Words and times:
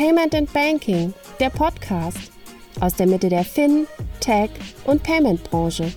Payment 0.00 0.34
and 0.34 0.50
Banking, 0.54 1.12
der 1.40 1.50
Podcast 1.50 2.32
aus 2.80 2.96
der 2.96 3.06
Mitte 3.06 3.28
der 3.28 3.44
Fin, 3.44 3.86
Tech 4.20 4.48
und 4.86 5.02
Payment 5.02 5.44
Branche 5.44 5.92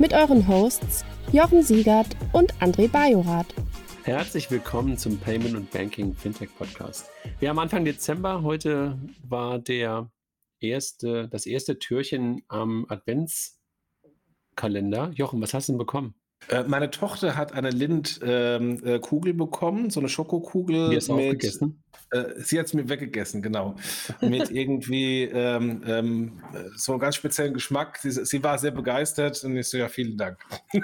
mit 0.00 0.12
euren 0.12 0.48
Hosts 0.48 1.04
Jochen 1.30 1.62
Siegert 1.62 2.08
und 2.32 2.52
André 2.54 2.90
Bajorath. 2.90 3.54
Herzlich 4.02 4.50
willkommen 4.50 4.98
zum 4.98 5.18
Payment 5.18 5.54
und 5.54 5.70
Banking 5.70 6.12
Fintech 6.12 6.48
Podcast. 6.58 7.08
Wir 7.38 7.50
haben 7.50 7.60
Anfang 7.60 7.84
Dezember. 7.84 8.42
Heute 8.42 8.98
war 9.22 9.60
der 9.60 10.10
erste, 10.58 11.28
das 11.28 11.46
erste 11.46 11.78
Türchen 11.78 12.42
am 12.48 12.84
Adventskalender. 12.88 15.12
Jochen, 15.14 15.40
was 15.40 15.54
hast 15.54 15.68
du 15.68 15.74
denn 15.74 15.78
bekommen? 15.78 16.16
Äh, 16.48 16.64
meine 16.64 16.90
Tochter 16.90 17.36
hat 17.36 17.52
eine 17.52 17.70
Lind-Kugel 17.70 18.50
ähm, 18.60 18.80
äh, 18.84 19.32
bekommen, 19.32 19.90
so 19.90 20.00
eine 20.00 20.08
Schokokugel. 20.08 20.90
Die 20.90 20.96
hast 20.96 21.08
du 21.08 21.14
mit, 21.14 21.26
aufgegessen? 21.26 21.84
Äh, 22.10 22.24
sie 22.36 22.58
hat 22.58 22.66
es 22.66 22.74
mir 22.74 22.88
weggegessen, 22.88 23.42
genau. 23.42 23.76
mit 24.20 24.50
irgendwie 24.50 25.24
ähm, 25.24 25.82
ähm, 25.86 26.42
so 26.76 26.92
einem 26.92 27.00
ganz 27.00 27.16
speziellen 27.16 27.54
Geschmack. 27.54 27.98
Sie, 27.98 28.10
sie, 28.10 28.42
war 28.42 28.58
sehr 28.58 28.70
begeistert 28.70 29.42
und 29.44 29.56
ich 29.56 29.68
so, 29.68 29.76
ja, 29.76 29.88
vielen 29.88 30.16
Dank. 30.16 30.38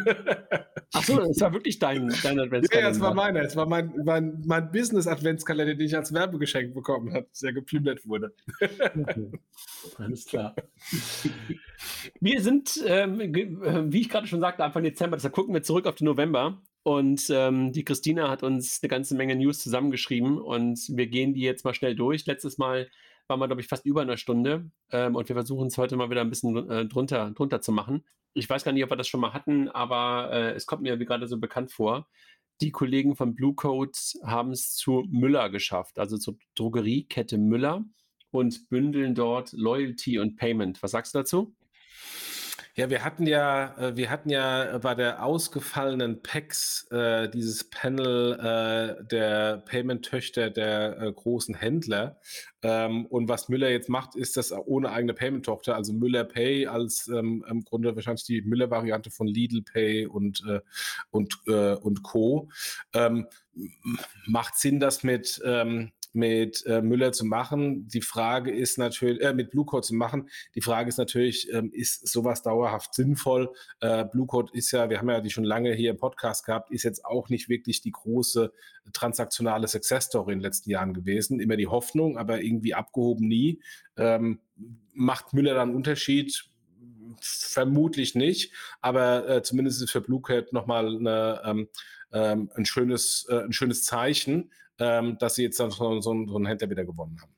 Achso, 0.93 1.21
es 1.21 1.41
war 1.41 1.53
wirklich 1.53 1.79
dein, 1.79 2.13
dein 2.23 2.39
Adventskalender. 2.39 2.89
Ja, 2.89 2.95
es 2.95 3.01
war 3.01 3.15
meiner. 3.15 3.41
Es 3.43 3.57
war 3.57 3.67
mein, 3.67 3.93
mein, 4.05 4.43
mein 4.45 4.71
Business-Adventskalender, 4.71 5.75
den 5.75 5.87
ich 5.87 5.97
als 5.97 6.13
Werbegeschenk 6.13 6.75
bekommen 6.75 7.15
habe, 7.15 7.27
der 7.41 7.53
geplündert 7.53 8.07
wurde. 8.07 8.35
okay. 8.61 9.31
Alles 9.99 10.27
klar. 10.27 10.55
Wir 12.21 12.41
sind, 12.41 12.83
ähm, 12.87 13.19
wie 13.93 14.01
ich 14.01 14.09
gerade 14.09 14.27
schon 14.27 14.41
sagte, 14.41 14.65
Anfang 14.65 14.83
Dezember, 14.83 15.17
deshalb 15.17 15.35
gucken 15.35 15.55
wir 15.55 15.63
zurück 15.63 15.87
auf 15.87 15.95
den 15.95 16.07
November. 16.07 16.63
Und 16.85 17.31
ähm, 17.31 17.73
die 17.73 17.85
Christina 17.85 18.29
hat 18.29 18.43
uns 18.43 18.81
eine 18.83 18.89
ganze 18.89 19.15
Menge 19.15 19.37
News 19.37 19.61
zusammengeschrieben 19.61 20.39
und 20.41 20.81
wir 20.89 21.07
gehen 21.07 21.33
die 21.33 21.43
jetzt 21.43 21.65
mal 21.65 21.75
schnell 21.75 21.95
durch. 21.95 22.27
Letztes 22.27 22.59
Mal 22.59 22.89
waren 23.29 23.39
wir, 23.39 23.47
glaube 23.47 23.61
ich, 23.61 23.69
fast 23.69 23.87
über 23.87 24.03
eine 24.03 24.19
Stunde 24.19 24.71
ähm, 24.91 25.15
und 25.15 25.29
wir 25.29 25.37
versuchen 25.37 25.69
es 25.69 25.79
heute 25.79 25.97
mal 25.97 26.11
wieder 26.11 26.23
ein 26.23 26.31
bisschen 26.31 26.69
äh, 26.69 26.87
drunter, 26.87 27.31
drunter 27.31 27.61
zu 27.61 27.71
machen. 27.71 28.05
Ich 28.35 28.51
weiß 28.51 28.65
gar 28.65 28.73
nicht, 28.73 28.83
ob 28.83 28.91
wir 28.91 28.97
das 28.97 29.07
schon 29.07 29.21
mal 29.21 29.33
hatten, 29.33 29.69
aber 29.69 30.31
äh, 30.33 30.53
es 30.53 30.67
kommt 30.67 30.83
mir 30.83 30.97
gerade 30.97 31.29
so 31.29 31.39
bekannt 31.39 31.71
vor. 31.71 32.09
Die 32.61 32.73
Kollegen 32.73 33.15
von 33.15 33.35
Blue 33.35 33.55
Code 33.55 33.93
haben 34.25 34.51
es 34.51 34.75
zu 34.75 35.05
Müller 35.09 35.51
geschafft, 35.51 35.99
also 35.99 36.19
zur 36.19 36.37
Drogeriekette 36.57 37.39
Müller 37.39 37.85
und 38.31 38.69
bündeln 38.71 39.15
dort 39.15 39.53
Loyalty 39.53 40.19
und 40.19 40.37
Payment. 40.37 40.83
Was 40.83 40.93
sagst 40.93 41.15
du 41.15 41.19
dazu? 41.19 41.55
Ja, 42.75 42.89
wir 42.89 43.05
hatten 43.05 43.27
ja, 43.27 43.77
äh, 43.77 43.97
wir 43.97 44.09
hatten 44.09 44.31
ja 44.31 44.79
bei 44.79 44.95
der 44.95 45.23
ausgefallenen 45.23 46.23
PEX 46.23 46.87
äh, 46.91 47.29
dieses 47.29 47.65
Panel 47.65 48.33
äh, 48.33 49.05
der 49.05 49.59
Payment-Töchter 49.59 50.49
der 50.49 50.99
äh, 50.99 51.13
großen 51.13 51.55
Händler. 51.55 52.19
Ähm, 52.63 53.05
und 53.07 53.29
was 53.29 53.51
Müller 53.51 53.69
jetzt 53.69 53.91
macht, 53.91 54.15
ist 54.17 54.39
das 54.39 54.53
ohne 54.53 54.91
eigene 54.91 55.13
Payment-Tochter, 55.13 55.77
also 55.77 55.93
Müller 55.93 56.25
Pay 56.25 56.67
als 56.67 57.09
ähm, 57.09 57.45
im 57.47 57.63
Grunde 57.63 57.95
wahrscheinlich 57.95 58.25
die 58.25 58.41
Müller-Variante 58.41 59.11
von 59.11 59.27
Lidl 59.27 59.61
Pay 59.61 60.07
und, 60.07 60.43
äh, 60.49 60.61
und, 61.11 61.41
äh, 61.49 61.75
und 61.75 62.03
Co. 62.03 62.49
Ähm, 62.95 63.27
macht 64.25 64.57
Sinn, 64.57 64.81
das 64.81 65.03
mit 65.03 65.43
ähm, 65.45 65.93
mit 66.13 66.65
äh, 66.67 66.83
Müller 66.83 67.13
zu 67.13 67.25
machen. 67.25 67.89
Die 67.89 68.03
Frage 68.03 68.51
ist 68.51 68.79
natürlich, 68.79 69.21
äh, 69.23 69.33
mit 69.33 69.51
Blue 69.51 69.65
Code 69.65 69.87
zu 69.87 69.95
machen. 69.95 70.29
Die 70.55 70.61
Frage 70.61 70.89
ist 70.89 70.99
natürlich, 70.99 71.53
ähm, 71.53 71.71
ist 71.73 72.07
sowas 72.09 72.43
dauerhaft 72.43 72.95
sinnvoll? 72.95 73.51
Äh, 73.81 74.05
Blue 74.05 74.27
Code 74.27 74.53
ist 74.55 74.71
ja, 74.73 74.91
wir 74.91 74.99
haben 74.99 75.09
ja 75.09 75.21
die 75.21 75.31
schon 75.31 75.45
lange 75.45 75.73
hier 75.73 75.91
im 75.91 75.97
Podcast 75.97 76.45
gehabt, 76.45 76.71
ist 76.71 76.83
jetzt 76.83 77.05
auch 77.05 77.29
nicht 77.29 77.49
wirklich 77.49 77.81
die 77.81 77.93
große 77.93 78.53
transaktionale 78.93 79.69
Success 79.69 80.07
Story 80.07 80.33
in 80.33 80.39
den 80.39 80.45
letzten 80.45 80.71
Jahren 80.71 80.95
gewesen. 80.95 81.41
Immer 81.41 81.57
die 81.57 81.69
Hoffnung, 81.69 82.19
aber 82.19 82.43
irgendwie 82.43 82.75
abgehoben 82.75 83.27
nie. 83.27 83.63
Ähm, 83.97 84.41
macht 84.93 85.33
Müller 85.33 85.55
dann 85.55 85.71
einen 85.71 85.77
Unterschied? 85.77 86.45
Vermutlich 87.21 88.15
nicht, 88.15 88.53
aber 88.81 89.29
äh, 89.29 89.43
zumindest 89.43 89.83
ist 89.83 89.91
für 89.91 90.01
Blue 90.01 90.21
Code 90.21 90.49
nochmal 90.51 91.41
ähm, 91.45 91.69
ähm, 92.13 92.51
ein, 92.55 92.65
äh, 92.65 93.45
ein 93.45 93.53
schönes 93.53 93.85
Zeichen, 93.85 94.51
ähm, 94.79 95.19
dass 95.19 95.35
sie 95.35 95.43
jetzt 95.43 95.61
dann 95.61 95.71
so, 95.71 96.01
so, 96.01 96.27
so 96.27 96.37
einen 96.37 96.47
Händler 96.47 96.71
wieder 96.71 96.85
gewonnen 96.85 97.21
haben. 97.21 97.33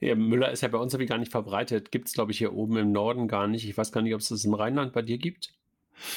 Ja, 0.00 0.14
Müller 0.14 0.50
ist 0.50 0.62
ja 0.62 0.68
bei 0.68 0.78
uns 0.78 0.92
irgendwie 0.92 1.08
gar 1.08 1.18
nicht 1.18 1.32
verbreitet. 1.32 1.90
Gibt 1.90 2.08
es, 2.08 2.14
glaube 2.14 2.32
ich, 2.32 2.38
hier 2.38 2.52
oben 2.52 2.76
im 2.76 2.92
Norden 2.92 3.28
gar 3.28 3.46
nicht. 3.46 3.68
Ich 3.68 3.76
weiß 3.78 3.92
gar 3.92 4.02
nicht, 4.02 4.14
ob 4.14 4.20
es 4.20 4.28
das 4.28 4.44
im 4.44 4.54
Rheinland 4.54 4.92
bei 4.92 5.02
dir 5.02 5.18
gibt. 5.18 5.54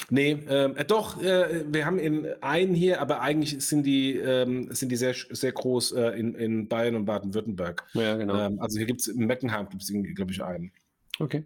Nee, 0.10 0.38
ähm, 0.50 0.76
äh, 0.76 0.84
doch, 0.84 1.22
äh, 1.22 1.64
wir 1.68 1.86
haben 1.86 2.00
in 2.00 2.28
einen 2.42 2.74
hier, 2.76 3.02
aber 3.02 3.22
eigentlich 3.22 3.66
sind 3.66 3.84
die, 3.84 4.18
ähm, 4.18 4.68
sind 4.74 4.92
die 4.92 4.98
sehr, 4.98 5.14
sehr 5.14 5.54
groß 5.54 5.94
äh, 5.94 6.20
in, 6.20 6.36
in 6.36 6.68
Bayern 6.68 6.96
und 6.96 7.06
Baden-Württemberg. 7.06 7.86
Ja, 7.94 8.18
genau. 8.18 8.38
Ähm, 8.38 8.60
also 8.60 8.78
hier 8.78 8.88
gibt 8.88 9.02
es 9.02 9.08
in 9.08 9.26
Meckenheim, 9.26 9.70
gibt 9.70 9.82
es, 9.82 9.94
glaube 10.16 10.32
ich, 10.32 10.44
einen. 10.44 10.74
Okay. 11.20 11.46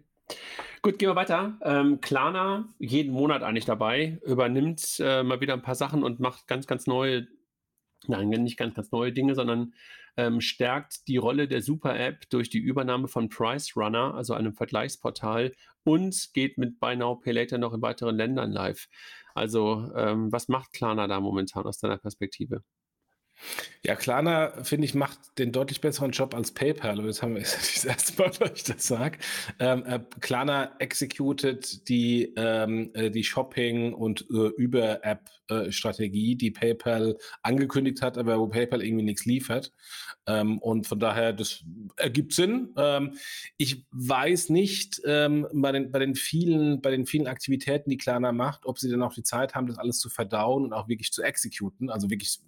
Gut, 0.82 0.98
gehen 0.98 1.08
wir 1.08 1.16
weiter. 1.16 1.58
Ähm, 1.62 2.00
Klarna, 2.00 2.68
jeden 2.78 3.12
Monat 3.12 3.42
eigentlich 3.42 3.66
dabei, 3.66 4.18
übernimmt 4.24 4.96
äh, 4.98 5.22
mal 5.22 5.40
wieder 5.40 5.54
ein 5.54 5.62
paar 5.62 5.74
Sachen 5.74 6.02
und 6.02 6.18
macht 6.18 6.48
ganz, 6.48 6.66
ganz 6.66 6.86
neue 6.86 7.26
nein, 8.08 8.28
nicht 8.28 8.56
ganz, 8.56 8.74
ganz 8.74 8.90
neue 8.92 9.12
Dinge, 9.12 9.34
sondern 9.34 9.74
ähm, 10.16 10.40
stärkt 10.40 11.08
die 11.08 11.16
Rolle 11.16 11.48
der 11.48 11.62
Super-App 11.62 12.28
durch 12.30 12.50
die 12.50 12.58
Übernahme 12.58 13.08
von 13.08 13.28
Price 13.28 13.76
Runner, 13.76 14.14
also 14.14 14.34
einem 14.34 14.54
Vergleichsportal, 14.54 15.52
und 15.84 16.30
geht 16.34 16.58
mit 16.58 16.80
Buy 16.80 16.96
Now 16.96 17.16
Pay 17.16 17.32
Later 17.32 17.58
noch 17.58 17.74
in 17.74 17.82
weiteren 17.82 18.16
Ländern 18.16 18.52
live. 18.52 18.88
Also, 19.34 19.90
ähm, 19.96 20.32
was 20.32 20.48
macht 20.48 20.72
Klarna 20.72 21.06
da 21.08 21.20
momentan 21.20 21.66
aus 21.66 21.78
deiner 21.78 21.98
Perspektive? 21.98 22.62
Ja, 23.86 23.96
Klarna, 23.96 24.64
finde 24.64 24.86
ich, 24.86 24.94
macht 24.94 25.38
den 25.38 25.52
deutlich 25.52 25.82
besseren 25.82 26.12
Job 26.12 26.34
als 26.34 26.52
PayPal. 26.52 26.98
Und 26.98 27.06
das 27.06 27.22
haben 27.22 27.34
wir 27.34 27.40
jetzt 27.42 27.76
das 27.76 27.84
erste 27.84 28.22
Mal, 28.22 28.30
dass 28.30 28.52
ich 28.54 28.64
das 28.64 28.86
sage. 28.86 29.18
Ähm, 29.58 29.84
äh, 29.84 30.00
Klarna 30.20 30.74
executed 30.78 31.86
die, 31.88 32.32
ähm, 32.36 32.90
äh, 32.94 33.10
die 33.10 33.24
Shopping- 33.24 33.92
und 33.92 34.22
äh, 34.30 34.48
Über-App-Strategie, 34.56 36.36
die 36.36 36.50
PayPal 36.50 37.18
angekündigt 37.42 38.00
hat, 38.00 38.16
aber 38.16 38.40
wo 38.40 38.48
PayPal 38.48 38.82
irgendwie 38.82 39.04
nichts 39.04 39.26
liefert. 39.26 39.72
Ähm, 40.26 40.58
und 40.60 40.86
von 40.86 40.98
daher, 40.98 41.34
das 41.34 41.62
ergibt 41.96 42.32
Sinn. 42.32 42.72
Ähm, 42.78 43.18
ich 43.58 43.84
weiß 43.90 44.48
nicht 44.48 45.02
ähm, 45.04 45.46
bei, 45.52 45.72
den, 45.72 45.92
bei, 45.92 45.98
den 45.98 46.14
vielen, 46.14 46.80
bei 46.80 46.90
den 46.90 47.04
vielen 47.04 47.26
Aktivitäten, 47.26 47.90
die 47.90 47.98
Klarna 47.98 48.32
macht, 48.32 48.64
ob 48.64 48.78
sie 48.78 48.90
dann 48.90 49.02
auch 49.02 49.12
die 49.12 49.22
Zeit 49.22 49.54
haben, 49.54 49.66
das 49.66 49.76
alles 49.76 49.98
zu 49.98 50.08
verdauen 50.08 50.64
und 50.64 50.72
auch 50.72 50.88
wirklich 50.88 51.12
zu 51.12 51.22
exekuten, 51.22 51.90
also 51.90 52.08
wirklich 52.08 52.40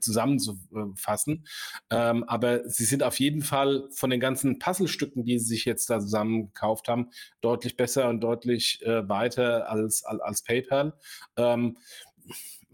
zusammenzufassen. 0.00 1.46
Ähm, 1.90 2.24
aber 2.24 2.68
sie 2.68 2.84
sind 2.84 3.02
auf 3.02 3.18
jeden 3.20 3.42
Fall 3.42 3.88
von 3.92 4.10
den 4.10 4.20
ganzen 4.20 4.58
Puzzlestücken, 4.58 5.24
die 5.24 5.38
sie 5.38 5.46
sich 5.46 5.64
jetzt 5.64 5.90
da 5.90 6.00
zusammen 6.00 6.46
gekauft 6.46 6.88
haben, 6.88 7.10
deutlich 7.40 7.76
besser 7.76 8.08
und 8.08 8.20
deutlich 8.20 8.80
äh, 8.82 9.08
weiter 9.08 9.70
als, 9.70 10.04
als, 10.04 10.20
als 10.20 10.42
PayPal. 10.42 10.94
Ähm, 11.36 11.76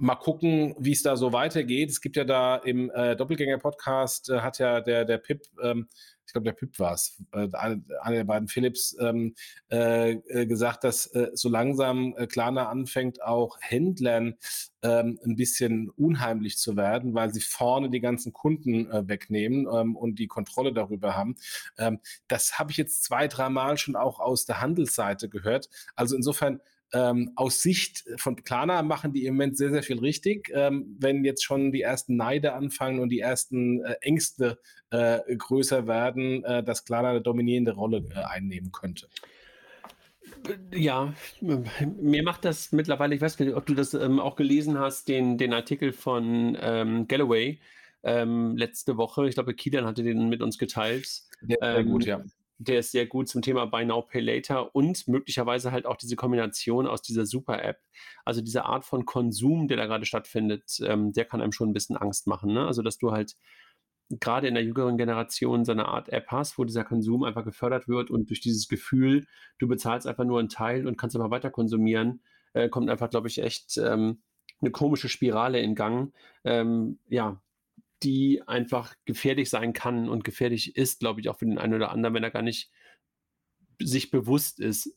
mal 0.01 0.17
gucken, 0.17 0.75
wie 0.79 0.93
es 0.93 1.03
da 1.03 1.17
so 1.17 1.33
weitergeht. 1.33 1.91
Es 1.91 2.01
gibt 2.01 2.17
ja 2.17 2.25
da 2.25 2.57
im 2.57 2.91
äh, 2.91 3.17
Doppelgänger-Podcast, 3.17 4.31
äh, 4.31 4.41
hat 4.41 4.59
ja 4.59 4.81
der, 4.81 5.05
der 5.05 5.19
Pip 5.19 5.43
ähm, 5.63 5.89
ich 6.31 6.33
glaube, 6.33 6.45
der 6.45 6.53
Pip 6.53 6.79
war 6.79 6.95
es, 6.95 7.21
äh, 7.33 7.49
einer 7.57 7.83
der 8.09 8.25
beiden 8.25 8.47
Philips, 8.47 8.97
ähm, 9.01 9.35
äh, 9.69 10.13
äh, 10.13 10.47
gesagt, 10.47 10.85
dass 10.85 11.07
äh, 11.07 11.31
so 11.35 11.49
langsam 11.49 12.15
äh, 12.17 12.29
Klarna 12.29 12.69
anfängt, 12.69 13.21
auch 13.21 13.59
Händlern 13.61 14.37
ähm, 14.83 15.19
ein 15.25 15.35
bisschen 15.35 15.91
unheimlich 15.91 16.57
zu 16.57 16.77
werden, 16.77 17.15
weil 17.15 17.35
sie 17.35 17.41
vorne 17.41 17.91
die 17.91 17.99
ganzen 17.99 18.33
Kunden 18.33 18.89
äh, 18.93 19.09
wegnehmen 19.09 19.67
ähm, 19.75 19.97
und 19.97 20.21
die 20.21 20.29
Kontrolle 20.29 20.73
darüber 20.73 21.17
haben. 21.17 21.35
Ähm, 21.79 21.99
das 22.29 22.61
habe 22.61 22.71
ich 22.71 22.77
jetzt 22.77 23.03
zwei, 23.03 23.27
dreimal 23.27 23.77
schon 23.77 23.97
auch 23.97 24.21
aus 24.21 24.45
der 24.45 24.61
Handelsseite 24.61 25.29
gehört. 25.29 25.69
Also 25.97 26.15
insofern 26.15 26.61
ähm, 26.93 27.33
aus 27.37 27.63
Sicht 27.63 28.05
von 28.17 28.37
Klarna 28.37 28.83
machen 28.83 29.13
die 29.13 29.27
im 29.27 29.35
Moment 29.35 29.57
sehr, 29.57 29.71
sehr 29.71 29.83
viel 29.83 29.99
richtig. 29.99 30.51
Ähm, 30.55 30.97
wenn 30.99 31.25
jetzt 31.25 31.45
schon 31.45 31.73
die 31.73 31.83
ersten 31.83 32.17
Neide 32.17 32.55
anfangen 32.55 33.01
und 33.01 33.11
die 33.11 33.21
ersten 33.21 33.85
äh, 33.85 33.95
Ängste 34.01 34.59
äh, 34.91 35.21
größer 35.37 35.87
werden, 35.87 36.45
äh, 36.45 36.63
dass 36.63 36.85
Klarna 36.85 37.11
eine 37.11 37.21
dominierende 37.21 37.73
Rolle 37.73 38.05
äh, 38.15 38.25
einnehmen 38.25 38.73
könnte. 38.73 39.09
Ja, 40.73 41.13
mir 41.41 42.23
macht 42.23 42.45
das 42.45 42.73
mittlerweile, 42.73 43.15
ich 43.15 43.21
weiß 43.21 43.39
nicht, 43.39 43.55
ob 43.55 43.67
du 43.67 43.75
das 43.75 43.95
ähm, 43.95 44.19
auch 44.19 44.37
gelesen 44.37 44.79
hast, 44.79 45.09
den, 45.09 45.37
den 45.39 45.53
Artikel 45.53 45.93
von 45.93 46.57
ähm, 46.61 47.07
Galloway 47.09 47.61
ähm, 48.03 48.57
letzte 48.57 48.97
Woche. 48.97 49.29
Ich 49.29 49.35
glaube, 49.35 49.55
Kilian 49.55 49.85
hatte 49.85 50.03
den 50.03 50.29
mit 50.29 50.41
uns 50.41 50.57
geteilt. 50.57 51.07
Sehr, 51.07 51.59
sehr 51.61 51.85
gut, 51.85 52.07
ja 52.07 52.23
der 52.61 52.81
ist 52.81 52.93
sehr 52.93 53.07
gut 53.07 53.27
zum 53.27 53.41
Thema 53.41 53.65
Buy 53.65 53.87
Now, 53.87 54.03
Pay 54.03 54.21
Later 54.21 54.75
und 54.77 55.09
möglicherweise 55.09 55.73
halt 55.73 55.87
auch 55.87 55.97
diese 55.97 56.15
Kombination 56.15 56.87
aus 56.87 57.01
dieser 57.01 57.25
Super-App. 57.25 57.79
Also 58.27 58.43
diese 58.43 58.67
Art 58.67 58.85
von 58.85 59.07
Konsum, 59.07 59.67
der 59.67 59.79
da 59.79 59.87
gerade 59.87 60.05
stattfindet, 60.05 60.79
ähm, 60.85 61.13
der 61.13 61.25
kann 61.25 61.41
einem 61.41 61.53
schon 61.53 61.71
ein 61.71 61.73
bisschen 61.73 61.97
Angst 61.97 62.27
machen. 62.27 62.53
Ne? 62.53 62.67
Also 62.67 62.83
dass 62.83 62.99
du 62.99 63.13
halt 63.13 63.35
gerade 64.11 64.47
in 64.47 64.55
der 64.55 64.63
jüngeren 64.63 64.99
Generation 64.99 65.65
so 65.65 65.73
eine 65.73 65.87
Art 65.87 66.11
App 66.11 66.27
hast, 66.29 66.59
wo 66.59 66.65
dieser 66.65 66.85
Konsum 66.85 67.23
einfach 67.25 67.45
gefördert 67.45 67.89
wird 67.89 68.11
und 68.11 68.29
durch 68.29 68.41
dieses 68.41 68.69
Gefühl, 68.69 69.27
du 69.59 69.67
bezahlst 69.67 70.07
einfach 70.07 70.25
nur 70.25 70.39
einen 70.39 70.51
Teil 70.51 70.87
und 70.87 70.99
kannst 70.99 71.17
aber 71.17 71.31
weiter 71.31 71.51
konsumieren, 71.51 72.21
äh, 72.53 72.69
kommt 72.69 72.91
einfach, 72.91 73.09
glaube 73.09 73.29
ich, 73.29 73.39
echt 73.39 73.79
ähm, 73.79 74.21
eine 74.61 74.71
komische 74.71 75.09
Spirale 75.09 75.61
in 75.61 75.75
Gang. 75.75 76.13
Ähm, 76.45 76.99
ja, 77.09 77.41
die 78.03 78.43
einfach 78.47 78.95
gefährlich 79.05 79.51
sein 79.51 79.73
kann 79.73 80.09
und 80.09 80.25
gefährlich 80.25 80.77
ist, 80.77 81.01
glaube 81.01 81.21
ich, 81.21 81.29
auch 81.29 81.39
für 81.39 81.47
den 81.47 81.59
einen 81.59 81.75
oder 81.75 81.91
anderen, 81.91 82.15
wenn 82.15 82.25
er 82.25 82.31
gar 82.31 82.43
nicht 82.43 82.71
sich 83.79 84.11
bewusst 84.11 84.61
ist, 84.61 84.97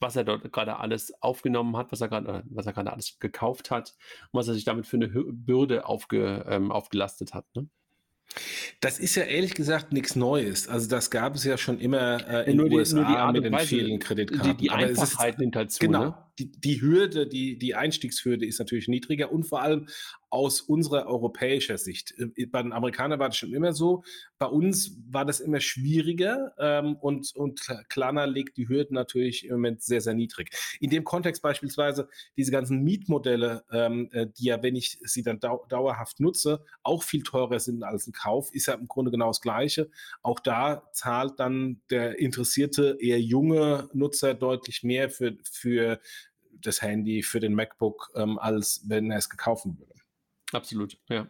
was 0.00 0.16
er 0.16 0.24
dort 0.24 0.52
gerade 0.52 0.78
alles 0.78 1.14
aufgenommen 1.22 1.76
hat, 1.76 1.92
was 1.92 2.00
er 2.00 2.08
gerade, 2.08 2.44
was 2.50 2.66
er 2.66 2.72
gerade 2.72 2.92
alles 2.92 3.18
gekauft 3.20 3.70
hat 3.70 3.94
und 4.32 4.38
was 4.38 4.48
er 4.48 4.54
sich 4.54 4.64
damit 4.64 4.86
für 4.86 4.96
eine 4.96 5.08
Bürde 5.08 5.86
aufge, 5.86 6.44
ähm, 6.48 6.72
aufgelastet 6.72 7.34
hat. 7.34 7.46
Ne? 7.54 7.68
Das 8.80 8.98
ist 8.98 9.14
ja 9.14 9.24
ehrlich 9.24 9.54
gesagt 9.54 9.92
nichts 9.92 10.16
Neues. 10.16 10.68
Also 10.68 10.88
das 10.88 11.10
gab 11.10 11.34
es 11.34 11.44
ja 11.44 11.56
schon 11.56 11.78
immer 11.78 12.26
äh, 12.28 12.50
in 12.50 12.58
den 12.58 12.72
USA 12.72 13.30
die 13.32 13.40
mit 13.40 13.44
den 13.44 13.58
vielen 13.60 13.98
Kreditkarten. 13.98 14.56
Die, 14.56 14.64
die 14.64 14.70
Einfachheit 14.70 15.38
nimmt 15.38 15.56
halt 15.56 15.70
zu. 15.70 15.80
Genau. 15.80 16.04
Ne? 16.04 16.14
Die, 16.38 16.50
die 16.50 16.80
Hürde, 16.80 17.26
die, 17.26 17.58
die 17.58 17.74
Einstiegshürde 17.74 18.46
ist 18.46 18.58
natürlich 18.58 18.88
niedriger 18.88 19.32
und 19.32 19.44
vor 19.44 19.62
allem 19.62 19.86
aus 20.32 20.62
unserer 20.62 21.06
europäischer 21.06 21.76
Sicht. 21.76 22.14
Äh, 22.18 22.46
bei 22.46 22.62
den 22.62 22.72
Amerikanern 22.72 23.20
war 23.20 23.28
das 23.28 23.36
schon 23.36 23.52
immer 23.52 23.74
so. 23.74 24.02
Bei 24.38 24.46
uns 24.46 24.96
war 25.10 25.26
das 25.26 25.40
immer 25.40 25.60
schwieriger 25.60 26.54
ähm, 26.58 26.96
und, 26.96 27.36
und 27.36 27.60
Klarna 27.90 28.24
legt 28.24 28.56
die 28.56 28.66
Hürden 28.66 28.94
natürlich 28.94 29.44
im 29.44 29.52
Moment 29.52 29.82
sehr, 29.82 30.00
sehr 30.00 30.14
niedrig. 30.14 30.50
In 30.80 30.88
dem 30.88 31.04
Kontext 31.04 31.42
beispielsweise 31.42 32.08
diese 32.36 32.50
ganzen 32.50 32.82
Mietmodelle, 32.82 33.64
ähm, 33.70 34.08
äh, 34.12 34.26
die 34.26 34.44
ja, 34.44 34.62
wenn 34.62 34.74
ich 34.74 34.98
sie 35.02 35.22
dann 35.22 35.38
dau 35.38 35.66
dauerhaft 35.68 36.18
nutze, 36.18 36.64
auch 36.82 37.02
viel 37.02 37.22
teurer 37.22 37.60
sind 37.60 37.82
als 37.82 38.06
ein 38.06 38.12
Kauf, 38.12 38.52
ist 38.54 38.66
ja 38.66 38.74
im 38.74 38.88
Grunde 38.88 39.10
genau 39.10 39.28
das 39.28 39.42
Gleiche. 39.42 39.90
Auch 40.22 40.40
da 40.40 40.88
zahlt 40.92 41.38
dann 41.40 41.82
der 41.90 42.18
interessierte, 42.18 42.96
eher 43.00 43.20
junge 43.20 43.90
Nutzer 43.92 44.32
deutlich 44.32 44.82
mehr 44.82 45.10
für, 45.10 45.36
für 45.44 46.00
das 46.66 46.82
Handy, 46.82 47.22
für 47.22 47.40
den 47.40 47.54
MacBook, 47.54 48.10
ähm, 48.14 48.38
als 48.38 48.84
wenn 48.86 49.10
er 49.10 49.18
es 49.18 49.28
gekauft 49.28 49.66
würde. 49.66 49.94
Absolut, 50.52 50.98
ja. 51.08 51.26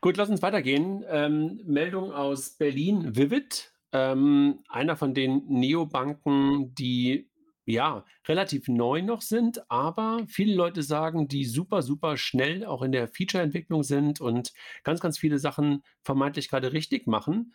Gut, 0.00 0.16
lass 0.16 0.30
uns 0.30 0.42
weitergehen. 0.42 1.04
Ähm, 1.08 1.60
Meldung 1.64 2.12
aus 2.12 2.56
Berlin, 2.56 3.16
Vivid, 3.16 3.72
ähm, 3.92 4.60
einer 4.68 4.96
von 4.96 5.14
den 5.14 5.44
Neobanken, 5.46 6.74
die 6.74 7.30
ja 7.66 8.04
relativ 8.26 8.68
neu 8.68 9.02
noch 9.02 9.22
sind, 9.22 9.70
aber 9.70 10.24
viele 10.26 10.54
Leute 10.54 10.82
sagen, 10.82 11.28
die 11.28 11.44
super, 11.44 11.82
super 11.82 12.16
schnell 12.16 12.64
auch 12.64 12.82
in 12.82 12.92
der 12.92 13.08
Feature-Entwicklung 13.08 13.82
sind 13.82 14.20
und 14.20 14.52
ganz, 14.84 15.00
ganz 15.00 15.18
viele 15.18 15.38
Sachen 15.38 15.82
vermeintlich 16.02 16.48
gerade 16.48 16.72
richtig 16.72 17.06
machen, 17.06 17.54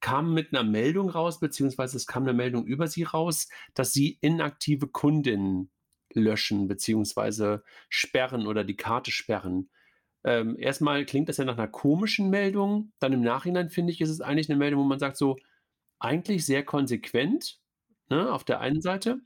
kam 0.00 0.34
mit 0.34 0.52
einer 0.52 0.62
Meldung 0.62 1.08
raus, 1.08 1.40
beziehungsweise 1.40 1.96
es 1.96 2.06
kam 2.06 2.24
eine 2.24 2.34
Meldung 2.34 2.66
über 2.66 2.86
sie 2.86 3.02
raus, 3.02 3.48
dass 3.74 3.92
sie 3.92 4.18
inaktive 4.20 4.88
Kundinnen 4.88 5.70
löschen, 6.20 6.68
beziehungsweise 6.68 7.62
sperren 7.88 8.46
oder 8.46 8.64
die 8.64 8.76
Karte 8.76 9.10
sperren. 9.10 9.70
Ähm, 10.24 10.56
erstmal 10.58 11.04
klingt 11.06 11.28
das 11.28 11.36
ja 11.36 11.44
nach 11.44 11.56
einer 11.56 11.68
komischen 11.68 12.30
Meldung. 12.30 12.92
Dann 12.98 13.12
im 13.12 13.22
Nachhinein 13.22 13.70
finde 13.70 13.92
ich, 13.92 14.00
ist 14.00 14.10
es 14.10 14.20
eigentlich 14.20 14.50
eine 14.50 14.58
Meldung, 14.58 14.80
wo 14.80 14.84
man 14.84 14.98
sagt, 14.98 15.16
so 15.16 15.36
eigentlich 15.98 16.44
sehr 16.44 16.64
konsequent 16.64 17.60
ne, 18.10 18.32
auf 18.32 18.44
der 18.44 18.60
einen 18.60 18.80
Seite 18.80 19.20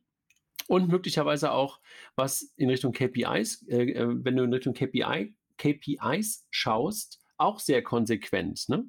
und 0.69 0.88
möglicherweise 0.88 1.52
auch 1.52 1.81
was 2.16 2.42
in 2.56 2.70
Richtung 2.70 2.93
KPIs, 2.93 3.66
äh, 3.69 3.93
äh, 3.93 4.06
wenn 4.08 4.36
du 4.36 4.44
in 4.44 4.52
Richtung 4.52 4.75
KPI, 4.75 5.34
KPIs 5.58 6.46
schaust, 6.50 7.20
auch 7.38 7.58
sehr 7.58 7.82
konsequent. 7.82 8.69
Ne? 8.69 8.84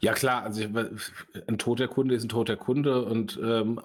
Ja 0.00 0.12
klar, 0.12 0.42
also 0.42 0.62
ein 1.46 1.58
toter 1.58 1.88
Kunde 1.88 2.14
ist 2.14 2.24
ein 2.24 2.28
toter 2.28 2.56
Kunde 2.56 3.04
und 3.04 3.38
ähm, 3.42 3.80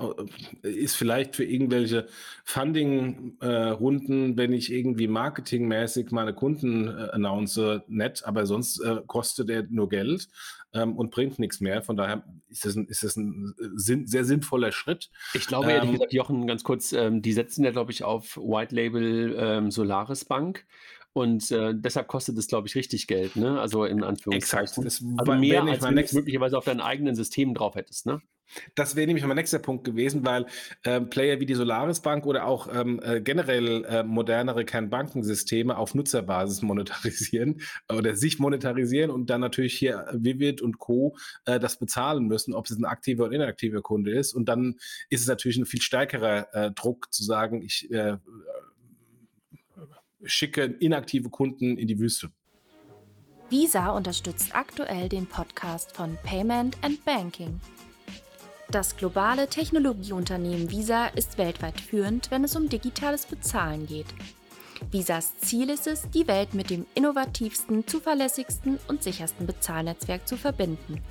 ist 0.61 0.95
vielleicht 0.95 1.35
für 1.35 1.43
irgendwelche 1.43 2.07
Funding-Runden, 2.45 4.33
äh, 4.33 4.37
wenn 4.37 4.53
ich 4.53 4.71
irgendwie 4.71 5.07
marketingmäßig 5.07 6.11
meine 6.11 6.33
Kunden 6.33 6.87
äh, 6.87 7.09
announce, 7.11 7.83
nett, 7.87 8.23
aber 8.25 8.45
sonst 8.45 8.79
äh, 8.79 9.01
kostet 9.05 9.49
er 9.49 9.63
nur 9.69 9.89
Geld 9.89 10.29
ähm, 10.73 10.95
und 10.97 11.11
bringt 11.11 11.39
nichts 11.39 11.61
mehr. 11.61 11.81
Von 11.81 11.95
daher 11.95 12.23
ist 12.49 12.65
das 12.65 12.75
ein, 12.75 12.87
ist 12.87 13.03
das 13.03 13.15
ein 13.15 13.53
äh, 13.59 13.65
sinn, 13.75 14.07
sehr 14.07 14.25
sinnvoller 14.25 14.71
Schritt. 14.71 15.09
Ich 15.33 15.47
glaube, 15.47 15.71
ehrlich 15.71 15.89
ähm, 15.89 15.93
gesagt, 15.93 16.13
Jochen, 16.13 16.47
ganz 16.47 16.63
kurz, 16.63 16.91
ähm, 16.93 17.21
die 17.21 17.33
setzen 17.33 17.63
ja, 17.63 17.71
glaube 17.71 17.91
ich, 17.91 18.03
auf 18.03 18.37
White 18.37 18.75
Label 18.75 19.35
ähm, 19.37 19.71
Solaris 19.71 20.25
Bank 20.25 20.65
und 21.13 21.51
äh, 21.51 21.73
deshalb 21.75 22.07
kostet 22.07 22.37
es, 22.37 22.47
glaube 22.47 22.67
ich, 22.67 22.75
richtig 22.75 23.07
Geld, 23.07 23.35
ne? 23.35 23.59
Also 23.59 23.85
in 23.85 24.03
Anführungszeichen. 24.03 24.83
Exakt. 24.83 24.85
Das 24.85 25.03
also 25.17 25.33
mehr, 25.39 25.63
als 25.63 25.83
wenn 25.83 25.95
du 25.95 26.15
möglicherweise 26.15 26.57
auf 26.57 26.65
deinen 26.65 26.81
eigenen 26.81 27.15
Systemen 27.15 27.53
drauf 27.53 27.75
hättest, 27.75 28.05
ne? 28.05 28.21
Das 28.75 28.95
wäre 28.95 29.07
nämlich 29.07 29.25
mein 29.25 29.35
nächster 29.35 29.59
Punkt 29.59 29.83
gewesen, 29.83 30.25
weil 30.25 30.45
äh, 30.83 31.01
Player 31.01 31.39
wie 31.39 31.45
die 31.45 31.53
Solaris 31.53 32.01
Bank 32.01 32.25
oder 32.25 32.45
auch 32.45 32.67
ähm, 32.73 32.99
äh, 33.03 33.21
generell 33.21 33.85
äh, 33.85 34.03
modernere 34.03 34.65
Kernbankensysteme 34.65 35.77
auf 35.77 35.95
Nutzerbasis 35.95 36.61
monetarisieren 36.61 37.61
oder 37.91 38.15
sich 38.15 38.39
monetarisieren 38.39 39.11
und 39.11 39.29
dann 39.29 39.41
natürlich 39.41 39.73
hier 39.73 40.07
Vivid 40.13 40.61
und 40.61 40.77
Co. 40.77 41.15
Äh, 41.45 41.59
das 41.59 41.77
bezahlen 41.77 42.27
müssen, 42.27 42.53
ob 42.53 42.65
es 42.65 42.77
ein 42.77 42.85
aktiver 42.85 43.25
oder 43.25 43.33
inaktiver 43.33 43.81
Kunde 43.81 44.11
ist. 44.11 44.33
Und 44.33 44.45
dann 44.49 44.75
ist 45.09 45.21
es 45.21 45.27
natürlich 45.27 45.57
ein 45.57 45.65
viel 45.65 45.81
stärkerer 45.81 46.53
äh, 46.53 46.71
Druck 46.71 47.13
zu 47.13 47.23
sagen, 47.23 47.61
ich 47.61 47.89
äh, 47.91 48.17
schicke 50.25 50.63
inaktive 50.79 51.29
Kunden 51.29 51.77
in 51.77 51.87
die 51.87 51.99
Wüste. 51.99 52.31
Visa 53.49 53.89
unterstützt 53.89 54.55
aktuell 54.55 55.09
den 55.09 55.27
Podcast 55.27 55.95
von 55.95 56.17
Payment 56.23 56.77
and 56.81 57.03
Banking. 57.05 57.59
Das 58.71 58.97
globale 58.97 59.47
Technologieunternehmen 59.47 60.71
Visa 60.71 61.07
ist 61.07 61.37
weltweit 61.37 61.79
führend, 61.79 62.31
wenn 62.31 62.43
es 62.43 62.55
um 62.55 62.69
digitales 62.69 63.25
Bezahlen 63.25 63.85
geht. 63.85 64.07
Visas 64.91 65.37
Ziel 65.37 65.69
ist 65.69 65.85
es, 65.85 66.09
die 66.09 66.27
Welt 66.27 66.55
mit 66.55 66.69
dem 66.69 66.85
innovativsten, 66.95 67.85
zuverlässigsten 67.85 68.79
und 68.87 69.03
sichersten 69.03 69.45
Bezahlnetzwerk 69.45 70.27
zu 70.27 70.35
verbinden. 70.35 71.01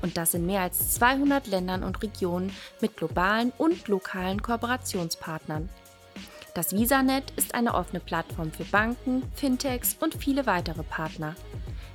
Und 0.00 0.16
das 0.16 0.34
in 0.34 0.46
mehr 0.46 0.62
als 0.62 0.94
200 0.94 1.46
Ländern 1.46 1.84
und 1.84 2.02
Regionen 2.02 2.50
mit 2.80 2.96
globalen 2.96 3.52
und 3.58 3.86
lokalen 3.88 4.42
Kooperationspartnern– 4.42 5.68
das 6.54 6.72
VisaNet 6.72 7.30
ist 7.36 7.54
eine 7.54 7.74
offene 7.74 8.00
Plattform 8.00 8.52
für 8.52 8.64
Banken, 8.64 9.22
Fintechs 9.34 9.96
und 10.00 10.14
viele 10.14 10.46
weitere 10.46 10.82
Partner. 10.82 11.34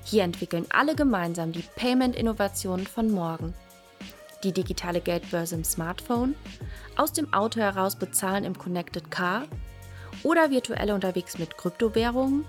Hier 0.04 0.24
entwickeln 0.24 0.66
alle 0.70 0.96
gemeinsam 0.96 1.52
die 1.52 1.64
Payment-Innovationen 1.76 2.88
von 2.88 3.12
morgen. 3.12 3.54
Die 4.44 4.52
digitale 4.52 5.02
Geldbörse 5.02 5.56
im 5.56 5.64
Smartphone, 5.64 6.36
aus 6.96 7.14
dem 7.14 7.34
Auto 7.34 7.60
heraus 7.60 7.96
bezahlen 7.96 8.46
im 8.46 8.58
Connected 8.58 9.12
Car 9.12 9.44
oder 10.24 10.50
virtuell 10.50 10.92
unterwegs 10.92 11.38
mit 11.38 11.58
Kryptowährungen. 11.58 12.46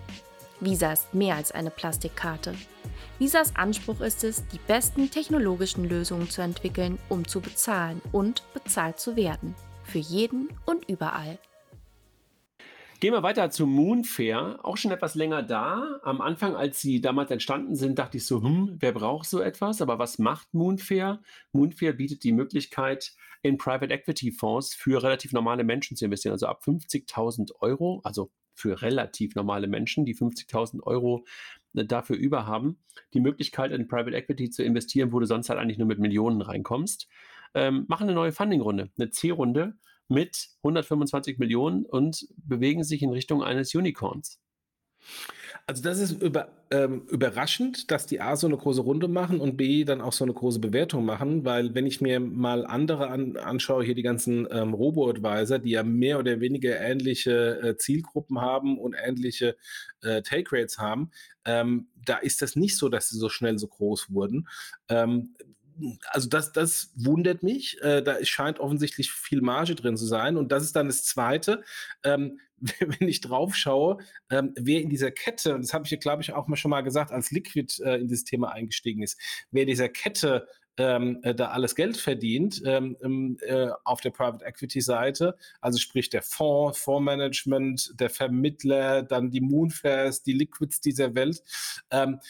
Visa 0.60 0.92
ist 0.92 1.14
mehr 1.14 1.36
als 1.36 1.52
eine 1.52 1.70
Plastikkarte. 1.70 2.54
Visas 3.18 3.56
Anspruch 3.56 4.00
ist 4.00 4.22
es, 4.22 4.46
die 4.48 4.60
besten 4.66 5.10
technologischen 5.10 5.84
Lösungen 5.84 6.30
zu 6.30 6.40
entwickeln, 6.40 6.98
um 7.08 7.26
zu 7.26 7.40
bezahlen 7.40 8.00
und 8.12 8.42
bezahlt 8.54 9.00
zu 9.00 9.16
werden. 9.16 9.54
Für 9.82 9.98
jeden 9.98 10.48
und 10.66 10.88
überall. 10.88 11.38
Gehen 13.00 13.12
wir 13.12 13.22
weiter 13.22 13.48
zu 13.50 13.64
Moonfair, 13.64 14.58
auch 14.64 14.76
schon 14.76 14.90
etwas 14.90 15.14
länger 15.14 15.44
da. 15.44 16.00
Am 16.02 16.20
Anfang, 16.20 16.56
als 16.56 16.80
sie 16.80 17.00
damals 17.00 17.30
entstanden 17.30 17.76
sind, 17.76 17.96
dachte 17.96 18.16
ich 18.16 18.26
so, 18.26 18.42
hm, 18.42 18.76
wer 18.80 18.90
braucht 18.90 19.28
so 19.28 19.40
etwas? 19.40 19.80
Aber 19.80 20.00
was 20.00 20.18
macht 20.18 20.52
Moonfair? 20.52 21.22
Moonfair 21.52 21.92
bietet 21.92 22.24
die 22.24 22.32
Möglichkeit, 22.32 23.14
in 23.42 23.56
Private 23.56 23.94
Equity 23.94 24.32
Fonds 24.32 24.74
für 24.74 25.00
relativ 25.00 25.32
normale 25.32 25.62
Menschen 25.62 25.96
zu 25.96 26.06
investieren, 26.06 26.32
also 26.32 26.46
ab 26.46 26.62
50.000 26.64 27.52
Euro, 27.60 28.00
also 28.02 28.32
für 28.52 28.82
relativ 28.82 29.36
normale 29.36 29.68
Menschen, 29.68 30.04
die 30.04 30.16
50.000 30.16 30.82
Euro 30.82 31.24
äh, 31.74 31.84
dafür 31.84 32.16
über 32.16 32.46
haben, 32.46 32.80
die 33.14 33.20
Möglichkeit 33.20 33.70
in 33.70 33.86
Private 33.86 34.16
Equity 34.16 34.50
zu 34.50 34.64
investieren, 34.64 35.12
wo 35.12 35.20
du 35.20 35.26
sonst 35.26 35.50
halt 35.50 35.60
eigentlich 35.60 35.78
nur 35.78 35.86
mit 35.86 36.00
Millionen 36.00 36.42
reinkommst. 36.42 37.08
Ähm, 37.54 37.84
machen 37.86 38.08
eine 38.08 38.14
neue 38.14 38.32
Funding-Runde, 38.32 38.90
eine 38.98 39.10
C-Runde 39.10 39.74
mit 40.08 40.48
125 40.62 41.38
Millionen 41.38 41.84
und 41.84 42.26
bewegen 42.36 42.84
sich 42.84 43.02
in 43.02 43.10
Richtung 43.10 43.42
eines 43.42 43.74
Unicorns. 43.74 44.40
Also 45.66 45.82
das 45.82 45.98
ist 45.98 46.22
über, 46.22 46.48
ähm, 46.70 47.02
überraschend, 47.08 47.90
dass 47.90 48.06
die 48.06 48.20
A 48.20 48.36
so 48.36 48.46
eine 48.46 48.56
große 48.56 48.80
Runde 48.80 49.06
machen 49.06 49.38
und 49.38 49.56
B 49.56 49.84
dann 49.84 50.00
auch 50.00 50.12
so 50.14 50.24
eine 50.24 50.32
große 50.32 50.60
Bewertung 50.60 51.04
machen, 51.04 51.44
weil 51.44 51.74
wenn 51.74 51.86
ich 51.86 52.00
mir 52.00 52.20
mal 52.20 52.64
andere 52.66 53.08
an, 53.08 53.36
anschaue, 53.36 53.84
hier 53.84 53.94
die 53.94 54.02
ganzen 54.02 54.48
ähm, 54.50 54.72
Robo-Advisor, 54.72 55.58
die 55.58 55.70
ja 55.72 55.82
mehr 55.82 56.18
oder 56.18 56.40
weniger 56.40 56.80
ähnliche 56.80 57.60
äh, 57.60 57.76
Zielgruppen 57.76 58.40
haben 58.40 58.78
und 58.78 58.94
ähnliche 58.94 59.56
äh, 60.02 60.22
Take-Rates 60.22 60.78
haben, 60.78 61.10
ähm, 61.44 61.88
da 61.94 62.16
ist 62.16 62.40
das 62.40 62.56
nicht 62.56 62.76
so, 62.78 62.88
dass 62.88 63.10
sie 63.10 63.18
so 63.18 63.28
schnell 63.28 63.58
so 63.58 63.68
groß 63.68 64.10
wurden. 64.10 64.48
Ähm, 64.88 65.34
also 66.10 66.28
das, 66.28 66.52
das 66.52 66.92
wundert 66.96 67.42
mich. 67.42 67.80
Äh, 67.82 68.02
da 68.02 68.24
scheint 68.24 68.60
offensichtlich 68.60 69.10
viel 69.10 69.40
Marge 69.40 69.74
drin 69.74 69.96
zu 69.96 70.06
sein. 70.06 70.36
Und 70.36 70.52
das 70.52 70.62
ist 70.64 70.76
dann 70.76 70.86
das 70.86 71.04
Zweite. 71.04 71.62
Ähm, 72.04 72.40
wenn 72.80 73.08
ich 73.08 73.20
drauf 73.20 73.54
schaue, 73.54 73.98
ähm, 74.30 74.52
wer 74.56 74.80
in 74.80 74.88
dieser 74.88 75.10
Kette, 75.10 75.54
und 75.54 75.62
das 75.62 75.72
habe 75.72 75.86
ich, 75.86 76.00
glaube 76.00 76.22
ich, 76.22 76.32
auch 76.32 76.48
mal 76.48 76.56
schon 76.56 76.70
mal 76.70 76.80
gesagt, 76.80 77.12
als 77.12 77.30
Liquid 77.30 77.82
äh, 77.84 78.00
in 78.00 78.08
dieses 78.08 78.24
Thema 78.24 78.52
eingestiegen 78.52 79.02
ist, 79.02 79.20
wer 79.50 79.62
in 79.62 79.68
dieser 79.68 79.88
Kette 79.88 80.48
ähm, 80.78 81.20
äh, 81.22 81.34
da 81.34 81.48
alles 81.48 81.74
Geld 81.74 81.96
verdient 81.96 82.62
ähm, 82.64 83.36
äh, 83.40 83.68
auf 83.84 84.00
der 84.00 84.10
Private 84.10 84.44
Equity 84.44 84.80
Seite, 84.80 85.36
also 85.60 85.78
sprich 85.78 86.08
der 86.10 86.22
Fonds, 86.22 86.78
Fondsmanagement, 86.78 88.00
der 88.00 88.10
Vermittler, 88.10 89.02
dann 89.02 89.30
die 89.30 89.40
Moonfairs, 89.40 90.22
die 90.22 90.32
Liquids 90.32 90.80
dieser 90.80 91.14
Welt, 91.14 91.42
ähm, 91.90 92.20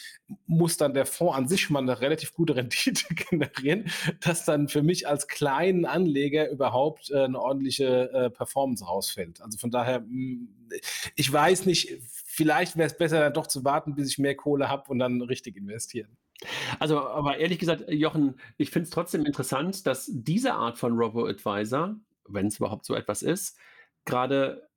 muss 0.47 0.77
dann 0.77 0.93
der 0.93 1.05
Fonds 1.05 1.37
an 1.37 1.47
sich 1.47 1.69
mal 1.69 1.79
eine 1.79 2.01
relativ 2.01 2.33
gute 2.33 2.55
Rendite 2.59 3.13
generieren, 3.13 3.91
dass 4.21 4.45
dann 4.45 4.67
für 4.67 4.83
mich 4.83 5.07
als 5.07 5.27
kleinen 5.27 5.85
Anleger 5.85 6.49
überhaupt 6.49 7.11
äh, 7.11 7.23
eine 7.23 7.39
ordentliche 7.39 8.11
äh, 8.11 8.29
Performance 8.29 8.85
rausfällt. 8.85 9.41
Also 9.41 9.57
von 9.57 9.71
daher, 9.71 10.01
mh, 10.01 10.07
mm, 10.09 10.47
ich 11.15 11.31
weiß 11.31 11.65
nicht, 11.65 11.97
vielleicht 12.25 12.77
wäre 12.77 12.87
es 12.87 12.97
besser, 12.97 13.19
dann 13.19 13.33
doch 13.33 13.47
zu 13.47 13.63
warten, 13.63 13.95
bis 13.95 14.09
ich 14.09 14.19
mehr 14.19 14.35
Kohle 14.35 14.69
habe 14.69 14.89
und 14.89 14.99
dann 14.99 15.21
richtig 15.21 15.57
investieren. 15.57 16.15
Also, 16.79 16.99
aber 16.99 17.37
ehrlich 17.37 17.59
gesagt, 17.59 17.85
Jochen, 17.89 18.39
ich 18.57 18.69
finde 18.71 18.85
es 18.85 18.91
trotzdem 18.91 19.25
interessant, 19.25 19.85
dass 19.85 20.09
diese 20.11 20.53
Art 20.53 20.77
von 20.77 20.93
Robo-Advisor, 20.93 21.95
wenn 22.27 22.47
es 22.47 22.57
überhaupt 22.57 22.85
so 22.85 22.95
etwas 22.95 23.21
ist, 23.21 23.57
gerade 24.05 24.69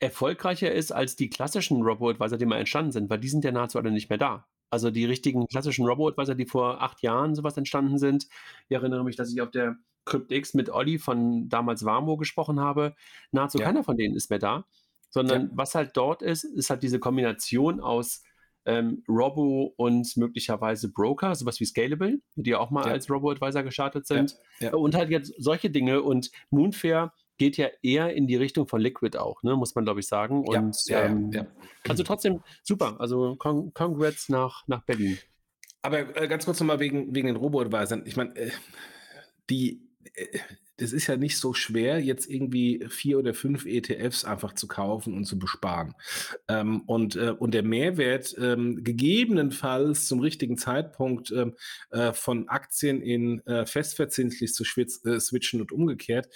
erfolgreicher 0.00 0.72
ist 0.72 0.92
als 0.92 1.16
die 1.16 1.30
klassischen 1.30 1.82
Robo-Advisor, 1.82 2.38
die 2.38 2.46
mal 2.46 2.58
entstanden 2.58 2.92
sind, 2.92 3.10
weil 3.10 3.18
die 3.18 3.28
sind 3.28 3.44
ja 3.44 3.52
nahezu 3.52 3.78
alle 3.78 3.90
nicht 3.90 4.08
mehr 4.08 4.18
da. 4.18 4.46
Also 4.70 4.90
die 4.90 5.04
richtigen 5.04 5.46
klassischen 5.46 5.86
Robo-Advisor, 5.86 6.34
die 6.34 6.46
vor 6.46 6.82
acht 6.82 7.02
Jahren 7.02 7.34
sowas 7.34 7.56
entstanden 7.56 7.98
sind. 7.98 8.26
Ich 8.68 8.74
erinnere 8.74 9.04
mich, 9.04 9.16
dass 9.16 9.32
ich 9.32 9.40
auf 9.40 9.50
der 9.50 9.76
CryptX 10.04 10.54
mit 10.54 10.70
Olli 10.70 10.98
von 10.98 11.48
damals 11.48 11.84
Warmo 11.84 12.16
gesprochen 12.16 12.60
habe. 12.60 12.94
Nahezu 13.32 13.58
ja. 13.58 13.66
keiner 13.66 13.84
von 13.84 13.96
denen 13.96 14.14
ist 14.14 14.30
mehr 14.30 14.38
da. 14.38 14.64
Sondern 15.10 15.42
ja. 15.42 15.48
was 15.52 15.74
halt 15.74 15.96
dort 15.96 16.22
ist, 16.22 16.44
ist 16.44 16.70
halt 16.70 16.82
diese 16.82 16.98
Kombination 16.98 17.80
aus 17.80 18.22
ähm, 18.66 19.04
Robo 19.08 19.72
und 19.76 20.16
möglicherweise 20.16 20.90
Broker, 20.90 21.34
sowas 21.34 21.60
wie 21.60 21.64
Scalable, 21.64 22.18
die 22.34 22.54
auch 22.54 22.70
mal 22.70 22.86
ja. 22.86 22.92
als 22.92 23.08
Robo-Advisor 23.08 23.62
gestartet 23.62 24.06
sind. 24.06 24.36
Ja. 24.60 24.74
Und 24.74 24.94
halt 24.94 25.10
jetzt 25.10 25.32
solche 25.38 25.70
Dinge. 25.70 26.02
Und 26.02 26.30
Moonfair 26.50 27.12
geht 27.38 27.56
ja 27.56 27.68
eher 27.82 28.14
in 28.14 28.26
die 28.26 28.36
Richtung 28.36 28.66
von 28.66 28.80
Liquid 28.80 29.16
auch, 29.18 29.42
ne, 29.42 29.56
muss 29.56 29.74
man 29.74 29.84
glaube 29.84 30.00
ich 30.00 30.06
sagen. 30.06 30.44
Und 30.46 30.76
ähm, 30.88 31.30
also 31.86 32.02
trotzdem 32.02 32.40
super. 32.62 32.96
Also 32.98 33.36
con 33.36 33.72
Congrats 33.72 34.28
nach, 34.28 34.66
nach 34.66 34.82
Berlin. 34.84 35.18
Aber 35.82 36.16
äh, 36.20 36.26
ganz 36.26 36.44
kurz 36.44 36.58
nochmal 36.58 36.80
wegen, 36.80 37.14
wegen 37.14 37.28
den 37.28 37.36
Robo-Advisern. 37.36 38.02
Ich 38.06 38.16
meine, 38.16 38.34
äh, 38.34 38.50
die 39.48 39.82
äh, 40.14 40.38
das 40.78 40.92
ist 40.92 41.06
ja 41.06 41.16
nicht 41.16 41.38
so 41.38 41.54
schwer, 41.54 42.00
jetzt 42.02 42.28
irgendwie 42.28 42.86
vier 42.88 43.18
oder 43.18 43.34
fünf 43.34 43.64
ETFs 43.66 44.24
einfach 44.24 44.52
zu 44.54 44.66
kaufen 44.66 45.14
und 45.14 45.24
zu 45.24 45.38
besparen. 45.38 45.94
Ähm, 46.48 46.82
und, 46.82 47.16
äh, 47.16 47.30
und 47.30 47.54
der 47.54 47.62
Mehrwert 47.62 48.34
ähm, 48.38 48.84
gegebenenfalls 48.84 50.06
zum 50.06 50.20
richtigen 50.20 50.58
Zeitpunkt 50.58 51.30
ähm, 51.30 51.54
äh, 51.90 52.12
von 52.12 52.48
Aktien 52.48 53.00
in 53.00 53.40
äh, 53.46 53.66
festverzinslich 53.66 54.52
zu 54.52 54.64
äh, 54.64 55.20
switchen 55.20 55.60
und 55.60 55.72
umgekehrt, 55.72 56.28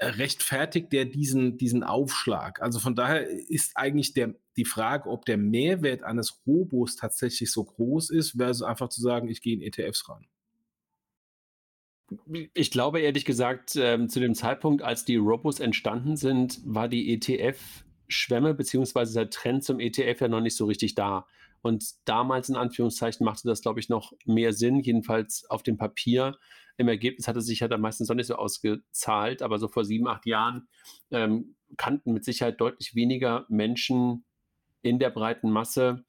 rechtfertigt 0.00 0.92
der 0.92 1.04
diesen, 1.04 1.58
diesen 1.58 1.84
Aufschlag. 1.84 2.60
Also 2.60 2.80
von 2.80 2.94
daher 2.94 3.28
ist 3.28 3.76
eigentlich 3.76 4.14
der, 4.14 4.34
die 4.56 4.64
Frage, 4.64 5.08
ob 5.08 5.24
der 5.24 5.36
Mehrwert 5.36 6.02
eines 6.02 6.42
Robos 6.46 6.96
tatsächlich 6.96 7.52
so 7.52 7.64
groß 7.64 8.10
ist, 8.10 8.32
versus 8.32 8.66
einfach 8.66 8.88
zu 8.88 9.00
sagen, 9.00 9.28
ich 9.28 9.42
gehe 9.42 9.54
in 9.54 9.62
ETFs 9.62 10.08
ran. 10.08 10.26
Ich 12.54 12.70
glaube 12.70 13.00
ehrlich 13.00 13.24
gesagt, 13.24 13.74
ähm, 13.76 14.08
zu 14.08 14.20
dem 14.20 14.34
Zeitpunkt, 14.34 14.82
als 14.82 15.04
die 15.04 15.16
Robos 15.16 15.58
entstanden 15.58 16.16
sind, 16.16 16.60
war 16.64 16.88
die 16.88 17.12
ETF-Schwemme 17.12 18.54
beziehungsweise 18.54 19.14
der 19.14 19.30
Trend 19.30 19.64
zum 19.64 19.80
ETF 19.80 20.20
ja 20.20 20.28
noch 20.28 20.40
nicht 20.40 20.56
so 20.56 20.66
richtig 20.66 20.94
da. 20.94 21.26
Und 21.62 21.84
damals 22.04 22.48
in 22.48 22.54
Anführungszeichen 22.54 23.24
machte 23.24 23.48
das, 23.48 23.60
glaube 23.60 23.80
ich, 23.80 23.88
noch 23.88 24.12
mehr 24.24 24.52
Sinn, 24.52 24.80
jedenfalls 24.80 25.50
auf 25.50 25.64
dem 25.64 25.76
Papier. 25.76 26.38
Im 26.76 26.86
Ergebnis 26.86 27.26
hatte 27.26 27.40
sich 27.40 27.60
ja 27.60 27.68
dann 27.68 27.80
meistens 27.80 28.08
noch 28.08 28.14
nicht 28.14 28.26
so 28.28 28.36
ausgezahlt, 28.36 29.42
aber 29.42 29.58
so 29.58 29.66
vor 29.66 29.84
sieben, 29.84 30.06
acht 30.06 30.26
Jahren 30.26 30.68
ähm, 31.10 31.56
kannten 31.76 32.12
mit 32.12 32.24
Sicherheit 32.24 32.60
deutlich 32.60 32.94
weniger 32.94 33.46
Menschen 33.48 34.24
in 34.82 35.00
der 35.00 35.10
breiten 35.10 35.50
Masse 35.50 36.04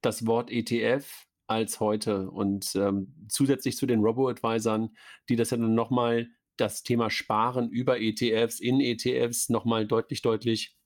das 0.00 0.26
Wort 0.26 0.50
ETF 0.50 1.26
als 1.46 1.80
heute. 1.80 2.30
Und 2.30 2.74
ähm, 2.76 3.14
zusätzlich 3.28 3.76
zu 3.76 3.86
den 3.86 4.00
Robo-Advisern, 4.00 4.90
die 5.28 5.36
das 5.36 5.50
ja 5.50 5.56
dann 5.56 5.74
nochmal 5.74 6.28
das 6.56 6.82
Thema 6.82 7.10
Sparen 7.10 7.70
über 7.70 8.00
ETFs, 8.00 8.60
in 8.60 8.80
ETFs 8.80 9.48
nochmal 9.48 9.86
deutlich, 9.86 10.22
deutlich 10.22 10.76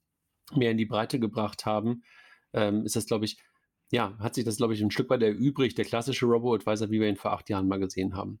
mehr 0.53 0.71
in 0.71 0.77
die 0.77 0.85
Breite 0.85 1.19
gebracht 1.19 1.65
haben, 1.65 2.03
ähm, 2.53 2.85
ist 2.85 2.95
das, 2.95 3.05
glaube 3.05 3.25
ich, 3.25 3.37
ja, 3.91 4.17
hat 4.19 4.35
sich 4.35 4.45
das, 4.45 4.57
glaube 4.57 4.73
ich, 4.73 4.81
ein 4.81 4.91
Stück 4.91 5.09
weit 5.09 5.23
erübrigt, 5.23 5.77
der 5.77 5.85
klassische 5.85 6.25
Robo-Advisor, 6.25 6.89
wie 6.91 6.99
wir 6.99 7.09
ihn 7.09 7.17
vor 7.17 7.31
acht 7.31 7.49
Jahren 7.49 7.67
mal 7.67 7.79
gesehen 7.79 8.15
haben. 8.15 8.39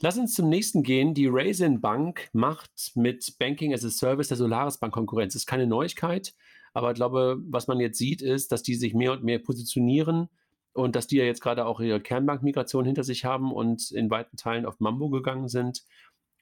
Lass 0.00 0.18
uns 0.18 0.34
zum 0.34 0.48
nächsten 0.48 0.82
gehen. 0.82 1.14
Die 1.14 1.28
Raisin 1.28 1.80
Bank 1.80 2.28
macht 2.32 2.92
mit 2.94 3.36
Banking 3.38 3.72
as 3.72 3.84
a 3.84 3.90
Service 3.90 4.28
der 4.28 4.36
Solaris 4.36 4.78
Bank 4.78 4.92
Konkurrenz. 4.92 5.34
Das 5.34 5.42
ist 5.42 5.46
keine 5.46 5.66
Neuigkeit, 5.66 6.34
aber 6.72 6.90
ich 6.90 6.96
glaube, 6.96 7.40
was 7.48 7.68
man 7.68 7.80
jetzt 7.80 7.98
sieht, 7.98 8.20
ist, 8.20 8.50
dass 8.50 8.62
die 8.62 8.74
sich 8.74 8.92
mehr 8.92 9.12
und 9.12 9.22
mehr 9.22 9.38
positionieren 9.38 10.28
und 10.74 10.96
dass 10.96 11.06
die 11.06 11.16
ja 11.16 11.24
jetzt 11.24 11.40
gerade 11.40 11.64
auch 11.66 11.80
ihre 11.80 12.00
Kernbankmigration 12.00 12.84
hinter 12.84 13.04
sich 13.04 13.24
haben 13.24 13.52
und 13.52 13.90
in 13.90 14.10
weiten 14.10 14.36
Teilen 14.36 14.66
auf 14.66 14.80
Mambo 14.80 15.08
gegangen 15.08 15.48
sind 15.48 15.82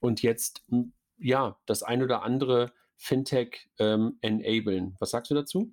und 0.00 0.22
jetzt 0.22 0.64
ja 1.18 1.56
das 1.66 1.82
ein 1.82 2.02
oder 2.02 2.22
andere 2.22 2.72
Fintech 2.96 3.70
ähm, 3.78 4.18
enablen. 4.20 4.96
Was 4.98 5.10
sagst 5.10 5.30
du 5.30 5.34
dazu? 5.34 5.72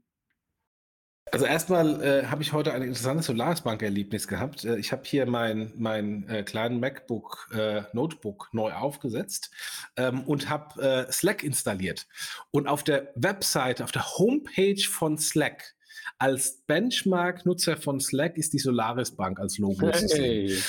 Also 1.31 1.45
erstmal 1.45 2.01
äh, 2.03 2.25
habe 2.25 2.41
ich 2.41 2.53
heute 2.53 2.73
ein 2.73 2.81
interessantes 2.81 3.27
Solaris-Bank-Erlebnis 3.27 4.27
gehabt. 4.27 4.65
Äh, 4.65 4.77
ich 4.77 4.91
habe 4.91 5.03
hier 5.05 5.25
mein, 5.27 5.71
mein 5.75 6.27
äh, 6.27 6.43
kleinen 6.43 6.79
MacBook 6.79 7.49
äh, 7.53 7.83
Notebook 7.93 8.49
neu 8.51 8.73
aufgesetzt 8.73 9.51
ähm, 9.95 10.23
und 10.23 10.49
habe 10.49 10.81
äh, 10.81 11.11
Slack 11.11 11.43
installiert. 11.43 12.07
Und 12.51 12.67
auf 12.67 12.83
der 12.83 13.11
Webseite, 13.15 13.83
auf 13.83 13.91
der 13.91 14.17
Homepage 14.17 14.81
von 14.81 15.17
Slack 15.17 15.75
als 16.19 16.61
Benchmark-Nutzer 16.67 17.77
von 17.77 17.99
Slack 18.01 18.37
ist 18.37 18.53
die 18.53 18.59
Solaris 18.59 19.11
Bank 19.11 19.39
als 19.39 19.57
Logo 19.57 19.89
sehen. 19.93 20.61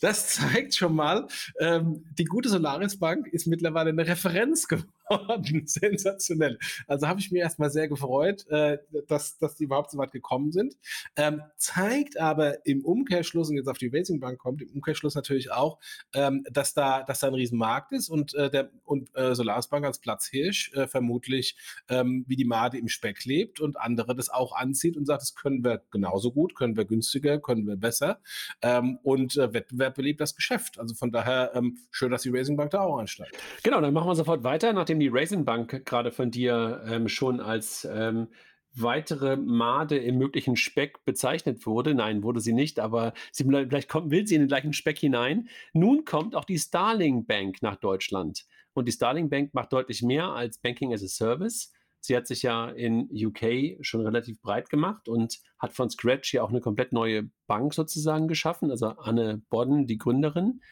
Das 0.00 0.28
zeigt 0.28 0.74
schon 0.74 0.94
mal, 0.94 1.28
ähm, 1.60 2.04
die 2.18 2.24
gute 2.24 2.48
Solaris 2.48 2.98
Bank 2.98 3.26
ist 3.26 3.46
mittlerweile 3.46 3.90
eine 3.90 4.06
Referenz 4.06 4.66
geworden. 4.66 4.88
Sensationell. 5.64 6.58
Also 6.86 7.08
habe 7.08 7.20
ich 7.20 7.30
mir 7.30 7.40
erstmal 7.40 7.70
sehr 7.70 7.88
gefreut, 7.88 8.46
äh, 8.48 8.78
dass, 9.08 9.38
dass 9.38 9.56
die 9.56 9.64
überhaupt 9.64 9.90
so 9.90 9.98
weit 9.98 10.12
gekommen 10.12 10.52
sind. 10.52 10.76
Ähm, 11.16 11.42
zeigt 11.56 12.18
aber 12.18 12.64
im 12.66 12.84
Umkehrschluss, 12.84 13.50
und 13.50 13.56
jetzt 13.56 13.68
auf 13.68 13.78
die 13.78 13.88
Racing 13.88 14.20
Bank 14.20 14.38
kommt, 14.38 14.62
im 14.62 14.70
Umkehrschluss 14.70 15.14
natürlich 15.14 15.50
auch, 15.50 15.78
ähm, 16.14 16.44
dass, 16.50 16.74
da, 16.74 17.02
dass 17.02 17.20
da 17.20 17.28
ein 17.28 17.34
Riesenmarkt 17.34 17.92
ist 17.92 18.08
und, 18.08 18.34
äh, 18.34 18.50
der, 18.50 18.70
und 18.84 19.14
äh, 19.16 19.34
Solaris 19.34 19.68
Bank 19.68 19.84
als 19.84 19.98
Platzhirsch 19.98 20.72
äh, 20.74 20.86
vermutlich 20.86 21.56
ähm, 21.88 22.24
wie 22.28 22.36
die 22.36 22.44
Made 22.44 22.78
im 22.78 22.88
Speck 22.88 23.24
lebt 23.24 23.60
und 23.60 23.78
andere 23.78 24.14
das 24.14 24.30
auch 24.30 24.54
anzieht 24.54 24.96
und 24.96 25.06
sagt, 25.06 25.22
das 25.22 25.34
können 25.34 25.64
wir 25.64 25.82
genauso 25.90 26.32
gut, 26.32 26.54
können 26.54 26.76
wir 26.76 26.84
günstiger, 26.84 27.40
können 27.40 27.66
wir 27.66 27.76
besser. 27.76 28.20
Ähm, 28.62 28.98
und 29.02 29.36
äh, 29.36 29.52
Wettbewerb 29.52 29.94
belebt 29.94 30.20
das 30.20 30.34
Geschäft. 30.34 30.78
Also 30.78 30.94
von 30.94 31.10
daher 31.10 31.52
ähm, 31.54 31.78
schön, 31.90 32.10
dass 32.10 32.22
die 32.22 32.30
Racing 32.30 32.56
Bank 32.56 32.70
da 32.70 32.80
auch 32.80 32.98
einsteigt. 32.98 33.36
Genau, 33.62 33.80
dann 33.80 33.92
machen 33.92 34.08
wir 34.08 34.14
sofort 34.14 34.44
weiter, 34.44 34.72
nachdem 34.72 34.99
die 35.00 35.08
Racing 35.08 35.44
Bank 35.44 35.84
gerade 35.84 36.12
von 36.12 36.30
dir 36.30 36.82
ähm, 36.86 37.08
schon 37.08 37.40
als 37.40 37.88
ähm, 37.90 38.28
weitere 38.74 39.36
Made 39.36 39.96
im 39.96 40.18
möglichen 40.18 40.56
Speck 40.56 41.04
bezeichnet 41.04 41.66
wurde. 41.66 41.94
Nein, 41.94 42.22
wurde 42.22 42.40
sie 42.40 42.52
nicht, 42.52 42.78
aber 42.78 43.12
sie, 43.32 43.44
vielleicht 43.44 43.88
kommt, 43.88 44.10
will 44.10 44.26
sie 44.26 44.36
in 44.36 44.42
den 44.42 44.48
gleichen 44.48 44.72
Speck 44.72 44.98
hinein. 44.98 45.48
Nun 45.72 46.04
kommt 46.04 46.34
auch 46.34 46.44
die 46.44 46.58
Starling 46.58 47.26
Bank 47.26 47.62
nach 47.62 47.76
Deutschland. 47.76 48.44
Und 48.72 48.86
die 48.86 48.92
Starling 48.92 49.28
Bank 49.28 49.52
macht 49.54 49.72
deutlich 49.72 50.02
mehr 50.02 50.28
als 50.28 50.58
Banking 50.58 50.92
as 50.92 51.02
a 51.02 51.08
Service. 51.08 51.72
Sie 52.00 52.16
hat 52.16 52.26
sich 52.26 52.42
ja 52.42 52.70
in 52.70 53.10
UK 53.12 53.84
schon 53.84 54.00
relativ 54.00 54.40
breit 54.40 54.70
gemacht 54.70 55.08
und 55.08 55.38
hat 55.58 55.72
von 55.72 55.90
Scratch 55.90 56.32
ja 56.32 56.42
auch 56.42 56.48
eine 56.48 56.60
komplett 56.60 56.92
neue 56.92 57.30
Bank 57.46 57.74
sozusagen 57.74 58.26
geschaffen, 58.26 58.70
also 58.70 58.86
Anne 58.86 59.42
Bodden, 59.50 59.86
die 59.86 59.98
Gründerin. 59.98 60.62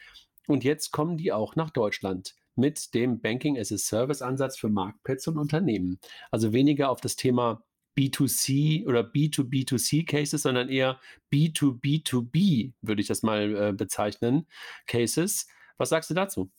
Und 0.47 0.63
jetzt 0.63 0.91
kommen 0.91 1.17
die 1.17 1.31
auch 1.31 1.55
nach 1.55 1.69
Deutschland 1.69 2.33
mit 2.59 2.93
dem 2.93 3.21
Banking 3.21 3.57
as 3.57 3.71
a 3.71 3.77
Service 3.77 4.21
Ansatz 4.21 4.57
für 4.57 4.69
Marktplätze 4.69 5.31
und 5.31 5.37
Unternehmen. 5.37 5.99
Also 6.31 6.53
weniger 6.53 6.89
auf 6.89 7.01
das 7.01 7.15
Thema 7.15 7.63
B2C 7.97 8.85
oder 8.85 9.01
B2B2C 9.01 10.05
Cases, 10.05 10.41
sondern 10.41 10.69
eher 10.69 10.99
B2B2B, 11.33 12.73
würde 12.81 13.01
ich 13.01 13.07
das 13.07 13.23
mal 13.23 13.55
äh, 13.55 13.73
bezeichnen, 13.73 14.47
Cases. 14.85 15.47
Was 15.77 15.89
sagst 15.89 16.09
du 16.09 16.13
dazu? 16.13 16.51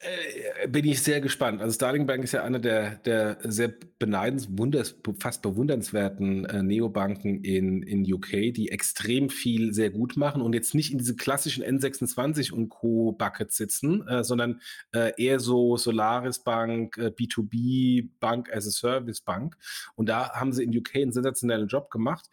Äh, 0.00 0.68
bin 0.68 0.84
ich 0.84 1.02
sehr 1.02 1.20
gespannt. 1.20 1.62
Also 1.62 1.74
Starling 1.74 2.06
Bank 2.06 2.24
ist 2.24 2.32
ja 2.32 2.44
einer 2.44 2.58
der, 2.58 2.96
der 2.96 3.38
sehr 3.42 3.72
beneidens, 4.04 4.48
wunders, 4.50 4.94
fast 5.18 5.40
bewundernswerten 5.40 6.44
äh, 6.44 6.62
Neobanken 6.62 7.42
in, 7.42 7.82
in 7.82 8.04
UK, 8.12 8.52
die 8.52 8.68
extrem 8.70 9.30
viel 9.30 9.72
sehr 9.72 9.88
gut 9.88 10.18
machen 10.18 10.42
und 10.42 10.52
jetzt 10.54 10.74
nicht 10.74 10.92
in 10.92 10.98
diese 10.98 11.16
klassischen 11.16 11.64
N26 11.64 12.52
und 12.52 12.68
Co. 12.68 13.12
Buckets 13.12 13.56
sitzen, 13.56 14.06
äh, 14.06 14.22
sondern 14.22 14.60
äh, 14.92 15.12
eher 15.16 15.40
so 15.40 15.78
Solaris 15.78 16.40
Bank, 16.40 16.98
äh, 16.98 17.06
B2B 17.06 18.10
Bank 18.20 18.52
as 18.52 18.66
a 18.66 18.70
Service 18.70 19.22
Bank. 19.22 19.56
Und 19.94 20.10
da 20.10 20.34
haben 20.34 20.52
sie 20.52 20.64
in 20.64 20.76
UK 20.76 20.96
einen 20.96 21.12
sensationellen 21.12 21.68
Job 21.68 21.88
gemacht. 21.88 22.28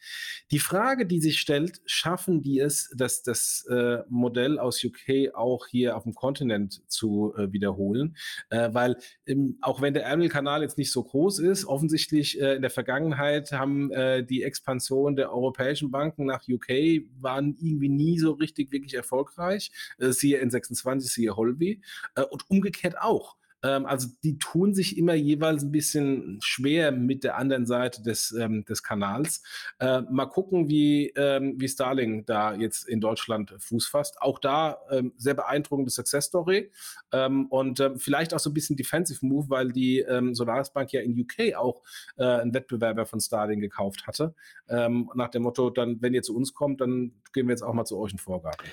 Die 0.52 0.60
Frage, 0.60 1.06
die 1.06 1.22
sich 1.22 1.40
stellt, 1.40 1.80
schaffen 1.86 2.44
die 2.44 2.60
es, 2.60 2.92
dass 2.98 3.24
das 3.24 3.66
äh, 3.70 4.00
Modell 4.10 4.60
aus 4.60 4.84
UK 4.84 5.34
auch 5.36 5.68
hier 5.68 5.96
auf 5.96 6.04
dem 6.04 6.16
Kontinent 6.16 6.82
zu 6.92 7.34
äh, 7.38 7.50
wiederholen? 7.54 8.18
weil 8.50 8.98
im, 9.26 9.58
auch 9.62 9.82
wenn 9.82 9.94
der 9.94 10.04
Ärmelkanal 10.04 10.62
jetzt 10.62 10.78
nicht 10.78 10.92
so 10.92 11.04
groß 11.04 11.40
ist, 11.40 11.61
offensichtlich 11.66 12.40
äh, 12.40 12.56
in 12.56 12.62
der 12.62 12.72
Vergangenheit 12.72 13.52
haben 13.52 13.92
äh, 13.92 14.24
die 14.24 14.44
Expansion 14.44 15.16
der 15.16 15.32
europäischen 15.32 15.92
Banken 15.92 16.26
nach 16.26 16.44
UK 16.48 17.04
waren 17.20 17.56
irgendwie 17.60 17.90
nie 17.90 18.20
so 18.20 18.32
richtig 18.32 18.72
wirklich 18.72 18.94
erfolgreich. 18.94 19.72
Äh, 20.00 20.12
siehe 20.12 20.42
N26, 20.44 21.02
siehe 21.02 21.36
Holby. 21.36 21.82
Äh, 22.16 22.24
und 22.24 22.50
umgekehrt 22.50 23.00
auch. 23.00 23.36
Ähm, 23.64 23.86
also 23.86 24.08
die 24.24 24.38
tun 24.38 24.74
sich 24.74 24.98
immer 24.98 25.14
jeweils 25.14 25.64
ein 25.64 25.72
bisschen 25.72 26.40
schwer 26.42 26.92
mit 26.92 27.24
der 27.24 27.38
anderen 27.38 27.66
Seite 27.66 28.02
des, 28.02 28.32
ähm, 28.32 28.66
des 28.66 28.84
Kanals. 28.84 29.44
Äh, 29.80 30.02
mal 30.10 30.26
gucken, 30.26 30.70
wie, 30.70 31.10
ähm, 31.16 31.56
wie 31.58 31.68
Starling 31.68 32.26
da 32.26 32.54
jetzt 32.54 32.88
in 32.88 33.02
Deutschland 33.02 33.54
Fuß 33.60 33.88
fasst. 33.88 34.22
Auch 34.22 34.40
da 34.40 34.80
ähm, 34.90 35.14
sehr 35.18 35.34
beeindruckende 35.34 35.92
Success 35.92 36.26
Story 36.26 36.72
ähm, 37.12 37.48
und 37.48 37.80
ähm, 37.80 37.98
vielleicht 37.98 38.34
auch 38.34 38.40
so 38.40 38.50
ein 38.50 38.54
bisschen 38.54 38.76
Defensive 38.76 39.26
Move, 39.26 39.50
weil 39.50 39.72
die 39.72 40.06
Solaris 40.32 40.72
Bank 40.72 40.92
ja 40.92 41.02
in 41.02 41.20
UK 41.20 41.56
auch 41.56 41.82
äh, 42.18 42.24
einen 42.24 42.54
Wettbewerber 42.54 43.06
von 43.06 43.20
Starling 43.20 43.60
gekauft 43.60 44.08
hatte. 44.08 44.34
Nach 44.68 45.30
dem 45.30 45.44
Motto, 45.44 45.70
dann, 45.70 46.02
wenn 46.02 46.14
ihr 46.14 46.24
zu 46.24 46.36
uns 46.36 46.54
kommt, 46.54 46.82
dann 46.82 47.14
gehen 47.34 47.48
wir 47.48 47.52
jetzt 47.52 47.62
auch 47.62 47.74
mal 47.74 47.86
zu 47.86 47.98
euch 47.98 48.14
in 48.14 48.18
Vorgarten. 48.18 48.68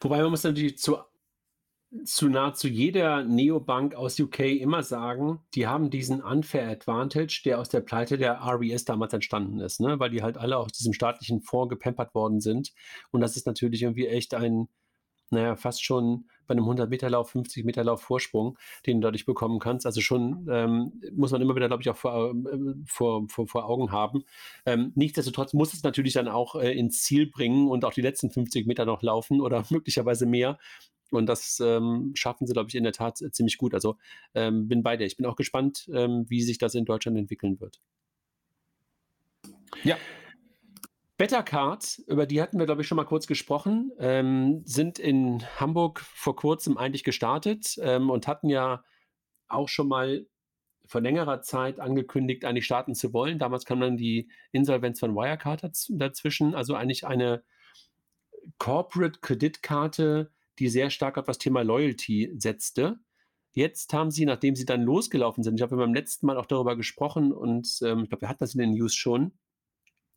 Wobei 0.00 0.22
man 0.22 0.30
muss 0.30 0.44
natürlich 0.44 0.78
zu 0.78 0.98
zu 2.04 2.28
nahezu 2.28 2.68
jeder 2.68 3.22
Neobank 3.24 3.94
aus 3.94 4.18
UK 4.18 4.40
immer 4.40 4.82
sagen, 4.82 5.40
die 5.54 5.66
haben 5.66 5.90
diesen 5.90 6.22
Unfair 6.22 6.68
Advantage, 6.68 7.42
der 7.44 7.60
aus 7.60 7.68
der 7.68 7.80
Pleite 7.80 8.16
der 8.16 8.40
RES 8.42 8.84
damals 8.84 9.12
entstanden 9.12 9.60
ist, 9.60 9.80
ne? 9.80 10.00
weil 10.00 10.10
die 10.10 10.22
halt 10.22 10.38
alle 10.38 10.56
aus 10.56 10.72
diesem 10.72 10.94
staatlichen 10.94 11.42
Fonds 11.42 11.70
gepampert 11.70 12.14
worden 12.14 12.40
sind. 12.40 12.72
Und 13.10 13.20
das 13.20 13.36
ist 13.36 13.46
natürlich 13.46 13.82
irgendwie 13.82 14.06
echt 14.06 14.32
ein, 14.34 14.68
naja, 15.30 15.54
fast 15.54 15.84
schon 15.84 16.24
bei 16.46 16.52
einem 16.52 16.64
100-Meter-Lauf, 16.64 17.34
50-Meter-Lauf 17.34 18.02
Vorsprung, 18.02 18.58
den 18.86 19.00
du 19.00 19.06
dadurch 19.06 19.26
bekommen 19.26 19.58
kannst. 19.58 19.84
Also 19.86 20.00
schon 20.00 20.46
ähm, 20.50 21.00
muss 21.14 21.30
man 21.30 21.42
immer 21.42 21.54
wieder, 21.54 21.68
glaube 21.68 21.82
ich, 21.82 21.90
auch 21.90 21.96
vor, 21.96 22.30
äh, 22.30 22.74
vor, 22.86 23.28
vor, 23.28 23.46
vor 23.46 23.66
Augen 23.66 23.92
haben. 23.92 24.24
Ähm, 24.64 24.92
nichtsdestotrotz 24.94 25.52
muss 25.52 25.74
es 25.74 25.82
natürlich 25.82 26.14
dann 26.14 26.28
auch 26.28 26.54
äh, 26.56 26.72
ins 26.72 27.02
Ziel 27.02 27.30
bringen 27.30 27.68
und 27.68 27.84
auch 27.84 27.92
die 27.92 28.02
letzten 28.02 28.30
50 28.30 28.66
Meter 28.66 28.86
noch 28.86 29.02
laufen 29.02 29.42
oder 29.42 29.64
möglicherweise 29.70 30.24
mehr. 30.24 30.58
Und 31.12 31.26
das 31.26 31.60
ähm, 31.60 32.12
schaffen 32.14 32.46
sie, 32.46 32.52
glaube 32.52 32.68
ich, 32.68 32.74
in 32.74 32.84
der 32.84 32.92
Tat 32.92 33.18
ziemlich 33.18 33.58
gut. 33.58 33.74
Also 33.74 33.96
ähm, 34.34 34.68
bin 34.68 34.82
bei 34.82 34.96
dir. 34.96 35.06
Ich 35.06 35.16
bin 35.16 35.26
auch 35.26 35.36
gespannt, 35.36 35.88
ähm, 35.92 36.24
wie 36.28 36.42
sich 36.42 36.58
das 36.58 36.74
in 36.74 36.84
Deutschland 36.84 37.18
entwickeln 37.18 37.60
wird. 37.60 37.80
Ja. 39.84 39.96
Bettercard, 41.16 42.00
über 42.08 42.26
die 42.26 42.42
hatten 42.42 42.58
wir, 42.58 42.66
glaube 42.66 42.82
ich, 42.82 42.88
schon 42.88 42.96
mal 42.96 43.04
kurz 43.04 43.26
gesprochen, 43.26 43.92
ähm, 43.98 44.62
sind 44.64 44.98
in 44.98 45.44
Hamburg 45.60 46.00
vor 46.00 46.34
kurzem 46.34 46.76
eigentlich 46.76 47.04
gestartet 47.04 47.76
ähm, 47.80 48.10
und 48.10 48.26
hatten 48.26 48.48
ja 48.48 48.82
auch 49.48 49.68
schon 49.68 49.88
mal 49.88 50.26
vor 50.86 51.00
längerer 51.00 51.42
Zeit 51.42 51.78
angekündigt, 51.80 52.44
eigentlich 52.44 52.64
starten 52.64 52.94
zu 52.94 53.12
wollen. 53.12 53.38
Damals 53.38 53.64
kam 53.64 53.80
dann 53.80 53.96
die 53.96 54.28
Insolvenz 54.50 55.00
von 55.00 55.14
Wirecard 55.14 55.62
dazwischen, 55.90 56.54
also 56.54 56.74
eigentlich 56.74 57.06
eine 57.06 57.44
Corporate-Kreditkarte, 58.58 60.30
die 60.62 60.68
sehr 60.68 60.90
stark 60.90 61.18
auf 61.18 61.26
das 61.26 61.38
Thema 61.38 61.62
Loyalty 61.62 62.32
setzte. 62.38 63.00
Jetzt 63.52 63.92
haben 63.92 64.12
sie, 64.12 64.24
nachdem 64.24 64.54
sie 64.54 64.64
dann 64.64 64.82
losgelaufen 64.82 65.42
sind, 65.42 65.56
ich 65.56 65.62
habe 65.62 65.76
beim 65.76 65.92
letzten 65.92 66.26
Mal 66.26 66.38
auch 66.38 66.46
darüber 66.46 66.76
gesprochen 66.76 67.32
und 67.32 67.80
ähm, 67.82 68.04
ich 68.04 68.08
glaube, 68.08 68.22
wir 68.22 68.28
hatten 68.28 68.38
das 68.38 68.54
in 68.54 68.60
den 68.60 68.70
News 68.70 68.94
schon, 68.94 69.32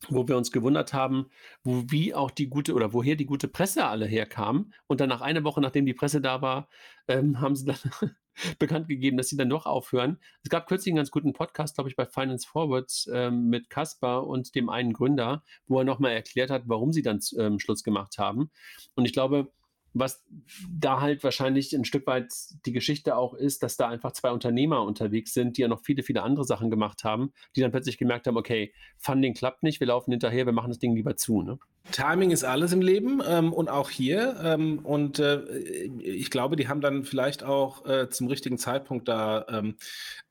wo 0.08 0.28
wir 0.28 0.36
uns 0.36 0.52
gewundert 0.52 0.92
haben, 0.92 1.26
wo 1.64 1.82
wie 1.88 2.14
auch 2.14 2.30
die 2.30 2.48
gute 2.48 2.74
oder 2.74 2.92
woher 2.92 3.16
die 3.16 3.26
gute 3.26 3.48
Presse 3.48 3.86
alle 3.86 4.06
herkam. 4.06 4.72
Und 4.86 5.00
dann 5.00 5.08
nach 5.08 5.20
einer 5.20 5.42
Woche, 5.42 5.60
nachdem 5.60 5.84
die 5.84 5.94
Presse 5.94 6.20
da 6.20 6.40
war, 6.42 6.68
ähm, 7.08 7.40
haben 7.40 7.56
sie 7.56 7.64
dann 7.64 7.76
bekannt 8.60 8.86
gegeben, 8.86 9.16
dass 9.16 9.28
sie 9.28 9.36
dann 9.36 9.50
doch 9.50 9.66
aufhören. 9.66 10.18
Es 10.44 10.48
gab 10.48 10.68
kürzlich 10.68 10.92
einen 10.92 10.98
ganz 10.98 11.10
guten 11.10 11.32
Podcast, 11.32 11.74
glaube 11.74 11.90
ich, 11.90 11.96
bei 11.96 12.06
Finance 12.06 12.46
Forward 12.46 12.92
ähm, 13.12 13.48
mit 13.48 13.68
Kaspar 13.68 14.26
und 14.26 14.54
dem 14.54 14.68
einen 14.68 14.92
Gründer, 14.92 15.42
wo 15.66 15.78
er 15.78 15.84
nochmal 15.84 16.12
erklärt 16.12 16.50
hat, 16.50 16.62
warum 16.66 16.92
sie 16.92 17.02
dann 17.02 17.18
ähm, 17.36 17.58
Schluss 17.58 17.82
gemacht 17.82 18.18
haben. 18.18 18.50
Und 18.94 19.04
ich 19.06 19.12
glaube, 19.12 19.50
was 19.98 20.24
da 20.70 21.00
halt 21.00 21.24
wahrscheinlich 21.24 21.72
ein 21.74 21.84
Stück 21.84 22.06
weit 22.06 22.32
die 22.66 22.72
Geschichte 22.72 23.16
auch 23.16 23.34
ist, 23.34 23.62
dass 23.62 23.76
da 23.76 23.88
einfach 23.88 24.12
zwei 24.12 24.30
Unternehmer 24.30 24.82
unterwegs 24.82 25.32
sind, 25.32 25.56
die 25.56 25.62
ja 25.62 25.68
noch 25.68 25.82
viele, 25.82 26.02
viele 26.02 26.22
andere 26.22 26.44
Sachen 26.44 26.70
gemacht 26.70 27.04
haben, 27.04 27.32
die 27.54 27.60
dann 27.60 27.70
plötzlich 27.70 27.98
gemerkt 27.98 28.26
haben, 28.26 28.36
okay, 28.36 28.72
Funding 28.98 29.34
klappt 29.34 29.62
nicht, 29.62 29.80
wir 29.80 29.86
laufen 29.86 30.10
hinterher, 30.10 30.46
wir 30.46 30.52
machen 30.52 30.68
das 30.68 30.78
Ding 30.78 30.94
lieber 30.94 31.16
zu. 31.16 31.42
Ne? 31.42 31.58
Timing 31.92 32.30
ist 32.30 32.44
alles 32.44 32.72
im 32.72 32.80
Leben 32.80 33.22
ähm, 33.26 33.52
und 33.52 33.70
auch 33.70 33.90
hier. 33.90 34.36
Ähm, 34.42 34.80
und 34.80 35.18
äh, 35.18 35.44
ich 35.56 36.30
glaube, 36.30 36.56
die 36.56 36.68
haben 36.68 36.80
dann 36.80 37.04
vielleicht 37.04 37.44
auch 37.44 37.86
äh, 37.86 38.08
zum 38.10 38.26
richtigen 38.26 38.58
Zeitpunkt 38.58 39.08
da 39.08 39.46
ähm, 39.48 39.76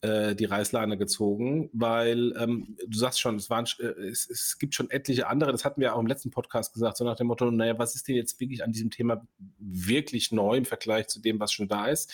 äh, 0.01 0.35
die 0.35 0.45
Reißleine 0.45 0.97
gezogen, 0.97 1.69
weil 1.73 2.33
ähm, 2.37 2.75
du 2.87 2.97
sagst 2.97 3.21
schon, 3.21 3.35
es, 3.35 3.49
waren, 3.49 3.65
äh, 3.79 3.85
es, 3.85 4.29
es, 4.29 4.57
gibt 4.59 4.75
schon 4.75 4.89
etliche 4.89 5.27
andere, 5.27 5.51
das 5.51 5.63
hatten 5.63 5.81
wir 5.81 5.95
auch 5.95 5.99
im 5.99 6.07
letzten 6.07 6.31
Podcast 6.31 6.73
gesagt, 6.73 6.97
so 6.97 7.05
nach 7.05 7.15
dem 7.15 7.27
Motto, 7.27 7.49
naja, 7.49 7.79
was 7.79 7.95
ist 7.95 8.07
denn 8.07 8.15
jetzt 8.15 8.39
wirklich 8.39 8.63
an 8.63 8.71
diesem 8.71 8.91
Thema 8.91 9.25
wirklich 9.59 10.31
neu 10.31 10.57
im 10.57 10.65
Vergleich 10.65 11.07
zu 11.07 11.19
dem, 11.19 11.39
was 11.39 11.51
schon 11.51 11.67
da 11.67 11.87
ist? 11.87 12.13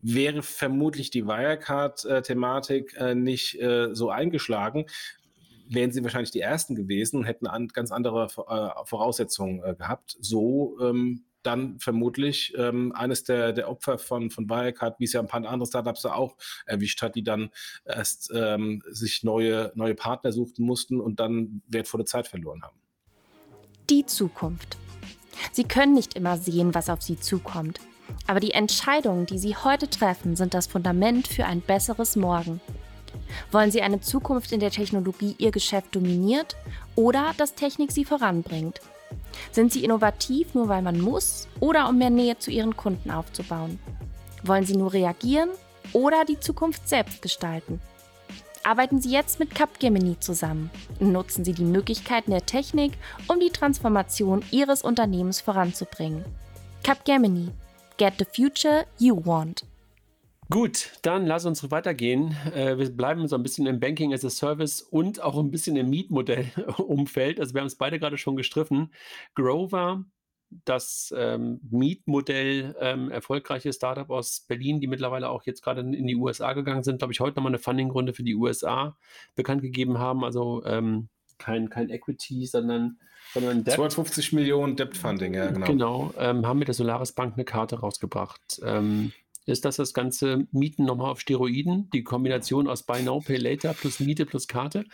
Wäre 0.00 0.42
vermutlich 0.42 1.10
die 1.10 1.26
Wirecard-Thematik 1.26 2.94
äh, 2.96 3.14
nicht 3.14 3.60
äh, 3.60 3.94
so 3.94 4.10
eingeschlagen, 4.10 4.86
wären 5.68 5.92
sie 5.92 6.02
wahrscheinlich 6.02 6.32
die 6.32 6.40
Ersten 6.40 6.74
gewesen 6.74 7.18
und 7.18 7.24
hätten 7.24 7.46
an, 7.46 7.68
ganz 7.68 7.92
andere 7.92 8.26
äh, 8.26 8.86
Voraussetzungen 8.86 9.60
gehabt. 9.78 10.16
So 10.20 10.76
ähm, 10.80 11.24
dann 11.42 11.78
vermutlich 11.78 12.54
ähm, 12.56 12.92
eines 12.92 13.24
der, 13.24 13.52
der 13.52 13.68
Opfer 13.68 13.98
von, 13.98 14.30
von 14.30 14.48
Wirecard, 14.48 14.98
wie 15.00 15.04
es 15.04 15.12
ja 15.12 15.20
ein 15.20 15.26
paar 15.26 15.44
andere 15.44 15.66
Startups 15.66 16.04
auch 16.06 16.36
erwischt 16.66 17.02
hat, 17.02 17.14
die 17.14 17.22
dann 17.22 17.50
erst 17.84 18.30
ähm, 18.34 18.82
sich 18.88 19.22
neue, 19.22 19.72
neue 19.74 19.94
Partner 19.94 20.32
suchen 20.32 20.64
mussten 20.64 21.00
und 21.00 21.20
dann 21.20 21.62
wertvolle 21.68 22.04
Zeit 22.04 22.28
verloren 22.28 22.62
haben. 22.62 22.76
Die 23.90 24.06
Zukunft. 24.06 24.78
Sie 25.50 25.64
können 25.64 25.94
nicht 25.94 26.14
immer 26.14 26.38
sehen, 26.38 26.74
was 26.74 26.88
auf 26.88 27.02
sie 27.02 27.18
zukommt. 27.18 27.80
Aber 28.26 28.40
die 28.40 28.52
Entscheidungen, 28.52 29.26
die 29.26 29.38
sie 29.38 29.56
heute 29.56 29.88
treffen, 29.88 30.36
sind 30.36 30.54
das 30.54 30.66
Fundament 30.66 31.26
für 31.26 31.46
ein 31.46 31.60
besseres 31.60 32.16
Morgen. 32.16 32.60
Wollen 33.50 33.70
Sie 33.70 33.82
eine 33.82 34.00
Zukunft, 34.00 34.52
in 34.52 34.60
der 34.60 34.70
Technologie 34.70 35.34
Ihr 35.38 35.50
Geschäft 35.50 35.94
dominiert 35.94 36.56
oder 36.94 37.34
dass 37.36 37.54
Technik 37.54 37.92
Sie 37.92 38.04
voranbringt? 38.04 38.80
Sind 39.50 39.72
Sie 39.72 39.84
innovativ 39.84 40.54
nur 40.54 40.68
weil 40.68 40.82
man 40.82 41.00
muss 41.00 41.48
oder 41.60 41.88
um 41.88 41.98
mehr 41.98 42.10
Nähe 42.10 42.38
zu 42.38 42.50
Ihren 42.50 42.76
Kunden 42.76 43.10
aufzubauen? 43.10 43.78
Wollen 44.44 44.66
Sie 44.66 44.76
nur 44.76 44.92
reagieren 44.92 45.50
oder 45.92 46.24
die 46.24 46.40
Zukunft 46.40 46.88
selbst 46.88 47.22
gestalten? 47.22 47.80
Arbeiten 48.64 49.00
Sie 49.00 49.10
jetzt 49.10 49.40
mit 49.40 49.54
Capgemini 49.54 50.18
zusammen. 50.20 50.70
Nutzen 51.00 51.44
Sie 51.44 51.52
die 51.52 51.64
Möglichkeiten 51.64 52.30
der 52.30 52.46
Technik, 52.46 52.92
um 53.28 53.40
die 53.40 53.50
Transformation 53.50 54.44
Ihres 54.50 54.82
Unternehmens 54.82 55.40
voranzubringen. 55.40 56.24
Capgemini. 56.84 57.50
Get 57.96 58.14
the 58.18 58.24
future 58.24 58.86
you 58.98 59.24
want. 59.24 59.64
Gut, 60.50 60.92
dann 61.02 61.26
lass 61.26 61.46
uns 61.46 61.70
weitergehen. 61.70 62.36
Äh, 62.54 62.76
wir 62.76 62.90
bleiben 62.90 63.26
so 63.26 63.36
ein 63.36 63.42
bisschen 63.42 63.66
im 63.66 63.80
Banking 63.80 64.12
as 64.12 64.24
a 64.24 64.30
Service 64.30 64.82
und 64.82 65.22
auch 65.22 65.38
ein 65.38 65.50
bisschen 65.50 65.76
im 65.76 65.88
Mietmodell-Umfeld. 65.88 67.40
Also 67.40 67.54
wir 67.54 67.60
haben 67.60 67.68
es 67.68 67.76
beide 67.76 67.98
gerade 67.98 68.18
schon 68.18 68.36
gestriffen. 68.36 68.92
Grover, 69.34 70.04
das 70.64 71.12
ähm, 71.16 71.60
Mietmodell, 71.70 72.74
ähm, 72.80 73.10
erfolgreiche 73.10 73.72
Startup 73.72 74.08
aus 74.10 74.44
Berlin, 74.48 74.80
die 74.80 74.86
mittlerweile 74.86 75.28
auch 75.28 75.44
jetzt 75.44 75.62
gerade 75.62 75.80
in, 75.80 76.06
die 76.06 76.16
USA 76.16 76.52
gegangen 76.52 76.82
sind, 76.82 76.98
glaube 76.98 77.12
ich, 77.12 77.20
heute 77.20 77.36
nochmal 77.36 77.50
eine 77.50 77.58
Funding-Runde 77.58 78.12
für 78.12 78.22
die 78.22 78.34
USA 78.34 78.96
bekannt 79.34 79.62
gegeben 79.62 79.98
haben. 79.98 80.24
Also 80.24 80.64
ähm, 80.64 81.08
kein, 81.38 81.70
kein 81.70 81.90
Equity, 81.90 82.46
sondern, 82.46 82.98
sondern 83.34 83.64
Debt. 83.64 83.74
250 83.74 84.32
Millionen 84.32 84.76
Debt 84.76 84.96
Funding, 84.96 85.34
ja, 85.34 85.50
genau. 85.50 85.66
Genau, 85.66 86.14
ähm, 86.18 86.46
haben 86.46 86.58
mit 86.58 86.68
der 86.68 86.74
Solaris 86.74 87.12
Bank 87.12 87.34
eine 87.34 87.44
Karte 87.44 87.80
rausgebracht. 87.80 88.60
Ähm, 88.64 89.12
Ist 89.44 89.64
das 89.64 89.76
das 89.76 89.92
ganze 89.92 90.46
Mieten 90.52 90.84
nochmal 90.84 91.10
auf 91.10 91.20
Steroiden? 91.20 91.90
Die 91.92 92.04
Kombination 92.04 92.68
aus 92.68 92.84
Buy 92.84 93.02
Now, 93.02 93.18
Pay 93.20 93.38
Later 93.38 93.74
plus 93.74 93.98
Miete 93.98 94.24
plus 94.24 94.46
Karte? 94.46 94.84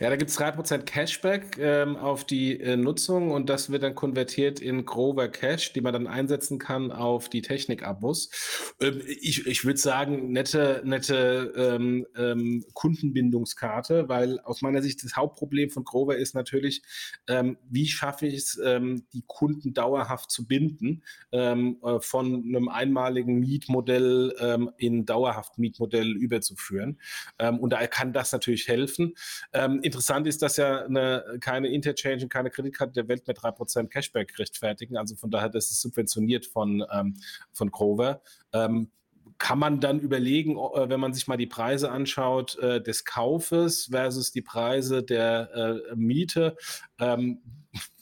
Ja, 0.00 0.08
da 0.08 0.16
gibt 0.16 0.30
es 0.30 0.38
3% 0.38 0.78
Cashback 0.84 1.58
ähm, 1.58 1.96
auf 1.96 2.24
die 2.24 2.58
äh, 2.58 2.76
Nutzung 2.76 3.32
und 3.32 3.50
das 3.50 3.70
wird 3.70 3.82
dann 3.82 3.94
konvertiert 3.94 4.60
in 4.60 4.86
Grover 4.86 5.28
Cash, 5.28 5.74
die 5.74 5.82
man 5.82 5.92
dann 5.92 6.06
einsetzen 6.06 6.58
kann 6.58 6.90
auf 6.90 7.28
die 7.28 7.42
Technik-Abos. 7.42 8.74
Ähm, 8.80 9.02
ich 9.06 9.46
ich 9.46 9.64
würde 9.64 9.78
sagen, 9.78 10.32
nette, 10.32 10.80
nette 10.84 11.52
ähm, 11.56 12.06
ähm, 12.16 12.64
Kundenbindungskarte, 12.72 14.08
weil 14.08 14.40
aus 14.40 14.62
meiner 14.62 14.80
Sicht 14.80 15.04
das 15.04 15.16
Hauptproblem 15.16 15.68
von 15.68 15.84
Grover 15.84 16.16
ist 16.16 16.34
natürlich, 16.34 16.82
ähm, 17.28 17.58
wie 17.68 17.88
schaffe 17.88 18.26
ich 18.26 18.34
es, 18.36 18.60
ähm, 18.64 19.04
die 19.12 19.24
Kunden 19.26 19.74
dauerhaft 19.74 20.30
zu 20.30 20.46
binden 20.46 21.02
äh, 21.30 21.54
von 22.00 22.44
einem 22.44 22.68
einmaligen 22.68 23.38
Miet 23.38 23.65
Mietmodell 23.66 24.34
ähm, 24.38 24.70
in 24.76 25.06
dauerhaft 25.06 25.58
Mietmodell 25.58 26.16
überzuführen. 26.16 27.00
Ähm, 27.38 27.58
und 27.58 27.70
da 27.70 27.86
kann 27.86 28.12
das 28.12 28.32
natürlich 28.32 28.68
helfen. 28.68 29.14
Ähm, 29.52 29.80
interessant 29.82 30.26
ist, 30.26 30.42
dass 30.42 30.56
ja 30.56 30.84
eine, 30.84 31.38
keine 31.40 31.68
Interchange 31.68 32.22
und 32.22 32.28
keine 32.28 32.50
Kreditkarte 32.50 32.92
der 32.92 33.08
Welt 33.08 33.26
mit 33.26 33.38
3% 33.38 33.88
Cashback 33.88 34.38
rechtfertigen. 34.38 34.96
Also 34.96 35.16
von 35.16 35.30
daher, 35.30 35.48
das 35.48 35.70
ist 35.70 35.80
subventioniert 35.80 36.46
von, 36.46 36.84
ähm, 36.92 37.16
von 37.52 37.70
Grover 37.70 38.22
ähm, 38.52 38.90
kann 39.38 39.58
man 39.58 39.80
dann 39.80 40.00
überlegen, 40.00 40.56
äh, 40.56 40.88
wenn 40.88 41.00
man 41.00 41.12
sich 41.12 41.26
mal 41.26 41.36
die 41.36 41.46
Preise 41.46 41.90
anschaut, 41.90 42.58
äh, 42.58 42.80
des 42.80 43.04
Kaufes 43.04 43.88
versus 43.90 44.32
die 44.32 44.40
Preise 44.40 45.02
der 45.02 45.82
äh, 45.90 45.94
Miete. 45.94 46.56
Ähm, 46.98 47.42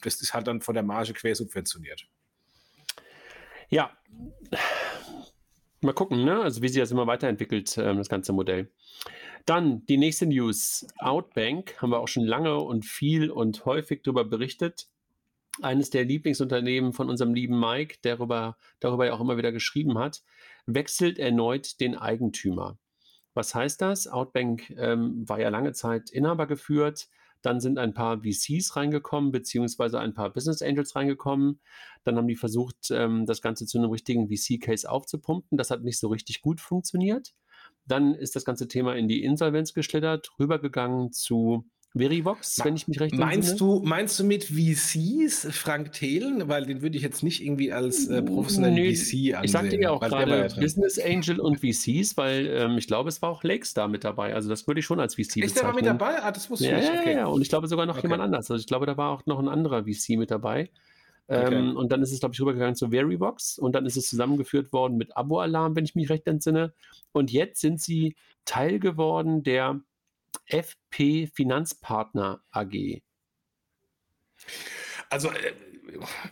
das 0.02 0.20
ist 0.20 0.32
halt 0.32 0.46
dann 0.46 0.60
von 0.60 0.74
der 0.74 0.84
Marge 0.84 1.12
quer 1.12 1.34
subventioniert. 1.34 2.06
Ja, 3.68 3.90
Mal 5.84 5.92
gucken, 5.92 6.24
ne? 6.24 6.40
also 6.40 6.62
wie 6.62 6.68
sich 6.68 6.80
das 6.80 6.90
immer 6.90 7.06
weiterentwickelt, 7.06 7.76
ähm, 7.76 7.98
das 7.98 8.08
ganze 8.08 8.32
Modell. 8.32 8.70
Dann 9.44 9.84
die 9.84 9.98
nächste 9.98 10.24
News. 10.26 10.86
Outbank 10.98 11.76
haben 11.82 11.90
wir 11.90 12.00
auch 12.00 12.08
schon 12.08 12.24
lange 12.24 12.56
und 12.56 12.86
viel 12.86 13.30
und 13.30 13.66
häufig 13.66 14.02
darüber 14.02 14.24
berichtet. 14.24 14.88
Eines 15.60 15.90
der 15.90 16.04
Lieblingsunternehmen 16.04 16.94
von 16.94 17.10
unserem 17.10 17.34
lieben 17.34 17.60
Mike, 17.60 17.98
der 18.02 18.16
darüber, 18.16 18.56
darüber 18.80 19.04
ja 19.04 19.12
auch 19.12 19.20
immer 19.20 19.36
wieder 19.36 19.52
geschrieben 19.52 19.98
hat, 19.98 20.22
wechselt 20.64 21.18
erneut 21.18 21.78
den 21.80 21.96
Eigentümer. 21.96 22.78
Was 23.34 23.54
heißt 23.54 23.82
das? 23.82 24.08
Outbank 24.08 24.70
ähm, 24.78 25.28
war 25.28 25.38
ja 25.38 25.50
lange 25.50 25.72
Zeit 25.72 26.08
Inhaber 26.10 26.46
geführt, 26.46 27.08
dann 27.44 27.60
sind 27.60 27.78
ein 27.78 27.92
paar 27.92 28.22
VCs 28.22 28.74
reingekommen, 28.76 29.30
beziehungsweise 29.30 30.00
ein 30.00 30.14
paar 30.14 30.32
Business 30.32 30.62
Angels 30.62 30.96
reingekommen. 30.96 31.60
Dann 32.02 32.16
haben 32.16 32.26
die 32.26 32.36
versucht, 32.36 32.90
ähm, 32.90 33.26
das 33.26 33.42
Ganze 33.42 33.66
zu 33.66 33.78
einem 33.78 33.90
richtigen 33.90 34.28
VC-Case 34.28 34.90
aufzupumpen. 34.90 35.58
Das 35.58 35.70
hat 35.70 35.82
nicht 35.82 35.98
so 35.98 36.08
richtig 36.08 36.40
gut 36.40 36.60
funktioniert. 36.60 37.34
Dann 37.86 38.14
ist 38.14 38.34
das 38.34 38.44
ganze 38.46 38.66
Thema 38.66 38.96
in 38.96 39.08
die 39.08 39.22
Insolvenz 39.22 39.74
geschlittert, 39.74 40.30
rübergegangen 40.38 41.12
zu 41.12 41.66
Verivox, 41.96 42.60
wenn 42.64 42.74
ich 42.74 42.88
mich 42.88 42.98
recht 42.98 43.14
meinst 43.14 43.60
du 43.60 43.80
Meinst 43.84 44.18
du 44.18 44.24
mit 44.24 44.44
VCs 44.44 45.46
Frank 45.52 45.92
Thelen? 45.92 46.48
Weil 46.48 46.66
den 46.66 46.82
würde 46.82 46.96
ich 46.96 47.02
jetzt 47.04 47.22
nicht 47.22 47.40
irgendwie 47.40 47.72
als 47.72 48.08
äh, 48.08 48.20
professionellen 48.20 48.74
nee, 48.74 48.94
VC 48.94 49.34
ansehen. 49.34 49.44
Ich 49.44 49.50
sagte 49.52 49.80
ja 49.80 49.90
auch 49.90 50.00
gerade 50.00 50.48
Business 50.58 50.98
Angel 50.98 51.38
und 51.38 51.60
VCs, 51.60 52.16
weil 52.16 52.46
ähm, 52.48 52.78
ich 52.78 52.88
glaube, 52.88 53.08
es 53.08 53.22
war 53.22 53.30
auch 53.30 53.44
Lakes 53.44 53.74
da 53.74 53.86
mit 53.86 54.02
dabei. 54.02 54.34
Also 54.34 54.48
das 54.48 54.66
würde 54.66 54.80
ich 54.80 54.86
schon 54.86 54.98
als 54.98 55.14
VC 55.14 55.20
Ist 55.20 55.26
bezeichnen. 55.28 55.46
Ist 55.46 55.56
der 55.56 55.68
war 55.68 55.74
mit 55.74 55.86
dabei? 55.86 56.22
Ah, 56.22 56.32
das 56.32 56.50
wusste 56.50 56.68
ja, 56.68 56.78
ich 56.78 56.90
nicht. 56.90 57.00
Okay. 57.00 57.12
Ja, 57.12 57.18
ja, 57.18 57.26
und 57.26 57.42
ich 57.42 57.48
glaube 57.48 57.68
sogar 57.68 57.86
noch 57.86 57.96
okay. 57.96 58.06
jemand 58.06 58.22
anders. 58.22 58.50
Also 58.50 58.60
ich 58.60 58.66
glaube, 58.66 58.86
da 58.86 58.96
war 58.96 59.10
auch 59.10 59.24
noch 59.26 59.38
ein 59.38 59.48
anderer 59.48 59.84
VC 59.84 60.10
mit 60.18 60.32
dabei. 60.32 60.70
Okay. 61.28 61.54
Ähm, 61.54 61.76
und 61.76 61.92
dann 61.92 62.02
ist 62.02 62.12
es, 62.12 62.20
glaube 62.20 62.34
ich, 62.34 62.40
rübergegangen 62.40 62.74
zu 62.74 62.90
Verivox 62.90 63.58
und 63.58 63.74
dann 63.74 63.86
ist 63.86 63.96
es 63.96 64.08
zusammengeführt 64.08 64.72
worden 64.72 64.96
mit 64.96 65.16
Abo-Alarm, 65.16 65.76
wenn 65.76 65.84
ich 65.84 65.94
mich 65.94 66.10
recht 66.10 66.26
entsinne. 66.26 66.74
Und 67.12 67.30
jetzt 67.30 67.60
sind 67.60 67.80
sie 67.80 68.16
Teil 68.44 68.78
geworden 68.78 69.42
der 69.42 69.80
FP 70.46 71.26
Finanzpartner 71.26 72.42
AG? 72.50 73.02
Also 75.10 75.30
äh, 75.30 75.52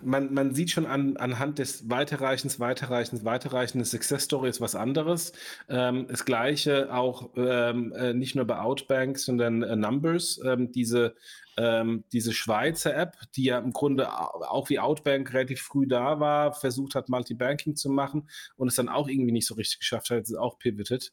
man, 0.01 0.33
man 0.33 0.55
sieht 0.55 0.71
schon 0.71 0.87
an, 0.87 1.17
anhand 1.17 1.59
des 1.59 1.89
Weiterreichens, 1.89 2.61
Weiterreichens, 2.61 3.25
Weiterreichens, 3.25 3.91
Success 3.91 4.25
Story 4.25 4.49
ist 4.49 4.61
was 4.61 4.75
anderes. 4.75 5.33
Ähm, 5.69 6.07
das 6.09 6.25
gleiche 6.25 6.93
auch 6.93 7.31
ähm, 7.37 7.93
äh, 7.93 8.15
nicht 8.15 8.35
nur 8.35 8.45
bei 8.45 8.59
Outbank, 8.59 9.19
sondern 9.19 9.63
äh, 9.63 9.77
Numbers, 9.77 10.41
ähm, 10.45 10.73
diese, 10.73 11.15
ähm, 11.57 12.05
diese 12.13 12.33
Schweizer 12.33 12.97
App, 12.97 13.17
die 13.37 13.45
ja 13.45 13.59
im 13.59 13.73
Grunde 13.73 14.13
auch 14.13 14.71
wie 14.71 14.81
Outbank 14.81 15.33
relativ 15.33 15.61
früh 15.61 15.87
da 15.87 16.19
war, 16.19 16.55
versucht 16.55 16.95
hat, 16.95 17.09
Multibanking 17.09 17.77
zu 17.77 17.91
machen 17.91 18.29
und 18.57 18.69
es 18.69 18.77
dann 18.77 18.89
auch 18.89 19.09
irgendwie 19.09 19.33
nicht 19.33 19.47
so 19.47 19.55
richtig 19.55 19.81
geschafft 19.81 20.11
hat, 20.11 20.23
ist 20.23 20.35
auch 20.35 20.59
pivoted. 20.59 21.13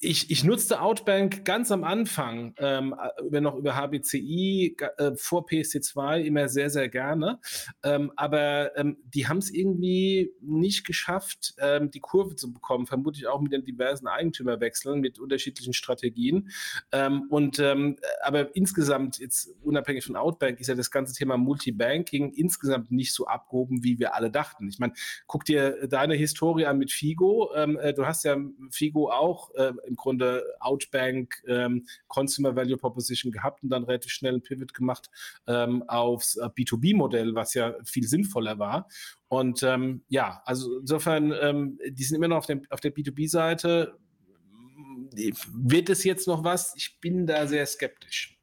Ich, 0.00 0.30
ich 0.30 0.44
nutzte 0.44 0.80
Outbank 0.80 1.44
ganz 1.44 1.72
am 1.72 1.82
Anfang, 1.82 2.54
ähm, 2.58 2.94
über, 3.20 3.40
noch 3.40 3.56
über 3.56 3.74
HBCI, 3.74 4.76
äh, 4.96 5.12
vor 5.16 5.44
PSC2 5.44 6.20
immer 6.20 6.48
sehr, 6.48 6.70
sehr 6.70 6.88
gerne. 6.88 7.40
Ähm, 7.82 8.12
aber 8.14 8.76
ähm, 8.76 8.98
die 9.12 9.26
haben 9.26 9.38
es 9.38 9.50
irgendwie 9.50 10.30
nicht 10.40 10.86
geschafft, 10.86 11.54
ähm, 11.58 11.90
die 11.90 11.98
Kurve 11.98 12.36
zu 12.36 12.52
bekommen, 12.52 12.86
vermutlich 12.86 13.26
auch 13.26 13.40
mit 13.40 13.52
den 13.52 13.64
diversen 13.64 14.06
Eigentümerwechseln, 14.06 15.00
mit 15.00 15.18
unterschiedlichen 15.18 15.72
Strategien. 15.72 16.52
Ähm, 16.92 17.24
und 17.28 17.58
ähm, 17.58 17.96
aber 18.22 18.54
insgesamt, 18.54 19.18
jetzt 19.18 19.50
unabhängig 19.64 20.04
von 20.04 20.14
Outbank, 20.14 20.60
ist 20.60 20.68
ja 20.68 20.76
das 20.76 20.92
ganze 20.92 21.12
Thema 21.12 21.36
Multibanking 21.36 22.34
insgesamt 22.34 22.92
nicht 22.92 23.12
so 23.12 23.26
abgehoben, 23.26 23.82
wie 23.82 23.98
wir 23.98 24.14
alle 24.14 24.30
dachten. 24.30 24.68
Ich 24.68 24.78
meine, 24.78 24.92
guck 25.26 25.44
dir 25.44 25.88
deine 25.88 26.14
Historie 26.14 26.66
an 26.66 26.78
mit 26.78 26.92
Figo. 26.92 27.50
Ähm, 27.56 27.76
äh, 27.78 27.92
du 27.92 28.06
hast 28.06 28.22
ja 28.22 28.36
Figo 28.70 29.10
auch 29.10 29.52
äh, 29.56 29.72
im 29.88 29.96
Grunde 29.96 30.44
Outbank 30.60 31.42
ähm, 31.46 31.86
Consumer 32.06 32.54
Value 32.54 32.76
Proposition 32.76 33.32
gehabt 33.32 33.62
und 33.62 33.70
dann 33.70 33.84
relativ 33.84 34.12
schnell 34.12 34.34
einen 34.34 34.42
Pivot 34.42 34.74
gemacht 34.74 35.10
ähm, 35.46 35.82
aufs 35.88 36.36
äh, 36.36 36.46
B2B-Modell, 36.46 37.34
was 37.34 37.54
ja 37.54 37.74
viel 37.84 38.06
sinnvoller 38.06 38.58
war. 38.58 38.88
Und 39.28 39.62
ähm, 39.62 40.02
ja, 40.08 40.42
also 40.44 40.78
insofern, 40.78 41.32
ähm, 41.40 41.78
die 41.88 42.04
sind 42.04 42.16
immer 42.16 42.28
noch 42.28 42.38
auf, 42.38 42.46
dem, 42.46 42.62
auf 42.70 42.80
der 42.80 42.94
B2B-Seite. 42.94 43.98
Wird 45.52 45.90
es 45.90 46.04
jetzt 46.04 46.26
noch 46.26 46.44
was? 46.44 46.74
Ich 46.76 47.00
bin 47.00 47.26
da 47.26 47.46
sehr 47.46 47.66
skeptisch. 47.66 48.38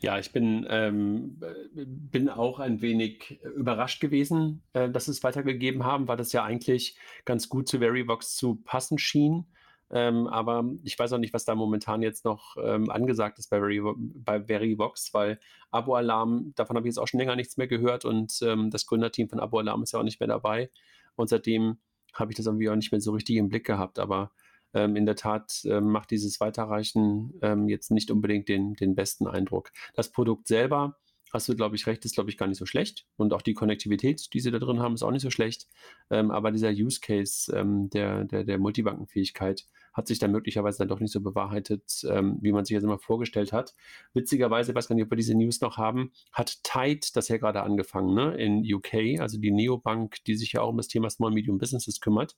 Ja, 0.00 0.18
ich 0.18 0.32
bin, 0.32 0.66
ähm, 0.70 1.40
bin 1.74 2.28
auch 2.28 2.58
ein 2.58 2.80
wenig 2.80 3.40
überrascht 3.54 4.00
gewesen, 4.00 4.62
äh, 4.72 4.88
dass 4.88 5.08
es 5.08 5.22
weitergegeben 5.22 5.84
haben, 5.84 6.08
weil 6.08 6.16
das 6.16 6.32
ja 6.32 6.44
eigentlich 6.44 6.96
ganz 7.24 7.48
gut 7.48 7.68
zu 7.68 7.80
Verybox 7.80 8.34
zu 8.36 8.56
passen 8.56 8.98
schien. 8.98 9.44
Ähm, 9.92 10.28
aber 10.28 10.64
ich 10.84 10.98
weiß 10.98 11.12
auch 11.12 11.18
nicht, 11.18 11.34
was 11.34 11.44
da 11.44 11.54
momentan 11.54 12.02
jetzt 12.02 12.24
noch 12.24 12.56
ähm, 12.62 12.90
angesagt 12.90 13.38
ist 13.38 13.50
bei, 13.50 13.58
Very, 13.58 13.82
bei 13.96 14.46
Verybox, 14.46 15.12
weil 15.12 15.40
Abo-Alarm, 15.70 16.52
davon 16.54 16.76
habe 16.76 16.86
ich 16.86 16.92
jetzt 16.92 16.98
auch 16.98 17.08
schon 17.08 17.18
länger 17.18 17.36
nichts 17.36 17.56
mehr 17.56 17.66
gehört 17.66 18.04
und 18.04 18.38
ähm, 18.42 18.70
das 18.70 18.86
Gründerteam 18.86 19.28
von 19.28 19.40
Abo-Alarm 19.40 19.82
ist 19.82 19.92
ja 19.92 19.98
auch 19.98 20.04
nicht 20.04 20.20
mehr 20.20 20.28
dabei. 20.28 20.70
Und 21.16 21.28
seitdem 21.28 21.78
habe 22.14 22.32
ich 22.32 22.36
das 22.36 22.46
irgendwie 22.46 22.70
auch 22.70 22.76
nicht 22.76 22.92
mehr 22.92 23.00
so 23.00 23.12
richtig 23.12 23.36
im 23.36 23.48
Blick 23.48 23.66
gehabt. 23.66 23.98
Aber 23.98 24.30
ähm, 24.74 24.96
in 24.96 25.06
der 25.06 25.16
Tat 25.16 25.62
ähm, 25.64 25.90
macht 25.90 26.10
dieses 26.10 26.40
Weiterreichen 26.40 27.34
ähm, 27.42 27.68
jetzt 27.68 27.90
nicht 27.90 28.10
unbedingt 28.10 28.48
den, 28.48 28.74
den 28.74 28.94
besten 28.94 29.26
Eindruck. 29.26 29.70
Das 29.94 30.10
Produkt 30.10 30.46
selber 30.46 30.96
hast 31.32 31.48
du, 31.48 31.54
glaube 31.54 31.76
ich, 31.76 31.86
recht, 31.86 32.04
ist, 32.04 32.14
glaube 32.14 32.30
ich, 32.30 32.36
gar 32.36 32.46
nicht 32.46 32.58
so 32.58 32.66
schlecht. 32.66 33.06
Und 33.16 33.32
auch 33.32 33.42
die 33.42 33.54
Konnektivität, 33.54 34.32
die 34.32 34.40
sie 34.40 34.50
da 34.50 34.58
drin 34.58 34.80
haben, 34.80 34.94
ist 34.94 35.02
auch 35.02 35.12
nicht 35.12 35.22
so 35.22 35.30
schlecht. 35.30 35.68
Ähm, 36.10 36.30
aber 36.30 36.50
dieser 36.50 36.70
Use 36.70 37.00
Case 37.00 37.54
ähm, 37.56 37.88
der, 37.90 38.24
der, 38.24 38.44
der 38.44 38.58
Multibankenfähigkeit 38.58 39.66
hat 39.92 40.06
sich 40.06 40.18
dann 40.18 40.32
möglicherweise 40.32 40.78
dann 40.78 40.88
doch 40.88 41.00
nicht 41.00 41.12
so 41.12 41.20
bewahrheitet, 41.20 42.06
ähm, 42.08 42.38
wie 42.40 42.52
man 42.52 42.64
sich 42.64 42.76
das 42.76 42.84
immer 42.84 42.98
vorgestellt 42.98 43.52
hat. 43.52 43.74
Witzigerweise, 44.14 44.74
weiß 44.74 44.88
gar 44.88 44.94
nicht, 44.94 45.04
ob 45.04 45.10
wir 45.10 45.16
diese 45.16 45.34
News 45.34 45.60
noch 45.60 45.76
haben, 45.76 46.12
hat 46.32 46.62
Tide 46.62 47.06
das 47.14 47.28
ja 47.28 47.38
gerade 47.38 47.62
angefangen, 47.62 48.14
ne, 48.14 48.34
in 48.36 48.62
UK, 48.62 49.20
also 49.20 49.38
die 49.38 49.50
Neobank, 49.50 50.22
die 50.24 50.36
sich 50.36 50.52
ja 50.52 50.62
auch 50.62 50.70
um 50.70 50.76
das 50.76 50.88
Thema 50.88 51.10
Small 51.10 51.32
Medium 51.32 51.58
Businesses 51.58 52.00
kümmert, 52.00 52.36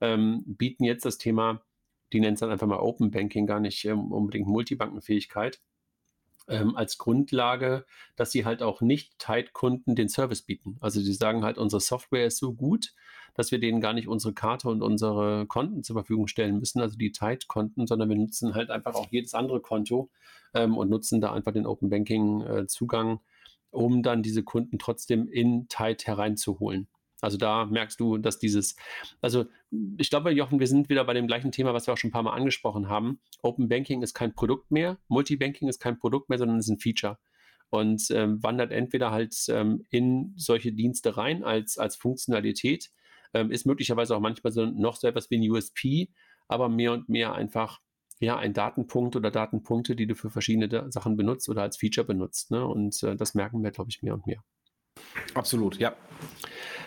ähm, 0.00 0.42
bieten 0.46 0.84
jetzt 0.84 1.04
das 1.04 1.18
Thema, 1.18 1.62
die 2.12 2.20
nennen 2.20 2.34
es 2.34 2.40
dann 2.40 2.50
einfach 2.50 2.66
mal 2.66 2.80
Open 2.80 3.10
Banking, 3.10 3.46
gar 3.46 3.60
nicht 3.60 3.84
ähm, 3.84 4.12
unbedingt 4.12 4.48
Multibankenfähigkeit 4.48 5.60
ähm, 6.50 6.76
als 6.76 6.98
Grundlage, 6.98 7.86
dass 8.16 8.32
sie 8.32 8.44
halt 8.44 8.62
auch 8.62 8.80
nicht 8.80 9.18
Tide-Kunden 9.18 9.94
den 9.94 10.08
Service 10.08 10.42
bieten. 10.42 10.76
Also 10.80 11.00
sie 11.00 11.14
sagen 11.14 11.44
halt, 11.44 11.56
unsere 11.58 11.80
Software 11.80 12.26
ist 12.26 12.38
so 12.38 12.52
gut, 12.52 12.92
dass 13.34 13.52
wir 13.52 13.60
denen 13.60 13.80
gar 13.80 13.92
nicht 13.92 14.08
unsere 14.08 14.34
Karte 14.34 14.68
und 14.68 14.82
unsere 14.82 15.46
Konten 15.46 15.82
zur 15.82 15.94
Verfügung 15.94 16.26
stellen 16.26 16.58
müssen, 16.58 16.80
also 16.80 16.96
die 16.96 17.12
Tide-Konten, 17.12 17.86
sondern 17.86 18.08
wir 18.08 18.16
nutzen 18.16 18.54
halt 18.54 18.70
einfach 18.70 18.94
auch 18.94 19.08
jedes 19.10 19.34
andere 19.34 19.60
Konto 19.60 20.10
ähm, 20.52 20.76
und 20.76 20.90
nutzen 20.90 21.20
da 21.20 21.32
einfach 21.32 21.52
den 21.52 21.66
Open 21.66 21.88
Banking-Zugang, 21.88 23.16
äh, 23.16 23.18
um 23.70 24.02
dann 24.02 24.22
diese 24.22 24.42
Kunden 24.42 24.78
trotzdem 24.78 25.28
in 25.28 25.68
Tide 25.68 26.04
hereinzuholen. 26.04 26.88
Also 27.20 27.36
da 27.36 27.66
merkst 27.66 27.98
du, 28.00 28.18
dass 28.18 28.38
dieses, 28.38 28.76
also 29.20 29.46
ich 29.98 30.10
glaube, 30.10 30.30
Jochen, 30.30 30.60
wir 30.60 30.66
sind 30.66 30.88
wieder 30.88 31.04
bei 31.04 31.14
dem 31.14 31.26
gleichen 31.26 31.52
Thema, 31.52 31.74
was 31.74 31.86
wir 31.86 31.94
auch 31.94 31.98
schon 31.98 32.08
ein 32.08 32.12
paar 32.12 32.22
Mal 32.22 32.34
angesprochen 32.34 32.88
haben. 32.88 33.20
Open 33.42 33.68
Banking 33.68 34.02
ist 34.02 34.14
kein 34.14 34.34
Produkt 34.34 34.70
mehr, 34.70 34.98
Multibanking 35.08 35.68
ist 35.68 35.80
kein 35.80 35.98
Produkt 35.98 36.28
mehr, 36.28 36.38
sondern 36.38 36.58
ist 36.58 36.68
ein 36.68 36.78
Feature. 36.78 37.18
Und 37.68 38.10
ähm, 38.10 38.42
wandert 38.42 38.72
entweder 38.72 39.12
halt 39.12 39.34
ähm, 39.48 39.84
in 39.90 40.34
solche 40.36 40.72
Dienste 40.72 41.16
rein 41.16 41.44
als, 41.44 41.78
als 41.78 41.94
Funktionalität, 41.94 42.90
ähm, 43.32 43.52
ist 43.52 43.64
möglicherweise 43.64 44.16
auch 44.16 44.20
manchmal 44.20 44.52
so 44.52 44.66
noch 44.66 44.96
so 44.96 45.06
etwas 45.06 45.30
wie 45.30 45.36
ein 45.36 45.50
USP, 45.50 46.10
aber 46.48 46.68
mehr 46.68 46.92
und 46.92 47.08
mehr 47.08 47.32
einfach 47.34 47.80
ja, 48.18 48.36
ein 48.36 48.52
Datenpunkt 48.52 49.16
oder 49.16 49.30
Datenpunkte, 49.30 49.96
die 49.96 50.06
du 50.06 50.14
für 50.14 50.30
verschiedene 50.30 50.90
Sachen 50.90 51.16
benutzt 51.16 51.48
oder 51.48 51.62
als 51.62 51.76
Feature 51.76 52.06
benutzt. 52.06 52.50
Ne? 52.50 52.66
Und 52.66 53.02
äh, 53.02 53.16
das 53.16 53.34
merken 53.34 53.62
wir, 53.62 53.70
glaube 53.70 53.90
ich, 53.90 54.02
mehr 54.02 54.14
und 54.14 54.26
mehr. 54.26 54.44
Absolut, 55.34 55.78
ja. 55.78 55.94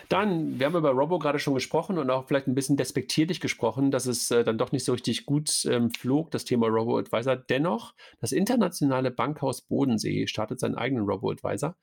Dann, 0.08 0.58
wir 0.58 0.66
haben 0.66 0.76
über 0.76 0.90
Robo 0.90 1.18
gerade 1.18 1.38
schon 1.38 1.54
gesprochen 1.54 1.98
und 1.98 2.10
auch 2.10 2.26
vielleicht 2.26 2.46
ein 2.46 2.54
bisschen 2.54 2.76
despektierlich 2.76 3.40
gesprochen, 3.40 3.90
dass 3.90 4.06
es 4.06 4.30
äh, 4.30 4.44
dann 4.44 4.58
doch 4.58 4.72
nicht 4.72 4.84
so 4.84 4.92
richtig 4.92 5.26
gut 5.26 5.64
ähm, 5.66 5.90
flog, 5.90 6.30
das 6.30 6.44
Thema 6.44 6.68
Robo-Advisor. 6.68 7.36
Dennoch, 7.36 7.94
das 8.20 8.32
internationale 8.32 9.10
Bankhaus 9.10 9.62
Bodensee 9.62 10.26
startet 10.26 10.60
seinen 10.60 10.74
eigenen 10.74 11.04
Robo-Advisor. 11.04 11.76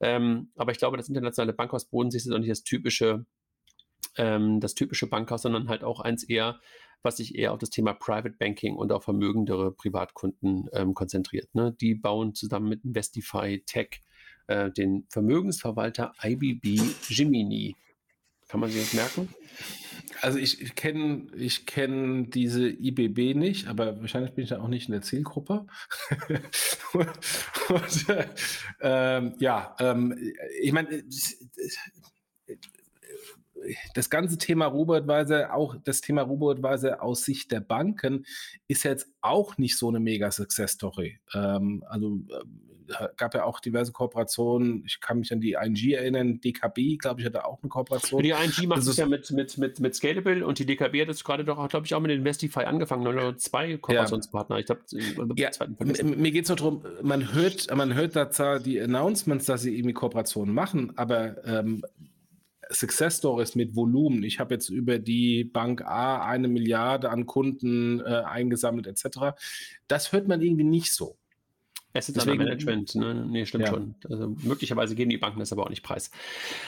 Ähm, 0.00 0.50
aber 0.56 0.72
ich 0.72 0.78
glaube, 0.78 0.96
das 0.96 1.08
internationale 1.08 1.52
Bankhaus 1.52 1.86
Bodensee 1.86 2.18
ist 2.18 2.30
auch 2.30 2.38
nicht 2.38 2.50
das 2.50 2.64
typische, 2.64 3.26
ähm, 4.16 4.60
das 4.60 4.74
typische 4.74 5.06
Bankhaus, 5.06 5.42
sondern 5.42 5.68
halt 5.68 5.84
auch 5.84 6.00
eins 6.00 6.24
eher, 6.24 6.60
was 7.02 7.18
sich 7.18 7.34
eher 7.36 7.52
auf 7.52 7.58
das 7.58 7.70
Thema 7.70 7.92
Private 7.92 8.36
Banking 8.38 8.76
und 8.76 8.92
auf 8.92 9.04
vermögendere 9.04 9.72
Privatkunden 9.72 10.68
ähm, 10.72 10.94
konzentriert. 10.94 11.54
Ne? 11.54 11.76
Die 11.80 11.94
bauen 11.94 12.34
zusammen 12.34 12.68
mit 12.68 12.84
Investify 12.84 13.62
Tech 13.66 14.00
äh, 14.46 14.70
den 14.70 15.06
Vermögensverwalter 15.08 16.12
IBB 16.22 16.80
Jiminy. 17.08 17.76
Kann 18.48 18.60
man 18.60 18.70
sich 18.70 18.82
das 18.82 18.94
merken? 18.94 19.28
Also 20.20 20.38
ich 20.38 20.74
kenne 20.74 21.26
ich 21.36 21.66
kenn 21.66 22.30
diese 22.30 22.68
IBB 22.68 23.36
nicht, 23.36 23.66
aber 23.68 24.00
wahrscheinlich 24.00 24.32
bin 24.32 24.44
ich 24.44 24.50
da 24.50 24.60
auch 24.60 24.68
nicht 24.68 24.88
in 24.88 24.92
der 24.92 25.02
Zielgruppe. 25.02 25.66
und, 26.92 28.08
äh, 28.08 28.26
ähm, 28.80 29.34
ja, 29.38 29.74
ähm, 29.80 30.16
ich 30.60 30.72
meine, 30.72 31.02
das 33.94 34.10
ganze 34.10 34.38
Thema 34.38 34.66
Robo-Advisor, 34.66 35.52
auch 35.54 35.76
das 35.84 36.00
Thema 36.00 36.22
Robo-Advisor 36.22 37.02
aus 37.02 37.24
Sicht 37.24 37.52
der 37.52 37.60
Banken, 37.60 38.24
ist 38.68 38.84
jetzt 38.84 39.08
auch 39.20 39.58
nicht 39.58 39.76
so 39.76 39.88
eine 39.88 40.00
mega 40.00 40.30
Success-Story. 40.30 41.18
Ähm, 41.34 41.84
also 41.88 42.20
äh, 42.88 43.08
gab 43.16 43.34
ja 43.34 43.44
auch 43.44 43.60
diverse 43.60 43.92
Kooperationen. 43.92 44.84
Ich 44.86 45.00
kann 45.00 45.18
mich 45.18 45.32
an 45.32 45.40
die 45.40 45.52
ING 45.52 45.76
erinnern. 45.90 46.40
DKB, 46.40 46.98
glaube 46.98 47.20
ich, 47.20 47.26
hatte 47.26 47.44
auch 47.44 47.62
eine 47.62 47.68
Kooperation. 47.68 48.22
Die 48.22 48.30
ING 48.30 48.68
macht 48.68 48.80
es 48.80 48.96
ja 48.96 49.06
mit, 49.06 49.30
mit, 49.30 49.56
mit, 49.58 49.80
mit 49.80 49.94
Scalable 49.94 50.46
und 50.46 50.58
die 50.58 50.66
DKB 50.66 51.02
hat 51.02 51.08
es 51.08 51.24
gerade 51.24 51.44
doch, 51.44 51.68
glaube 51.68 51.86
ich, 51.86 51.94
auch 51.94 52.00
mit 52.00 52.10
Investify 52.10 52.64
angefangen. 52.64 53.06
Oder 53.06 53.36
zwei 53.38 53.76
Kooperationspartner. 53.76 54.56
Ja. 54.56 54.76
Ich 54.90 55.14
glaube, 55.14 55.34
ja, 55.36 55.50
mir 56.02 56.30
geht 56.30 56.44
es 56.44 56.48
nur 56.48 56.56
darum, 56.56 56.84
man 57.02 57.34
hört, 57.34 57.74
man 57.74 57.94
hört 57.94 58.16
da 58.16 58.30
zwar 58.30 58.60
die 58.60 58.80
Announcements, 58.80 59.46
dass 59.46 59.62
sie 59.62 59.74
irgendwie 59.76 59.94
Kooperationen 59.94 60.54
machen, 60.54 60.92
aber 60.96 61.44
ähm, 61.46 61.84
Success 62.70 63.18
Stories 63.18 63.54
mit 63.54 63.76
Volumen. 63.76 64.22
Ich 64.22 64.40
habe 64.40 64.54
jetzt 64.54 64.68
über 64.68 64.98
die 64.98 65.44
Bank 65.44 65.82
A 65.82 66.24
eine 66.26 66.48
Milliarde 66.48 67.10
an 67.10 67.26
Kunden 67.26 68.00
äh, 68.00 68.22
eingesammelt 68.24 68.86
etc. 68.86 69.36
Das 69.88 70.12
hört 70.12 70.28
man 70.28 70.42
irgendwie 70.42 70.64
nicht 70.64 70.92
so. 70.92 71.16
Asset 71.96 72.16
Deswegen, 72.16 72.38
Management, 72.38 72.96
ne? 72.96 73.14
Nee, 73.14 73.46
stimmt 73.46 73.66
ja. 73.66 73.70
schon. 73.70 73.94
Also, 74.10 74.34
möglicherweise 74.42 74.96
geben 74.96 75.10
die 75.10 75.16
Banken 75.16 75.38
das 75.38 75.52
aber 75.52 75.62
auch 75.62 75.70
nicht 75.70 75.84
preis. 75.84 76.10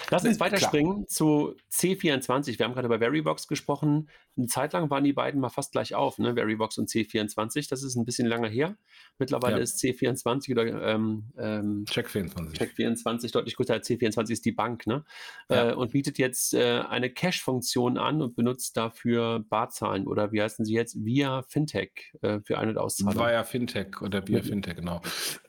Lass 0.08 0.24
uns 0.24 0.38
weiterspringen 0.38 1.08
zu 1.08 1.56
C24. 1.72 2.58
Wir 2.58 2.64
haben 2.64 2.74
gerade 2.74 2.86
über 2.86 3.00
Verybox 3.00 3.48
gesprochen. 3.48 4.08
Eine 4.36 4.46
Zeit 4.46 4.72
lang 4.72 4.88
waren 4.88 5.02
die 5.02 5.12
beiden 5.12 5.40
mal 5.40 5.48
fast 5.48 5.72
gleich 5.72 5.96
auf, 5.96 6.18
ne? 6.18 6.34
Verybox 6.34 6.78
und 6.78 6.88
C24. 6.88 7.68
Das 7.68 7.82
ist 7.82 7.96
ein 7.96 8.04
bisschen 8.04 8.28
länger 8.28 8.48
her. 8.48 8.76
Mittlerweile 9.18 9.56
ja. 9.56 9.62
ist 9.62 9.82
C24 9.82 10.52
oder 10.52 10.94
ähm, 10.94 11.24
ähm, 11.38 11.84
Check 11.86 12.08
24. 12.08 12.56
Check 12.56 12.72
24 12.74 13.32
deutlich 13.32 13.56
größer 13.56 13.74
als 13.74 13.88
C24 13.88 14.30
ist 14.30 14.44
die 14.44 14.52
Bank, 14.52 14.86
ne? 14.86 15.04
Ja. 15.48 15.70
Äh, 15.70 15.74
und 15.74 15.90
bietet 15.90 16.18
jetzt 16.18 16.54
äh, 16.54 16.82
eine 16.88 17.10
Cache-Funktion 17.10 17.98
an 17.98 18.22
und 18.22 18.36
benutzt 18.36 18.76
dafür 18.76 19.44
Barzahlen 19.48 20.06
oder 20.06 20.30
wie 20.30 20.40
heißen 20.40 20.64
sie 20.64 20.74
jetzt? 20.74 21.04
Via 21.04 21.42
Fintech 21.42 22.12
äh, 22.22 22.38
für 22.44 22.58
Ein- 22.58 22.68
und 22.68 22.78
Auszahlung. 22.78 23.18
Via 23.18 23.42
Fintech 23.42 24.02
oder 24.02 24.26
Via 24.28 24.42
Fintech, 24.42 24.76
genau. 24.76 25.00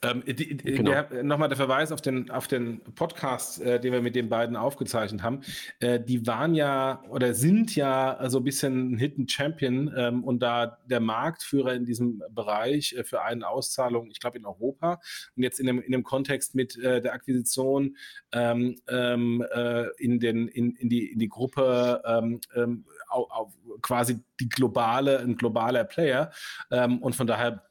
Ähm, 0.01 0.23
genau. 0.25 1.03
Nochmal 1.23 1.49
der 1.49 1.57
Verweis 1.57 1.91
auf 1.91 2.01
den, 2.01 2.29
auf 2.29 2.47
den 2.47 2.81
Podcast, 2.95 3.61
äh, 3.61 3.79
den 3.79 3.93
wir 3.93 4.01
mit 4.01 4.15
den 4.15 4.29
beiden 4.29 4.55
aufgezeichnet 4.55 5.23
haben. 5.23 5.41
Äh, 5.79 5.99
die 5.99 6.25
waren 6.27 6.55
ja 6.55 7.03
oder 7.09 7.33
sind 7.33 7.75
ja 7.75 8.19
so 8.29 8.39
ein 8.39 8.43
bisschen 8.43 8.93
ein 8.93 8.97
Hidden 8.97 9.27
Champion 9.27 9.91
ähm, 9.95 10.23
und 10.23 10.39
da 10.39 10.77
der 10.85 10.99
Marktführer 10.99 11.73
in 11.73 11.85
diesem 11.85 12.23
Bereich 12.29 12.93
äh, 12.93 13.03
für 13.03 13.21
einen 13.21 13.43
Auszahlung, 13.43 14.09
ich 14.11 14.19
glaube 14.19 14.37
in 14.37 14.45
Europa. 14.45 14.99
Und 15.35 15.43
jetzt 15.43 15.59
in 15.59 15.67
dem, 15.67 15.81
in 15.81 15.91
dem 15.91 16.03
Kontext 16.03 16.55
mit 16.55 16.77
äh, 16.77 17.01
der 17.01 17.13
Akquisition 17.13 17.97
ähm, 18.31 18.75
ähm, 18.87 19.45
äh, 19.53 19.85
in, 19.97 20.19
den, 20.19 20.47
in, 20.47 20.75
in, 20.75 20.89
die, 20.89 21.11
in 21.11 21.19
die 21.19 21.29
Gruppe 21.29 22.01
ähm, 22.05 22.39
ähm, 22.55 22.85
auf, 23.09 23.29
auf 23.29 23.53
quasi 23.81 24.19
die 24.39 24.49
globale, 24.49 25.19
ein 25.19 25.35
globaler 25.35 25.83
Player. 25.83 26.31
Und 26.69 27.15
von 27.15 27.27
daher 27.27 27.66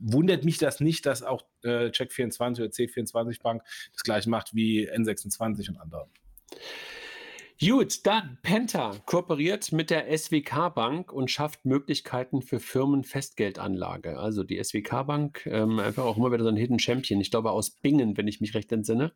wundert 0.00 0.44
mich 0.44 0.58
das 0.58 0.80
nicht, 0.80 1.06
dass 1.06 1.22
auch 1.22 1.42
äh, 1.62 1.88
Check24 1.88 2.60
oder 2.60 2.70
C24 2.70 3.42
Bank 3.42 3.62
das 3.92 4.02
gleiche 4.02 4.28
macht 4.28 4.54
wie 4.54 4.90
N26 4.90 5.68
und 5.68 5.80
andere. 5.80 6.08
Gut, 7.62 8.06
dann 8.06 8.38
Penta 8.42 8.96
kooperiert 9.04 9.70
mit 9.70 9.90
der 9.90 10.16
SWK 10.16 10.70
Bank 10.70 11.12
und 11.12 11.30
schafft 11.30 11.66
Möglichkeiten 11.66 12.40
für 12.40 12.58
Firmenfestgeldanlage. 12.58 14.18
Also 14.18 14.44
die 14.44 14.64
SWK 14.64 15.02
Bank, 15.02 15.44
ähm, 15.44 15.78
einfach 15.78 16.04
auch 16.04 16.16
immer 16.16 16.32
wieder 16.32 16.44
so 16.44 16.48
ein 16.48 16.56
Hidden 16.56 16.78
Champion, 16.78 17.20
ich 17.20 17.30
glaube 17.30 17.50
aus 17.50 17.70
Bingen, 17.70 18.16
wenn 18.16 18.28
ich 18.28 18.40
mich 18.40 18.54
recht 18.54 18.72
entsinne, 18.72 19.12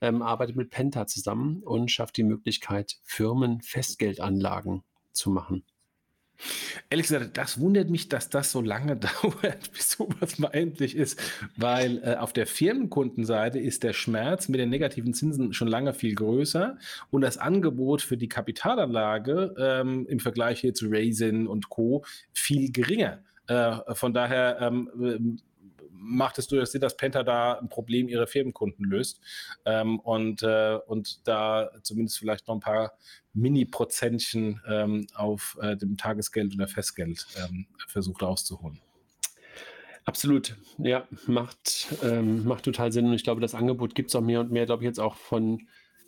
ähm, 0.00 0.20
arbeitet 0.20 0.56
mit 0.56 0.70
Penta 0.70 1.06
zusammen 1.06 1.62
und 1.62 1.92
schafft 1.92 2.16
die 2.16 2.24
Möglichkeit, 2.24 2.96
Firmenfestgeldanlagen 3.04 4.82
zu 5.12 5.30
machen. 5.30 5.64
Ehrlich 6.90 7.08
gesagt, 7.08 7.36
das 7.36 7.60
wundert 7.60 7.90
mich, 7.90 8.08
dass 8.08 8.28
das 8.28 8.52
so 8.52 8.60
lange 8.60 8.96
dauert, 9.22 9.72
bis 9.72 9.90
sowas 9.90 10.38
mal 10.38 10.50
endlich 10.52 10.96
ist, 10.96 11.20
weil 11.56 12.02
äh, 12.04 12.16
auf 12.16 12.32
der 12.32 12.46
Firmenkundenseite 12.46 13.58
ist 13.58 13.82
der 13.82 13.92
Schmerz 13.92 14.48
mit 14.48 14.60
den 14.60 14.70
negativen 14.70 15.14
Zinsen 15.14 15.52
schon 15.52 15.68
lange 15.68 15.94
viel 15.94 16.14
größer 16.14 16.78
und 17.10 17.22
das 17.22 17.38
Angebot 17.38 18.02
für 18.02 18.16
die 18.16 18.28
Kapitalanlage 18.28 19.54
ähm, 19.58 20.06
im 20.08 20.20
Vergleich 20.20 20.60
hier 20.60 20.74
zu 20.74 20.88
Raisin 20.88 21.46
und 21.46 21.68
Co. 21.68 22.04
viel 22.32 22.70
geringer. 22.70 23.22
Äh, 23.48 23.94
von 23.94 24.12
daher 24.12 24.58
ähm, 24.60 25.38
macht 26.06 26.38
es 26.38 26.46
durchaus 26.46 26.72
Sinn, 26.72 26.80
dass 26.80 26.96
Penta 26.96 27.22
da 27.22 27.54
ein 27.54 27.68
Problem 27.68 28.08
ihrer 28.08 28.26
Firmenkunden 28.26 28.84
löst? 28.84 29.20
Ähm, 29.64 29.98
und, 30.00 30.42
äh, 30.42 30.78
und 30.86 31.26
da 31.26 31.70
zumindest 31.82 32.18
vielleicht 32.18 32.46
noch 32.48 32.54
ein 32.54 32.60
paar 32.60 32.92
Mini-Prozentchen 33.34 34.60
ähm, 34.66 35.06
auf 35.14 35.58
äh, 35.60 35.76
dem 35.76 35.96
Tagesgeld 35.96 36.54
oder 36.54 36.68
Festgeld 36.68 37.26
ähm, 37.36 37.66
versucht 37.88 38.22
rauszuholen. 38.22 38.80
Absolut, 40.04 40.56
ja, 40.78 41.06
macht, 41.26 41.88
ähm, 42.04 42.44
macht 42.44 42.64
total 42.64 42.92
Sinn. 42.92 43.06
Und 43.06 43.14
ich 43.14 43.24
glaube, 43.24 43.40
das 43.40 43.56
Angebot 43.56 43.96
gibt 43.96 44.10
es 44.10 44.14
auch 44.14 44.20
mehr 44.20 44.40
und 44.40 44.52
mehr, 44.52 44.64
glaube 44.64 44.84
ich, 44.84 44.86
jetzt 44.86 45.00
auch 45.00 45.16
von 45.16 45.66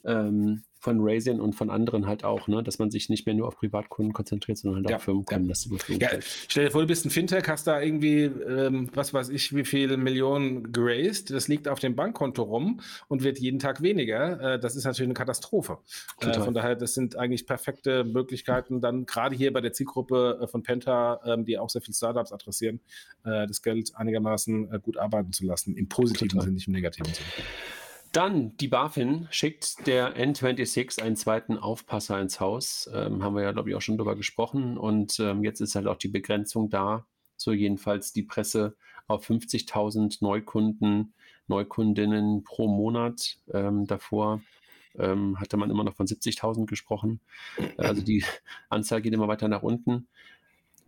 ähm, 0.09 0.62
von 0.81 0.99
Raisin 1.01 1.40
und 1.40 1.55
von 1.55 1.71
anderen 1.71 2.07
halt 2.07 2.25
auch, 2.25 2.47
ne? 2.47 2.62
dass 2.62 2.79
man 2.79 2.90
sich 2.90 3.09
nicht 3.09 3.27
mehr 3.27 3.35
nur 3.35 3.49
auf 3.49 3.57
Privatkunden 3.57 4.12
konzentriert, 4.12 4.59
sondern 4.59 4.85
halt 4.85 4.90
ja, 4.90 4.97
auf 4.97 5.03
Firmenkunden. 5.03 5.47
Ja. 5.47 5.53
Das 5.53 5.68
ja, 5.88 6.09
stell 6.49 6.66
dir 6.66 6.71
vor, 6.71 6.83
du 6.83 6.87
bist 6.87 7.05
ein 7.05 7.11
Fintech, 7.11 7.49
hast 7.49 7.66
da 7.66 7.81
irgendwie, 7.81 8.25
ähm, 8.25 8.88
was 8.94 9.12
weiß 9.12 9.31
ich, 9.31 9.55
wie 9.55 9.64
viele 9.64 9.97
Millionen 9.97 10.73
geraced, 10.73 11.31
das 11.31 11.49
liegt 11.49 11.66
auf 11.66 11.81
dem 11.81 11.97
Bankkonto 11.97 12.42
rum 12.42 12.81
und 13.09 13.25
wird 13.25 13.38
jeden 13.38 13.59
Tag 13.59 13.83
weniger. 13.83 14.55
Äh, 14.55 14.61
das 14.61 14.77
ist 14.77 14.85
natürlich 14.85 15.09
eine 15.09 15.14
Katastrophe. 15.14 15.79
Äh, 16.21 16.38
von 16.40 16.55
daher, 16.55 16.77
das 16.77 16.94
sind 16.94 17.16
eigentlich 17.16 17.47
perfekte 17.47 18.05
Möglichkeiten, 18.05 18.81
dann 18.81 19.05
gerade 19.05 19.35
hier 19.35 19.53
bei 19.53 19.61
der 19.61 19.73
Zielgruppe 19.73 20.38
äh, 20.42 20.47
von 20.47 20.62
Penta, 20.62 21.21
ähm, 21.25 21.44
die 21.44 21.59
auch 21.59 21.71
sehr 21.71 21.83
viele 21.83 21.94
Startups 21.94 22.33
adressieren, 22.33 22.81
äh, 23.25 23.49
das 23.49 23.62
Geld 23.62 23.90
einigermaßen 23.97 24.73
äh, 24.73 24.79
gut 24.81 24.97
arbeiten 24.97 25.33
zu 25.33 25.44
lassen, 25.44 25.77
im 25.77 25.88
positiven 25.88 26.40
Sinne, 26.40 26.53
nicht 26.53 26.68
im 26.68 26.75
negativen 26.75 27.12
Sinne. 27.12 27.27
Dann 28.12 28.57
die 28.57 28.68
BaFin 28.68 29.29
schickt 29.31 29.87
der 29.87 30.16
N26 30.16 31.03
einen 31.03 31.16
zweiten 31.16 31.59
Aufpasser 31.59 32.21
ins 32.21 32.40
Haus. 32.40 32.90
Ähm, 32.92 33.23
haben 33.23 33.37
wir 33.37 33.42
ja, 33.42 33.53
glaube 33.53 33.71
ich, 33.71 33.77
auch 33.77 33.83
schon 33.83 33.99
drüber 33.99 34.16
gesprochen. 34.16 34.79
Und 34.79 35.21
ähm, 35.21 35.44
jetzt 35.44 35.61
ist 35.61 35.75
halt 35.75 35.87
auch 35.87 35.97
die 35.97 36.09
Begrenzung 36.09 36.71
da, 36.71 37.07
so 37.37 37.53
jedenfalls 37.53 38.12
die 38.12 38.23
Presse 38.23 38.77
auf 39.07 39.29
50.000 39.29 40.18
Neukunden, 40.21 41.14
Neukundinnen 41.49 42.44
pro 42.44 42.68
Monat. 42.68 43.38
Ähm, 43.53 43.87
davor 43.87 44.42
ähm, 44.99 45.38
hatte 45.38 45.57
man 45.57 45.71
immer 45.71 45.85
noch 45.85 45.94
von 45.94 46.07
70.000 46.07 46.66
gesprochen. 46.66 47.21
Also 47.77 48.03
die 48.03 48.25
Anzahl 48.68 49.03
geht 49.03 49.12
immer 49.12 49.29
weiter 49.29 49.49
nach 49.49 49.62
unten. 49.62 50.09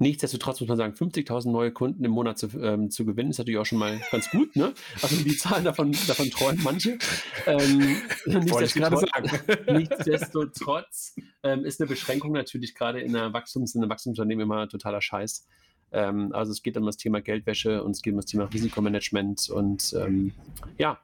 Nichtsdestotrotz 0.01 0.61
muss 0.61 0.69
man 0.69 0.79
sagen, 0.79 0.95
50.000 0.95 1.51
neue 1.51 1.73
Kunden 1.73 2.03
im 2.07 2.11
Monat 2.11 2.39
zu, 2.39 2.49
ähm, 2.59 2.91
zu 2.91 3.05
gewinnen, 3.05 3.31
ist 3.31 3.39
natürlich 3.39 3.59
auch 3.59 3.67
schon 3.67 3.79
mal 3.79 4.01
ganz 4.11 4.31
gut. 4.31 4.57
Ne? 4.57 4.73
Also 5.03 5.15
die 5.23 5.37
Zahlen 5.37 5.63
davon, 5.63 5.93
davon 6.09 6.31
träumen 6.31 6.63
manche. 6.65 6.99
Ähm, 7.47 7.99
nichtsdestotrotz, 8.25 9.05
nichtsdestotrotz 9.71 11.15
ähm, 11.43 11.67
ist 11.67 11.83
eine 11.83 11.89
Beschränkung 11.89 12.33
natürlich 12.33 12.75
gerade 12.75 13.01
in 13.01 13.15
einer 13.15 13.35
Wachstums, 13.35 13.75
in 13.75 13.83
einem 13.83 13.91
Wachstumsunternehmen 13.91 14.45
immer 14.45 14.67
totaler 14.71 15.03
Scheiß. 15.03 15.47
Ähm, 15.93 16.33
also 16.33 16.51
es 16.53 16.63
geht 16.63 16.79
um 16.79 16.87
das 16.87 16.97
Thema 16.97 17.21
Geldwäsche 17.21 17.85
und 17.85 17.91
es 17.91 18.01
geht 18.01 18.15
um 18.15 18.21
das 18.21 18.27
Thema 18.27 18.45
Risikomanagement 18.45 19.51
und 19.51 19.95
ähm, 20.01 20.33
ja, 20.79 20.99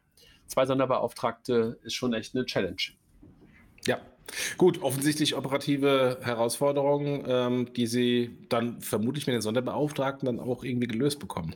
zwei 0.47 0.65
Sonderbeauftragte 0.65 1.79
ist 1.83 1.95
schon 1.95 2.15
echt 2.15 2.35
eine 2.35 2.47
Challenge. 2.47 2.81
Ja, 3.87 4.01
Gut, 4.57 4.83
offensichtlich 4.83 5.37
operative 5.37 6.19
Herausforderungen, 6.23 7.25
ähm, 7.27 7.73
die 7.75 7.87
Sie 7.87 8.37
dann 8.49 8.81
vermutlich 8.81 9.27
mit 9.27 9.35
den 9.35 9.43
Sonderbeauftragten 9.43 10.27
dann 10.27 10.41
auch 10.41 10.65
irgendwie 10.65 10.87
gelöst 10.87 11.19
bekommen. 11.21 11.55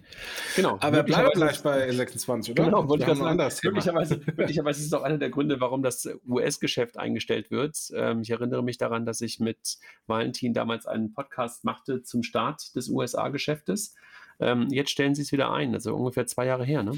Genau. 0.56 0.78
Aber 0.80 1.02
bleiben 1.02 1.30
gleich 1.32 1.62
bei 1.62 1.90
26, 1.90 2.52
oder? 2.52 2.64
Genau, 2.64 2.88
wollte 2.88 3.04
ich 3.04 3.16
sagen. 3.16 3.26
anderes 3.26 3.60
Thema. 3.60 3.72
Möglicherweise, 3.72 4.20
möglicherweise 4.36 4.80
ist 4.80 4.86
es 4.86 4.92
auch 4.92 5.02
einer 5.02 5.18
der 5.18 5.30
Gründe, 5.30 5.60
warum 5.60 5.82
das 5.82 6.08
US-Geschäft 6.28 6.98
eingestellt 6.98 7.50
wird. 7.50 7.76
Ähm, 7.94 8.22
ich 8.22 8.30
erinnere 8.30 8.62
mich 8.62 8.78
daran, 8.78 9.04
dass 9.04 9.20
ich 9.20 9.40
mit 9.40 9.78
Valentin 10.06 10.54
damals 10.54 10.86
einen 10.86 11.12
Podcast 11.12 11.64
machte 11.64 12.02
zum 12.02 12.22
Start 12.22 12.74
des 12.76 12.88
USA-Geschäftes. 12.88 13.94
Ähm, 14.38 14.68
jetzt 14.70 14.90
stellen 14.90 15.14
Sie 15.14 15.22
es 15.22 15.32
wieder 15.32 15.52
ein, 15.52 15.74
also 15.74 15.94
ungefähr 15.94 16.26
zwei 16.26 16.46
Jahre 16.46 16.64
her, 16.64 16.82
ne? 16.82 16.92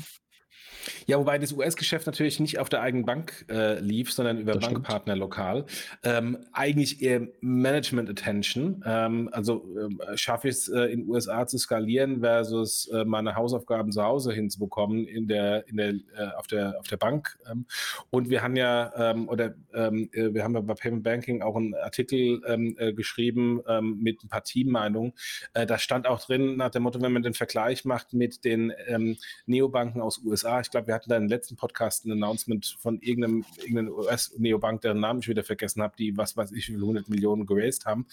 Ja, 1.06 1.18
wobei 1.18 1.38
das 1.38 1.52
US-Geschäft 1.52 2.06
natürlich 2.06 2.40
nicht 2.40 2.58
auf 2.58 2.68
der 2.68 2.82
eigenen 2.82 3.04
Bank 3.04 3.44
äh, 3.50 3.78
lief, 3.80 4.12
sondern 4.12 4.38
über 4.38 4.52
Das 4.52 4.64
stimmt. 4.64 4.82
Bankpartner 4.82 5.16
lokal. 5.16 5.64
Ähm, 6.02 6.38
eigentlich 6.52 7.02
eher 7.02 7.28
Management 7.40 8.10
Attention. 8.10 8.82
Ähm, 8.86 9.28
also 9.32 9.64
ähm, 9.78 10.00
schaffe 10.14 10.48
ich 10.48 10.54
es 10.54 10.68
äh, 10.68 10.84
in 10.84 11.00
den 11.02 11.08
USA 11.08 11.46
zu 11.46 11.58
skalieren 11.58 12.20
versus 12.20 12.88
äh, 12.88 13.04
meine 13.04 13.36
Hausaufgaben 13.36 13.92
zu 13.92 14.02
Hause 14.02 14.32
hinzubekommen 14.32 15.06
in 15.06 15.28
der, 15.28 15.66
in 15.68 15.76
der, 15.76 15.88
äh, 15.90 16.30
auf, 16.36 16.46
der, 16.46 16.78
auf 16.78 16.88
der 16.88 16.96
Bank. 16.96 17.38
Ähm, 17.50 17.66
und 18.10 18.30
wir 18.30 18.42
haben 18.42 18.56
ja, 18.56 18.92
ähm, 18.96 19.28
oder 19.28 19.54
ähm, 19.74 20.08
äh, 20.12 20.32
wir 20.34 20.44
haben 20.44 20.54
ja 20.54 20.60
bei 20.60 20.74
Payment 20.74 21.02
Banking 21.02 21.42
auch 21.42 21.56
einen 21.56 21.74
Artikel 21.74 22.42
ähm, 22.46 22.76
äh, 22.78 22.92
geschrieben 22.92 23.60
ähm, 23.68 23.98
mit 24.00 24.22
ein 24.24 24.28
paar 24.28 24.44
Teammeinungen. 24.44 25.12
Äh, 25.54 25.66
da 25.66 25.78
stand 25.78 26.06
auch 26.06 26.20
drin 26.20 26.56
nach 26.56 26.70
dem 26.70 26.82
Motto, 26.82 27.00
wenn 27.00 27.12
man 27.12 27.22
den 27.22 27.34
Vergleich 27.34 27.84
macht 27.84 28.12
mit 28.12 28.44
den 28.44 28.72
ähm, 28.86 29.16
Neobanken 29.46 30.00
aus 30.00 30.18
USA. 30.24 30.60
Ich 30.60 30.70
glaube, 30.72 30.88
wir 30.88 30.94
hatten 30.94 31.08
da 31.08 31.16
im 31.16 31.28
letzten 31.28 31.56
Podcast 31.56 32.04
ein 32.04 32.12
Announcement 32.12 32.76
von 32.80 33.00
irgendeinem, 33.00 33.44
irgendeinem 33.58 33.92
US-Neobank, 33.92 34.80
deren 34.80 35.00
Namen 35.00 35.20
ich 35.20 35.28
wieder 35.28 35.44
vergessen 35.44 35.82
habe, 35.82 35.94
die 35.96 36.16
was 36.16 36.36
weiß 36.36 36.50
ich, 36.52 36.68
wie 36.68 36.72
viele 36.72 36.82
100 36.82 37.08
Millionen 37.08 37.46
geraced 37.46 37.86
haben. 37.86 38.06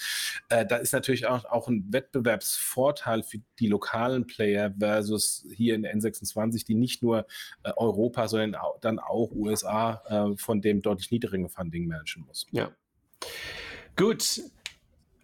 Äh, 0.50 0.66
da 0.66 0.78
ist 0.78 0.94
natürlich 0.94 1.26
auch, 1.26 1.46
auch 1.46 1.68
ein 1.68 1.92
Wettbewerbsvorteil 1.92 3.24
für 3.24 3.40
die 3.60 3.68
lokalen 3.68 4.28
Player 4.28 4.72
versus 4.78 5.48
hier 5.56 5.74
in 5.74 5.82
der 5.82 5.96
N26, 5.96 6.66
die 6.66 6.76
nicht 6.76 7.02
nur 7.02 7.26
äh, 7.64 7.72
Europa, 7.76 8.28
sondern 8.28 8.56
au 8.56 8.78
dann 8.82 9.00
auch 9.00 9.32
USA 9.32 10.04
äh, 10.06 10.38
von 10.38 10.62
dem 10.62 10.82
deutlich 10.82 11.10
niedrigen 11.12 11.50
Funding 11.50 11.88
managen 11.88 12.26
muss. 12.26 12.46
Ja. 12.52 12.72
Gut. 13.96 14.42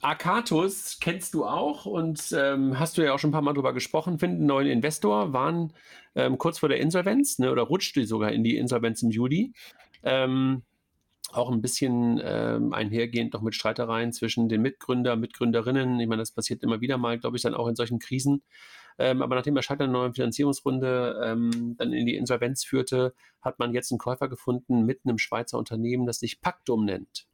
Akatus 0.06 1.00
kennst 1.02 1.34
du 1.34 1.46
auch 1.46 1.88
und 1.88 2.32
ähm, 2.38 2.78
hast 2.78 2.96
du 2.96 3.02
ja 3.04 3.14
auch 3.14 3.18
schon 3.18 3.32
ein 3.32 3.34
paar 3.34 3.42
Mal 3.42 3.54
drüber 3.54 3.74
gesprochen, 3.74 4.20
finden 4.20 4.38
einen 4.38 4.46
neuen 4.46 4.68
Investor, 4.68 5.34
waren 5.34 5.74
ähm, 6.14 6.38
kurz 6.38 6.60
vor 6.60 6.70
der 6.70 6.80
Insolvenz 6.80 7.40
ne, 7.40 7.52
oder 7.52 7.64
rutschte 7.64 8.06
sogar 8.06 8.32
in 8.32 8.44
die 8.44 8.56
Insolvenz 8.56 9.02
im 9.02 9.10
Juli. 9.10 9.54
Ähm, 10.04 10.62
auch 11.32 11.52
ein 11.52 11.60
bisschen 11.60 12.22
ähm, 12.24 12.72
einhergehend 12.72 13.34
noch 13.34 13.42
mit 13.42 13.56
Streitereien 13.56 14.14
zwischen 14.14 14.48
den 14.48 14.62
Mitgründer, 14.62 15.16
Mitgründerinnen. 15.16 16.00
Ich 16.00 16.08
meine, 16.08 16.22
das 16.22 16.32
passiert 16.32 16.62
immer 16.62 16.82
wieder 16.82 17.00
mal, 17.00 17.18
glaube 17.18 17.38
ich, 17.38 17.42
dann 17.42 17.56
auch 17.56 17.68
in 17.68 17.76
solchen 17.76 17.98
Krisen. 17.98 18.44
Ähm, 19.00 19.24
aber 19.24 19.34
nachdem 19.34 19.56
der 19.56 19.64
Scheitern 19.64 19.90
einer 19.90 20.00
neuen 20.00 20.14
Finanzierungsrunde 20.14 21.20
ähm, 21.26 21.76
dann 21.80 21.94
in 21.94 22.06
die 22.06 22.16
Insolvenz 22.16 22.64
führte, 22.64 23.16
hat 23.42 23.58
man 23.58 23.74
jetzt 23.74 23.92
einen 23.92 23.98
Käufer 23.98 24.30
gefunden 24.30 24.86
mit 24.86 25.02
einem 25.04 25.18
Schweizer 25.18 25.58
Unternehmen, 25.58 26.06
das 26.06 26.20
sich 26.20 26.42
Pactum 26.42 26.86
nennt. 26.86 27.26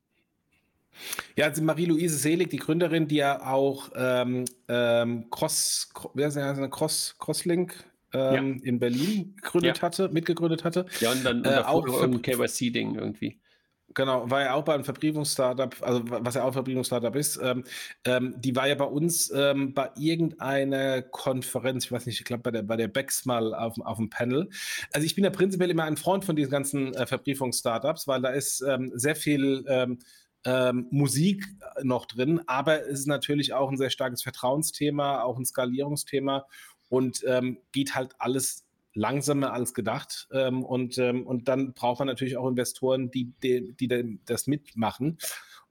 Ja, 1.36 1.46
also 1.46 1.62
Marie-Louise 1.64 2.18
Selig, 2.18 2.50
die 2.50 2.58
Gründerin, 2.58 3.08
die 3.08 3.16
ja 3.18 3.46
auch 3.46 3.90
ähm, 3.96 4.46
ähm, 4.68 5.30
Cross, 5.30 5.90
Cro- 5.94 6.12
wer 6.14 6.28
ist 6.28 6.38
das, 6.38 6.70
Cross, 6.72 7.16
Crosslink 7.20 7.74
ähm, 8.14 8.60
in 8.64 8.80
Berlin 8.80 9.36
gegründet 9.38 9.78
Ja. 9.78 9.82
hatte, 9.84 10.10
mitgegründet 10.10 10.64
hatte. 10.64 10.86
Ja, 11.00 11.12
und 11.12 11.24
dann 11.24 11.44
Äh, 11.46 11.48
und 11.50 11.58
auch 11.60 11.88
auch 11.88 12.02
ein 12.04 12.22
KYC-Ding 12.22 12.96
irgendwie. 12.96 13.40
Genau, 13.94 14.30
war 14.30 14.42
ja 14.42 14.54
auch 14.54 14.64
bei 14.64 14.74
einem 14.74 14.86
Verbriefungsstartup, 14.86 15.76
also 15.82 16.02
was 16.06 16.36
ja 16.36 16.44
auch 16.44 16.48
ein 16.48 16.54
Verbriefungsstartup 16.54 17.14
ist, 17.18 17.38
ähm, 17.44 17.66
ähm, 18.06 18.36
die 18.38 18.56
war 18.56 18.66
ja 18.68 18.76
bei 18.76 18.86
uns 18.86 19.30
ähm, 19.36 19.74
bei 19.74 19.90
irgendeiner 19.98 21.02
Konferenz, 21.02 21.86
ich 21.86 21.92
weiß 21.92 22.06
nicht, 22.06 22.20
ich 22.20 22.26
glaube 22.26 22.44
bei 22.44 22.52
der, 22.52 22.64
bei 22.64 22.78
der 22.78 22.88
Bex 22.88 23.26
mal 23.26 23.54
auf, 23.54 23.74
dem- 23.74 23.84
auf 23.84 23.98
dem 23.98 24.10
Panel. 24.10 24.50
Also 24.94 25.06
ich 25.06 25.16
bin 25.16 25.26
ja 25.26 25.30
prinzipiell 25.30 25.70
immer 25.70 25.84
ein 25.84 25.98
Freund 25.98 26.24
von 26.24 26.38
diesen 26.38 26.52
ganzen 26.52 26.94
äh, 26.94 27.06
Verbriefungsstartups, 27.06 28.08
weil 28.08 28.22
da 28.22 28.30
ist 28.30 28.62
ähm, 28.62 28.92
sehr 28.96 29.16
viel 29.18 29.66
ähm, 30.46 30.88
Musik 30.92 31.46
noch 31.84 32.06
drin, 32.06 32.42
aber 32.48 32.88
es 32.88 33.02
ist 33.02 33.08
natürlich 33.08 33.54
auch 33.54 33.70
ein 33.70 33.78
sehr 33.78 33.90
starkes 33.90 34.24
Vertrauensthema, 34.24 35.22
auch 35.22 35.38
ein 35.38 35.46
Skalierungsthema 35.46 36.46
und 36.90 37.24
ähm, 37.28 37.60
geht 37.72 37.96
halt 37.96 38.16
alles 38.20 38.66
langsamer 38.94 39.54
als 39.54 39.74
gedacht. 39.74 40.28
Ähm, 40.34 40.64
und, 40.64 40.98
ähm, 40.98 41.26
und 41.26 41.48
dann 41.48 41.74
braucht 41.74 42.00
man 42.00 42.08
natürlich 42.08 42.38
auch 42.38 42.48
Investoren, 42.48 43.12
die, 43.12 43.34
die, 43.44 43.74
die 43.74 44.20
das 44.26 44.48
mitmachen. 44.48 45.18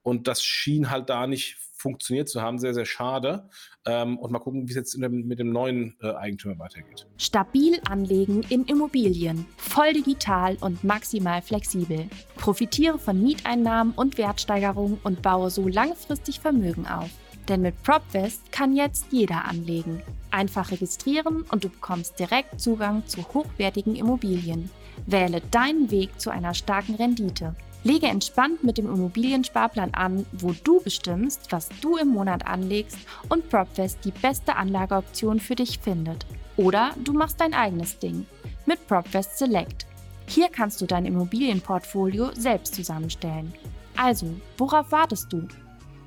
Und 0.02 0.28
das 0.28 0.42
schien 0.42 0.90
halt 0.90 1.10
da 1.10 1.26
nicht 1.26 1.58
funktioniert 1.80 2.28
zu 2.28 2.42
haben. 2.42 2.58
Sehr, 2.58 2.74
sehr 2.74 2.84
schade. 2.84 3.48
Ähm, 3.86 4.18
und 4.18 4.30
mal 4.30 4.38
gucken, 4.38 4.66
wie 4.66 4.70
es 4.70 4.76
jetzt 4.76 4.94
dem, 4.94 5.26
mit 5.26 5.38
dem 5.38 5.50
neuen 5.50 5.96
äh, 6.02 6.12
Eigentümer 6.12 6.58
weitergeht. 6.58 7.06
Stabil 7.16 7.80
anlegen 7.88 8.42
in 8.48 8.64
Immobilien, 8.64 9.46
voll 9.56 9.92
digital 9.92 10.56
und 10.60 10.84
maximal 10.84 11.42
flexibel. 11.42 12.06
Profitiere 12.36 12.98
von 12.98 13.22
Mieteinnahmen 13.22 13.94
und 13.94 14.18
Wertsteigerungen 14.18 14.98
und 15.02 15.22
baue 15.22 15.50
so 15.50 15.66
langfristig 15.66 16.40
Vermögen 16.40 16.86
auf. 16.86 17.10
Denn 17.48 17.62
mit 17.62 17.82
PropVest 17.82 18.52
kann 18.52 18.76
jetzt 18.76 19.06
jeder 19.10 19.46
anlegen. 19.46 20.02
Einfach 20.30 20.70
registrieren 20.70 21.42
und 21.50 21.64
du 21.64 21.68
bekommst 21.68 22.18
direkt 22.18 22.60
Zugang 22.60 23.06
zu 23.06 23.22
hochwertigen 23.34 23.96
Immobilien. 23.96 24.70
Wähle 25.06 25.40
deinen 25.50 25.90
Weg 25.90 26.20
zu 26.20 26.30
einer 26.30 26.54
starken 26.54 26.94
Rendite. 26.94 27.56
Lege 27.82 28.08
entspannt 28.08 28.62
mit 28.62 28.76
dem 28.76 28.86
Immobiliensparplan 28.86 29.94
an, 29.94 30.26
wo 30.32 30.52
du 30.64 30.80
bestimmst, 30.80 31.50
was 31.50 31.70
du 31.80 31.96
im 31.96 32.08
Monat 32.08 32.46
anlegst 32.46 32.98
und 33.28 33.48
PropVest 33.48 34.04
die 34.04 34.10
beste 34.10 34.56
Anlageoption 34.56 35.40
für 35.40 35.54
dich 35.54 35.78
findet. 35.78 36.26
Oder 36.56 36.90
du 37.02 37.14
machst 37.14 37.40
dein 37.40 37.54
eigenes 37.54 37.98
Ding 37.98 38.26
mit 38.66 38.86
PropVest 38.86 39.38
Select. 39.38 39.86
Hier 40.26 40.48
kannst 40.50 40.80
du 40.80 40.86
dein 40.86 41.06
Immobilienportfolio 41.06 42.30
selbst 42.34 42.74
zusammenstellen. 42.74 43.54
Also, 43.96 44.26
worauf 44.58 44.92
wartest 44.92 45.32
du? 45.32 45.48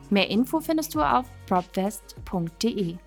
Mehr 0.10 0.30
Info 0.30 0.60
findest 0.60 0.94
du 0.94 1.02
auf 1.02 1.26
propvest.de. 1.48 2.98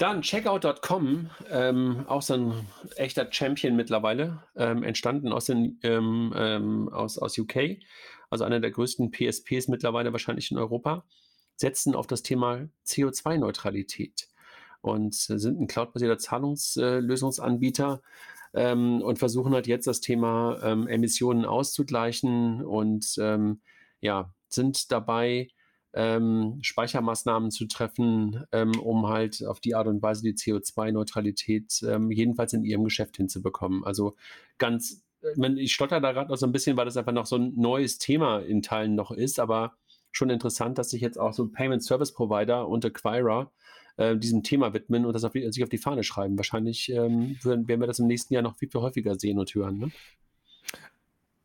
Dann 0.00 0.22
checkout.com, 0.22 1.28
ähm, 1.50 2.04
auch 2.06 2.22
so 2.22 2.32
ein 2.32 2.66
echter 2.96 3.30
Champion 3.30 3.76
mittlerweile, 3.76 4.42
ähm, 4.56 4.82
entstanden 4.82 5.30
aus, 5.30 5.44
den, 5.44 5.78
ähm, 5.82 6.32
ähm, 6.34 6.88
aus, 6.88 7.18
aus 7.18 7.36
UK, 7.36 7.76
also 8.30 8.44
einer 8.44 8.60
der 8.60 8.70
größten 8.70 9.10
PSPs 9.10 9.68
mittlerweile 9.68 10.10
wahrscheinlich 10.12 10.50
in 10.50 10.56
Europa, 10.56 11.04
setzen 11.56 11.94
auf 11.94 12.06
das 12.06 12.22
Thema 12.22 12.66
CO2-Neutralität 12.86 14.30
und 14.80 15.12
äh, 15.28 15.38
sind 15.38 15.60
ein 15.60 15.66
cloudbasierter 15.66 16.16
Zahlungslösungsanbieter 16.16 18.00
ähm, 18.54 19.02
und 19.02 19.18
versuchen 19.18 19.52
halt 19.52 19.66
jetzt 19.66 19.86
das 19.86 20.00
Thema 20.00 20.58
ähm, 20.62 20.88
Emissionen 20.88 21.44
auszugleichen 21.44 22.64
und 22.64 23.20
ja, 24.00 24.32
sind 24.48 24.90
dabei, 24.92 25.48
ähm, 25.92 26.58
Speichermaßnahmen 26.62 27.50
zu 27.50 27.66
treffen, 27.66 28.44
ähm, 28.52 28.78
um 28.78 29.08
halt 29.08 29.44
auf 29.44 29.60
die 29.60 29.74
Art 29.74 29.86
und 29.86 30.02
Weise 30.02 30.22
die 30.22 30.34
CO2-Neutralität 30.34 31.82
ähm, 31.86 32.10
jedenfalls 32.10 32.52
in 32.52 32.64
ihrem 32.64 32.84
Geschäft 32.84 33.16
hinzubekommen. 33.16 33.84
Also 33.84 34.16
ganz, 34.58 35.02
ich 35.32 35.36
meine, 35.36 35.60
ich 35.60 35.72
stotter 35.72 36.00
da 36.00 36.12
gerade 36.12 36.30
noch 36.30 36.36
so 36.36 36.46
ein 36.46 36.52
bisschen, 36.52 36.76
weil 36.76 36.84
das 36.84 36.96
einfach 36.96 37.12
noch 37.12 37.26
so 37.26 37.36
ein 37.36 37.54
neues 37.56 37.98
Thema 37.98 38.38
in 38.38 38.62
Teilen 38.62 38.94
noch 38.94 39.10
ist, 39.10 39.40
aber 39.40 39.74
schon 40.12 40.30
interessant, 40.30 40.78
dass 40.78 40.90
sich 40.90 41.00
jetzt 41.00 41.18
auch 41.18 41.32
so 41.32 41.48
Payment 41.48 41.82
Service 41.82 42.12
Provider 42.12 42.68
und 42.68 42.84
Acquirer 42.84 43.50
äh, 43.96 44.16
diesem 44.16 44.42
Thema 44.42 44.72
widmen 44.74 45.04
und 45.04 45.12
das 45.12 45.24
auf 45.24 45.32
die, 45.32 45.50
sich 45.52 45.62
auf 45.62 45.68
die 45.68 45.78
Fahne 45.78 46.02
schreiben. 46.02 46.36
Wahrscheinlich 46.36 46.88
ähm, 46.90 47.36
werden, 47.42 47.68
werden 47.68 47.80
wir 47.80 47.86
das 47.86 47.98
im 47.98 48.06
nächsten 48.06 48.34
Jahr 48.34 48.42
noch 48.42 48.56
viel, 48.56 48.70
viel 48.70 48.80
häufiger 48.80 49.18
sehen 49.18 49.38
und 49.38 49.54
hören. 49.54 49.78
Ne? 49.78 49.90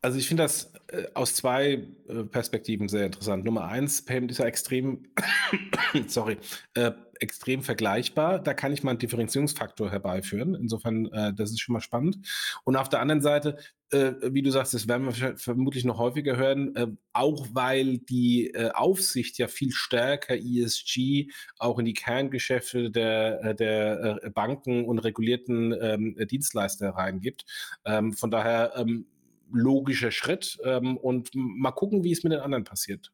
Also 0.06 0.20
ich 0.20 0.28
finde 0.28 0.44
das 0.44 0.72
äh, 0.86 1.06
aus 1.14 1.34
zwei 1.34 1.82
äh, 2.08 2.22
Perspektiven 2.30 2.88
sehr 2.88 3.06
interessant. 3.06 3.44
Nummer 3.44 3.64
eins, 3.64 4.04
Payment 4.04 4.30
ist 4.30 4.38
ja 4.38 4.44
extrem, 4.44 5.02
sorry, 6.06 6.36
äh, 6.74 6.92
extrem 7.18 7.60
vergleichbar. 7.60 8.38
Da 8.38 8.54
kann 8.54 8.72
ich 8.72 8.84
mal 8.84 8.90
einen 8.90 9.00
Differenzierungsfaktor 9.00 9.90
herbeiführen. 9.90 10.54
Insofern, 10.54 11.06
äh, 11.06 11.34
das 11.34 11.50
ist 11.50 11.58
schon 11.60 11.72
mal 11.72 11.80
spannend. 11.80 12.18
Und 12.62 12.76
auf 12.76 12.88
der 12.88 13.00
anderen 13.00 13.20
Seite, 13.20 13.56
äh, 13.90 14.12
wie 14.30 14.42
du 14.42 14.52
sagst, 14.52 14.74
das 14.74 14.86
werden 14.86 15.06
wir 15.06 15.12
ver- 15.12 15.36
vermutlich 15.38 15.84
noch 15.84 15.98
häufiger 15.98 16.36
hören, 16.36 16.76
äh, 16.76 16.86
auch 17.12 17.48
weil 17.50 17.98
die 17.98 18.54
Aufsicht 18.74 19.38
ja 19.38 19.48
viel 19.48 19.72
stärker 19.72 20.36
ESG 20.36 21.32
auch 21.58 21.80
in 21.80 21.84
die 21.84 21.94
Kerngeschäfte 21.94 22.92
der, 22.92 23.54
der 23.54 24.30
Banken 24.32 24.84
und 24.84 25.00
regulierten 25.00 25.74
ähm, 25.80 26.16
Dienstleister 26.30 26.90
reingibt. 26.90 27.44
Ähm, 27.84 28.12
von 28.12 28.30
daher 28.30 28.74
ähm, 28.76 29.06
logischer 29.50 30.10
Schritt 30.10 30.58
ähm, 30.64 30.96
und 30.96 31.30
mal 31.34 31.72
gucken, 31.72 32.04
wie 32.04 32.12
es 32.12 32.24
mit 32.24 32.32
den 32.32 32.40
anderen 32.40 32.64
passiert. 32.64 33.12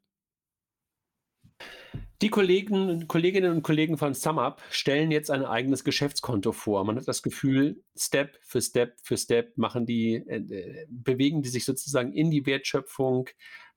Die 2.23 2.31
Kollegen, 2.31 3.09
Kolleginnen 3.09 3.53
und 3.53 3.62
Kollegen 3.62 3.99
von 3.99 4.14
SumUp 4.14 4.62
stellen 4.71 5.11
jetzt 5.11 5.31
ein 5.31 5.45
eigenes 5.45 5.83
Geschäftskonto 5.83 6.53
vor. 6.53 6.85
Man 6.85 6.97
hat 6.97 7.09
das 7.09 7.23
Gefühl, 7.23 7.83
Step 7.97 8.38
für 8.42 8.61
Step 8.61 8.97
für 9.03 9.16
Step 9.16 9.59
machen 9.59 9.87
die, 9.87 10.14
äh, 10.14 10.37
äh, 10.37 10.87
bewegen 10.88 11.42
die 11.42 11.49
sich 11.49 11.64
sozusagen 11.64 12.12
in 12.12 12.31
die 12.31 12.47
Wertschöpfung, 12.47 13.29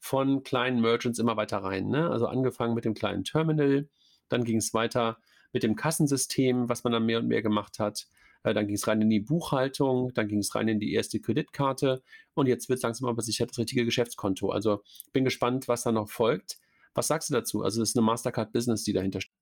von 0.05 0.43
kleinen 0.43 0.81
Merchants 0.81 1.17
immer 1.17 1.35
weiter 1.35 1.57
rein. 1.57 1.87
Ne? 1.87 2.09
Also 2.11 2.27
angefangen 2.27 2.75
mit 2.75 2.85
dem 2.85 2.93
kleinen 2.93 3.23
Terminal, 3.23 3.89
dann 4.29 4.43
ging 4.43 4.57
es 4.57 4.73
weiter 4.73 5.17
mit 5.51 5.63
dem 5.63 5.75
Kassensystem, 5.75 6.69
was 6.69 6.83
man 6.83 6.93
dann 6.93 7.07
mehr 7.07 7.19
und 7.19 7.27
mehr 7.27 7.41
gemacht 7.41 7.79
hat. 7.79 8.07
Äh, 8.45 8.53
dann 8.53 8.67
ging 8.67 8.75
es 8.75 8.87
rein 8.87 9.01
in 9.01 9.09
die 9.09 9.19
Buchhaltung, 9.19 10.13
dann 10.13 10.27
ging 10.27 10.39
es 10.39 10.53
rein 10.53 10.67
in 10.67 10.79
die 10.79 10.93
erste 10.93 11.19
Kreditkarte 11.19 12.03
und 12.35 12.47
jetzt 12.47 12.69
wird 12.69 12.81
langsam 12.83 13.09
aber 13.09 13.21
sicher 13.21 13.45
das 13.47 13.57
richtige 13.57 13.85
Geschäftskonto. 13.85 14.51
Also 14.51 14.83
bin 15.11 15.25
gespannt, 15.25 15.67
was 15.67 15.83
da 15.83 15.91
noch 15.91 16.09
folgt. 16.09 16.59
Was 16.93 17.07
sagst 17.07 17.29
du 17.29 17.33
dazu? 17.33 17.63
Also 17.63 17.81
es 17.81 17.89
ist 17.89 17.97
eine 17.97 18.05
Mastercard 18.05 18.53
Business, 18.53 18.83
die 18.83 18.93
dahinter 18.93 19.19
steht. 19.21 19.33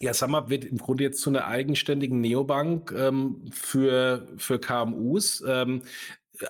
Ja, 0.00 0.12
SumUp 0.12 0.50
wird 0.50 0.66
im 0.66 0.76
Grunde 0.76 1.04
jetzt 1.04 1.22
zu 1.22 1.30
einer 1.30 1.46
eigenständigen 1.46 2.20
Neobank 2.20 2.92
ähm, 2.92 3.48
für, 3.50 4.28
für 4.36 4.58
KMUs. 4.60 5.42
Ähm, 5.48 5.82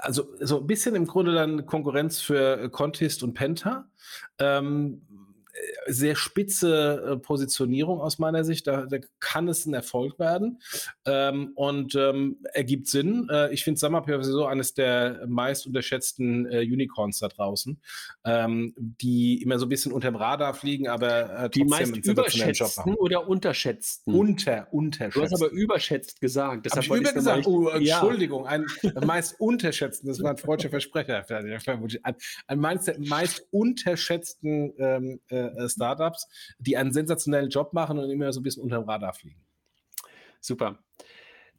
also 0.01 0.35
so 0.41 0.59
ein 0.61 0.67
bisschen 0.67 0.97
im 0.97 1.07
Grunde 1.07 1.33
dann 1.33 1.65
Konkurrenz 1.65 2.21
für 2.21 2.69
Contest 2.71 3.23
und 3.23 3.35
Penta. 3.35 3.89
Ähm, 4.41 5.03
sehr 5.87 6.17
spitze 6.17 7.13
äh, 7.13 7.17
Positionierung 7.17 8.01
aus 8.01 8.19
meiner 8.19 8.45
Sicht. 8.45 8.67
Da, 8.67 8.87
da, 8.87 8.99
kann 9.21 9.49
es 9.49 9.67
ein 9.67 9.75
Erfolg 9.75 10.19
werden 10.19 10.61
ähm, 11.05 11.53
und 11.55 11.95
ähm, 11.95 12.39
ergibt 12.53 12.89
Sinn. 12.89 13.29
Äh, 13.31 13.53
ich 13.53 13.65
finde 13.65 13.81
ja 13.81 14.23
sowieso 14.23 14.47
eines 14.47 14.75
der 14.75 15.25
meist 15.27 15.67
unterschätzten 15.67 16.47
äh, 16.47 16.61
Unicorns 16.61 17.19
da 17.19 17.29
draußen, 17.29 17.81
ähm, 18.25 18.75
die 18.77 19.43
immer 19.43 19.59
so 19.59 19.67
ein 19.67 19.69
bisschen 19.69 19.93
unter 19.93 20.11
dem 20.11 20.17
Radar 20.17 20.55
fliegen, 20.55 20.89
aber 20.89 21.45
äh, 21.45 21.51
die 21.51 21.65
meist 21.65 21.97
überschätzten 21.97 22.95
oder 22.95 23.29
unterschätzten? 23.29 24.15
Unter, 24.15 24.69
unterschätzt. 24.73 25.17
Du 25.17 25.23
hast 25.23 25.35
aber 25.35 25.51
überschätzt 25.51 26.21
gesagt. 26.21 26.67
Deshalb 26.67 26.89
Hab 26.89 26.97
ich 26.97 27.01
übergesagt? 27.01 27.47
Oh, 27.47 27.69
Entschuldigung, 27.69 28.45
ja. 28.45 28.51
ein 28.51 28.67
meist 29.05 29.41
unterschätzten, 29.41 30.09
das 30.09 30.23
war 30.23 30.31
ein 30.31 30.39
freudscher 30.39 30.71
Versprecher. 30.71 31.25
Ein, 31.29 32.17
ein 32.47 32.59
meist, 32.59 32.99
meist 32.99 33.47
unterschätzten 33.51 34.73
ähm, 34.79 35.21
äh, 35.29 35.48
äh, 35.57 35.69
Startups, 35.69 36.27
die 36.59 36.77
einen 36.77 36.93
sensationellen 36.93 37.51
Job 37.51 37.73
machen 37.73 37.99
und 37.99 38.11
immer 38.11 38.33
so 38.33 38.41
ein 38.41 38.43
bisschen 38.43 38.63
unter 38.63 38.79
dem 38.79 38.89
Radar 38.89 39.13
fliegen. 39.13 39.41
Super. 40.41 40.79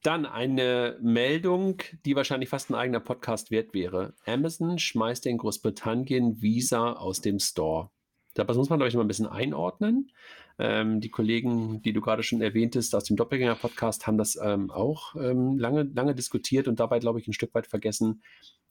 Dann 0.02 0.26
eine 0.26 0.98
Meldung, 1.02 1.82
die 2.06 2.16
wahrscheinlich 2.16 2.50
fast 2.50 2.70
ein 2.70 2.76
eigener 2.76 3.02
Podcast 3.02 3.52
wert 3.52 3.74
wäre. 3.74 4.14
Amazon 4.26 4.80
schmeißt 4.80 5.26
in 5.26 5.38
Großbritannien 5.38 6.42
Visa 6.42 6.94
aus 6.94 7.20
dem 7.20 7.40
Store. 7.40 7.90
Das 8.34 8.56
muss 8.56 8.70
man, 8.70 8.80
glaube 8.80 8.88
ich, 8.88 8.96
mal 8.96 9.02
ein 9.02 9.10
bisschen 9.10 9.28
einordnen. 9.28 10.12
Ähm, 10.58 11.02
die 11.02 11.10
Kollegen, 11.10 11.82
die 11.82 11.92
du 11.92 12.00
gerade 12.00 12.24
schon 12.24 12.42
erwähntest 12.42 12.96
aus 12.96 13.04
dem 13.06 13.18
Doppelgänger-Podcast, 13.18 14.08
haben 14.08 14.18
das 14.18 14.38
ähm, 14.42 14.72
auch 14.72 15.16
ähm, 15.16 15.58
lange, 15.58 15.84
lange 15.84 16.16
diskutiert 16.16 16.68
und 16.68 16.80
dabei, 16.80 17.00
glaube 17.00 17.20
ich, 17.20 17.28
ein 17.28 17.34
Stück 17.34 17.54
weit 17.54 17.68
vergessen, 17.68 18.22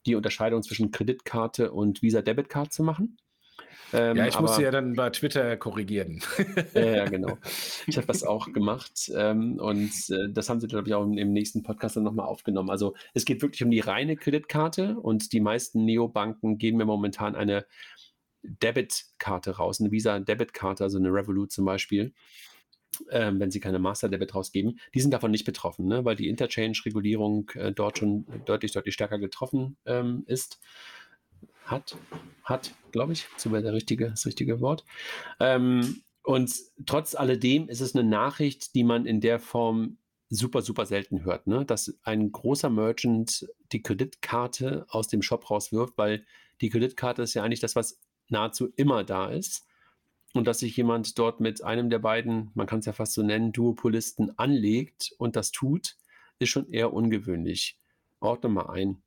die 0.05 0.15
Unterscheidung 0.15 0.63
zwischen 0.63 0.91
Kreditkarte 0.91 1.71
und 1.71 2.01
Visa-Debit-Card 2.01 2.73
zu 2.73 2.83
machen. 2.83 3.17
Ähm, 3.93 4.17
ja, 4.17 4.27
ich 4.27 4.35
aber, 4.35 4.47
musste 4.47 4.63
ja 4.63 4.71
dann 4.71 4.93
bei 4.93 5.09
Twitter 5.09 5.57
korrigieren. 5.57 6.21
ja, 6.73 6.81
ja, 6.81 7.05
genau. 7.05 7.37
Ich 7.87 7.97
habe 7.97 8.07
das 8.07 8.23
auch 8.23 8.51
gemacht 8.51 9.11
ähm, 9.15 9.57
und 9.59 9.91
äh, 10.09 10.29
das 10.29 10.49
haben 10.49 10.59
sie, 10.59 10.67
glaube 10.67 10.87
ich, 10.87 10.93
auch 10.93 11.03
im, 11.03 11.17
im 11.17 11.33
nächsten 11.33 11.63
Podcast 11.63 11.95
dann 11.95 12.03
nochmal 12.03 12.27
aufgenommen. 12.27 12.69
Also 12.69 12.95
es 13.13 13.25
geht 13.25 13.41
wirklich 13.41 13.63
um 13.63 13.71
die 13.71 13.79
reine 13.79 14.15
Kreditkarte 14.15 14.97
und 14.99 15.33
die 15.33 15.41
meisten 15.41 15.85
Neobanken 15.85 16.57
geben 16.57 16.77
mir 16.77 16.85
momentan 16.85 17.35
eine 17.35 17.65
Debitkarte 18.43 19.57
raus, 19.57 19.79
eine 19.79 19.91
Visa-Debitkarte, 19.91 20.83
also 20.83 20.97
eine 20.97 21.09
Revolut 21.09 21.51
zum 21.51 21.65
Beispiel. 21.65 22.13
Ähm, 23.11 23.39
wenn 23.39 23.51
sie 23.51 23.59
keine 23.59 23.77
Master 23.77 24.09
Debit 24.09 24.33
rausgeben, 24.33 24.79
die 24.95 24.99
sind 24.99 25.11
davon 25.11 25.29
nicht 25.29 25.45
betroffen, 25.45 25.85
ne? 25.85 26.05
weil 26.05 26.15
die 26.15 26.27
Interchange-Regulierung 26.27 27.49
äh, 27.53 27.71
dort 27.71 27.99
schon 27.99 28.25
deutlich, 28.45 28.71
deutlich 28.71 28.95
stärker 28.95 29.19
getroffen 29.19 29.77
ähm, 29.85 30.23
ist 30.25 30.59
hat, 31.69 31.97
hat, 32.43 32.73
glaube 32.91 33.13
ich, 33.13 33.27
so 33.37 33.51
wäre 33.51 33.63
der 33.63 33.73
richtige, 33.73 34.09
das 34.09 34.25
richtige 34.25 34.61
Wort. 34.61 34.83
Ähm, 35.39 36.01
und 36.23 36.53
trotz 36.85 37.15
alledem 37.15 37.69
ist 37.69 37.81
es 37.81 37.95
eine 37.95 38.07
Nachricht, 38.07 38.75
die 38.75 38.83
man 38.83 39.05
in 39.05 39.21
der 39.21 39.39
Form 39.39 39.97
super, 40.29 40.61
super 40.61 40.85
selten 40.85 41.23
hört, 41.23 41.47
ne? 41.47 41.65
dass 41.65 41.97
ein 42.03 42.31
großer 42.31 42.69
Merchant 42.69 43.47
die 43.71 43.81
Kreditkarte 43.81 44.85
aus 44.89 45.07
dem 45.07 45.21
Shop 45.21 45.49
rauswirft, 45.49 45.97
weil 45.97 46.25
die 46.61 46.69
Kreditkarte 46.69 47.23
ist 47.23 47.33
ja 47.33 47.43
eigentlich 47.43 47.61
das, 47.61 47.75
was 47.75 47.99
nahezu 48.27 48.71
immer 48.75 49.03
da 49.03 49.29
ist. 49.29 49.65
Und 50.35 50.45
dass 50.45 50.59
sich 50.59 50.77
jemand 50.77 51.17
dort 51.17 51.39
mit 51.39 51.63
einem 51.63 51.89
der 51.89 51.97
beiden, 51.97 52.51
man 52.53 52.67
kann 52.67 52.79
es 52.79 52.85
ja 52.85 52.93
fast 52.93 53.13
so 53.13 53.23
nennen, 53.23 53.51
Duopolisten 53.51 54.37
anlegt 54.37 55.11
und 55.17 55.35
das 55.35 55.51
tut, 55.51 55.95
ist 56.37 56.49
schon 56.49 56.69
eher 56.69 56.93
ungewöhnlich. 56.93 57.79
Ordne 58.19 58.49
mal 58.49 58.69
ein. 58.69 59.01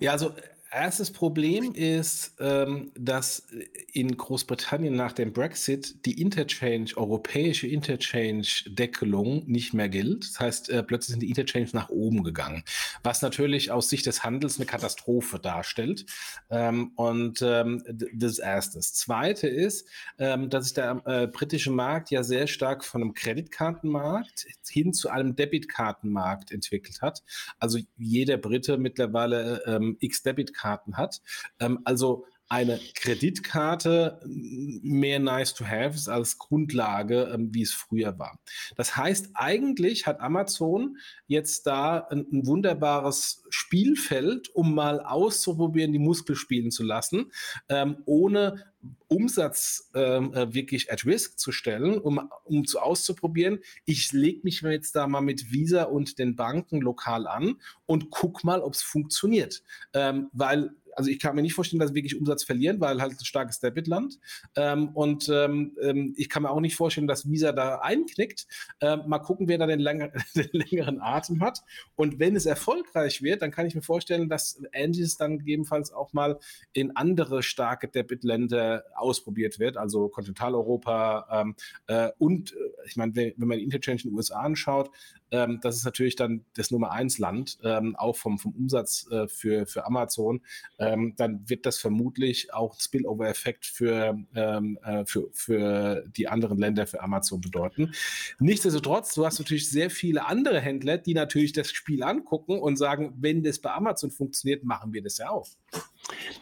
Ja, 0.00 0.12
also 0.12 0.32
erstes 0.72 1.12
Problem 1.12 1.72
ist, 1.72 2.34
ähm, 2.40 2.92
dass 2.96 3.46
in 3.92 4.16
Großbritannien 4.16 4.94
nach 4.94 5.12
dem 5.12 5.32
Brexit 5.32 6.06
die 6.06 6.20
Interchange, 6.20 6.92
europäische 6.96 7.66
Interchange-Deckelung 7.66 9.44
nicht 9.46 9.74
mehr 9.74 9.88
gilt. 9.88 10.24
Das 10.24 10.40
heißt, 10.40 10.70
äh, 10.70 10.82
plötzlich 10.82 11.12
sind 11.12 11.20
die 11.20 11.28
Interchange 11.28 11.68
nach 11.72 11.90
oben 11.90 12.24
gegangen, 12.24 12.64
was 13.02 13.20
natürlich 13.22 13.70
aus 13.70 13.90
Sicht 13.90 14.06
des 14.06 14.24
Handels 14.24 14.56
eine 14.56 14.66
Katastrophe 14.66 15.38
darstellt. 15.38 16.06
Ähm, 16.50 16.92
und 16.96 17.42
ähm, 17.42 17.82
das 18.14 18.38
erste. 18.38 18.78
Das 18.78 18.94
zweite 18.94 19.48
ist, 19.48 19.88
ähm, 20.18 20.48
dass 20.48 20.64
sich 20.64 20.74
der 20.74 21.02
äh, 21.04 21.26
britische 21.26 21.70
Markt 21.70 22.10
ja 22.10 22.22
sehr 22.22 22.46
stark 22.46 22.84
von 22.84 23.02
einem 23.02 23.14
Kreditkartenmarkt 23.14 24.46
hin 24.66 24.94
zu 24.94 25.10
einem 25.10 25.36
Debitkartenmarkt 25.36 26.50
entwickelt 26.50 27.02
hat. 27.02 27.22
Also 27.58 27.78
jeder 27.98 28.38
Brite 28.38 28.78
mittlerweile 28.78 29.62
ähm, 29.66 29.98
X-Debitkarten 30.00 30.61
Kreditkarten 30.62 30.96
hat. 30.96 31.20
Ähm, 31.60 31.80
also 31.84 32.24
eine 32.52 32.78
Kreditkarte 32.94 34.20
mehr 34.26 35.18
nice 35.18 35.54
to 35.54 35.64
have 35.64 35.98
als 36.12 36.36
Grundlage, 36.36 37.30
ähm, 37.32 37.48
wie 37.54 37.62
es 37.62 37.72
früher 37.72 38.18
war. 38.18 38.38
Das 38.76 38.94
heißt, 38.94 39.30
eigentlich 39.32 40.06
hat 40.06 40.20
Amazon 40.20 40.98
jetzt 41.26 41.66
da 41.66 42.06
ein, 42.10 42.26
ein, 42.30 42.46
wunderbares 42.46 43.42
Spielfeld, 43.48 44.50
um 44.54 44.74
mal 44.74 45.00
auszuprobieren, 45.00 45.94
die 45.94 45.98
Muskel 45.98 46.36
spielen 46.36 46.70
zu 46.70 46.82
lassen, 46.82 47.32
ähm, 47.70 48.02
ohne 48.04 48.66
Umsatz 49.08 49.90
ähm, 49.94 50.34
äh, 50.34 50.52
wirklich 50.52 50.92
at 50.92 51.06
risk 51.06 51.38
zu 51.38 51.52
stellen, 51.52 51.98
um, 51.98 52.28
um 52.44 52.66
zu 52.66 52.80
auszuprobieren, 52.80 53.60
ich 53.84 54.12
lege 54.12 54.40
mich 54.42 54.60
jetzt 54.62 54.96
da 54.96 55.06
mal 55.06 55.20
mit 55.20 55.52
Visa 55.52 55.84
und 55.84 56.18
den 56.18 56.36
Banken 56.36 56.80
lokal 56.80 57.26
an 57.26 57.60
und 57.86 58.10
guck 58.10 58.44
mal, 58.44 58.60
ob 58.60 58.74
es 58.74 58.82
funktioniert. 58.82 59.62
Ähm, 59.94 60.28
weil 60.32 60.74
also 60.96 61.10
ich 61.10 61.18
kann 61.18 61.34
mir 61.34 61.42
nicht 61.42 61.54
vorstellen, 61.54 61.80
dass 61.80 61.90
sie 61.90 61.94
wirklich 61.94 62.18
Umsatz 62.18 62.44
verlieren, 62.44 62.80
weil 62.80 63.00
halt 63.00 63.12
ein 63.12 63.24
starkes 63.24 63.60
Debitland. 63.60 64.18
Ähm, 64.56 64.88
und 64.90 65.28
ähm, 65.28 65.76
ähm, 65.82 66.14
ich 66.16 66.28
kann 66.28 66.42
mir 66.42 66.50
auch 66.50 66.60
nicht 66.60 66.76
vorstellen, 66.76 67.06
dass 67.06 67.28
Visa 67.28 67.52
da 67.52 67.78
einknickt. 67.78 68.46
Ähm, 68.80 69.02
mal 69.06 69.18
gucken, 69.18 69.48
wer 69.48 69.58
da 69.58 69.66
den, 69.66 69.80
länger, 69.80 70.12
den, 70.34 70.48
längeren 70.52 71.00
Atem 71.00 71.42
hat. 71.42 71.62
Und 71.94 72.18
wenn 72.18 72.36
es 72.36 72.46
erfolgreich 72.46 73.22
wird, 73.22 73.42
dann 73.42 73.50
kann 73.50 73.66
ich 73.66 73.74
mir 73.74 73.82
vorstellen, 73.82 74.28
dass 74.28 74.62
Antis 74.74 75.16
dann 75.16 75.38
gegebenenfalls 75.38 75.92
auch 75.92 76.12
mal 76.12 76.38
in 76.72 76.96
andere 76.96 77.42
starke 77.42 77.88
Debitländer 77.88 78.84
ausprobiert 78.94 79.58
wird, 79.58 79.76
also 79.76 80.08
Kontinentaleuropa 80.08 81.26
ähm, 81.30 81.54
äh, 81.86 82.10
und 82.18 82.52
äh, 82.52 82.56
ich 82.86 82.96
meine, 82.96 83.14
wenn, 83.14 83.32
wenn 83.36 83.48
man 83.48 83.58
die 83.58 83.64
Interchange 83.64 84.00
in 84.02 84.10
den 84.10 84.16
USA 84.16 84.40
anschaut, 84.40 84.90
ähm, 85.32 85.58
das 85.62 85.76
ist 85.76 85.84
natürlich 85.84 86.14
dann 86.14 86.44
das 86.54 86.70
Nummer 86.70 86.92
eins 86.92 87.18
Land, 87.18 87.58
ähm, 87.64 87.96
auch 87.96 88.16
vom, 88.16 88.38
vom 88.38 88.52
Umsatz 88.52 89.08
äh, 89.10 89.26
für, 89.26 89.66
für 89.66 89.86
Amazon. 89.86 90.42
Ähm, 90.78 91.14
dann 91.16 91.48
wird 91.48 91.64
das 91.66 91.78
vermutlich 91.78 92.52
auch 92.52 92.78
Spillover-Effekt 92.78 93.64
für, 93.64 94.18
ähm, 94.34 94.78
äh, 94.84 95.04
für, 95.06 95.30
für 95.32 96.04
die 96.06 96.28
anderen 96.28 96.58
Länder 96.58 96.86
für 96.86 97.02
Amazon 97.02 97.40
bedeuten. 97.40 97.92
Nichtsdestotrotz, 98.38 99.14
du 99.14 99.24
hast 99.24 99.38
natürlich 99.38 99.70
sehr 99.70 99.90
viele 99.90 100.26
andere 100.26 100.60
Händler, 100.60 100.98
die 100.98 101.14
natürlich 101.14 101.52
das 101.52 101.72
Spiel 101.72 102.02
angucken 102.02 102.60
und 102.60 102.76
sagen, 102.76 103.14
wenn 103.18 103.42
das 103.42 103.58
bei 103.58 103.72
Amazon 103.72 104.10
funktioniert, 104.10 104.64
machen 104.64 104.92
wir 104.92 105.02
das 105.02 105.18
ja 105.18 105.30
auch. 105.30 105.48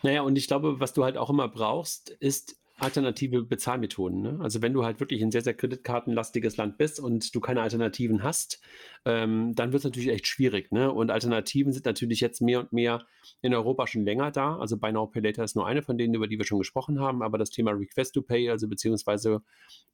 Naja, 0.03 0.23
und 0.23 0.37
ich 0.37 0.49
glaube, 0.49 0.81
was 0.81 0.93
du 0.95 1.05
halt 1.05 1.17
auch 1.17 1.31
immer 1.31 1.49
brauchst, 1.49 2.11
ist 2.11 2.60
alternative 2.81 3.43
Bezahlmethoden. 3.43 4.23
Ne? 4.23 4.39
Also 4.41 4.63
wenn 4.63 4.73
du 4.73 4.85
halt 4.85 5.01
wirklich 5.01 5.23
ein 5.23 5.31
sehr, 5.31 5.43
sehr 5.43 5.55
kreditkartenlastiges 5.55 6.57
Land 6.57 6.79
bist 6.79 7.01
und 7.01 7.35
du 7.35 7.41
keine 7.41 7.63
Alternativen 7.63 8.23
hast, 8.23 8.61
ähm, 9.05 9.55
dann 9.55 9.73
wird 9.73 9.81
es 9.81 9.85
natürlich 9.85 10.09
echt 10.09 10.27
schwierig. 10.27 10.73
Ne? 10.73 10.91
Und 10.93 11.11
Alternativen 11.11 11.73
sind 11.73 11.87
natürlich 11.87 12.21
jetzt 12.21 12.41
mehr 12.41 12.61
und 12.61 12.73
mehr 12.73 13.07
in 13.43 13.55
Europa 13.55 13.87
schon 13.87 14.05
länger 14.05 14.31
da. 14.31 14.57
Also 14.57 14.77
Buy 14.79 14.93
Now 14.93 15.07
Pay 15.07 15.23
Later 15.23 15.45
ist 15.45 15.57
nur 15.57 15.67
eine 15.67 15.83
von 15.83 15.99
denen, 15.99 16.15
über 16.15 16.27
die 16.27 16.39
wir 16.39 16.45
schon 16.45 16.59
gesprochen 16.59 17.01
haben, 17.01 17.23
aber 17.23 17.39
das 17.39 17.51
Thema 17.51 17.73
Request 17.73 18.15
to 18.15 18.23
Pay, 18.23 18.51
also 18.51 18.69
beziehungsweise 18.69 19.43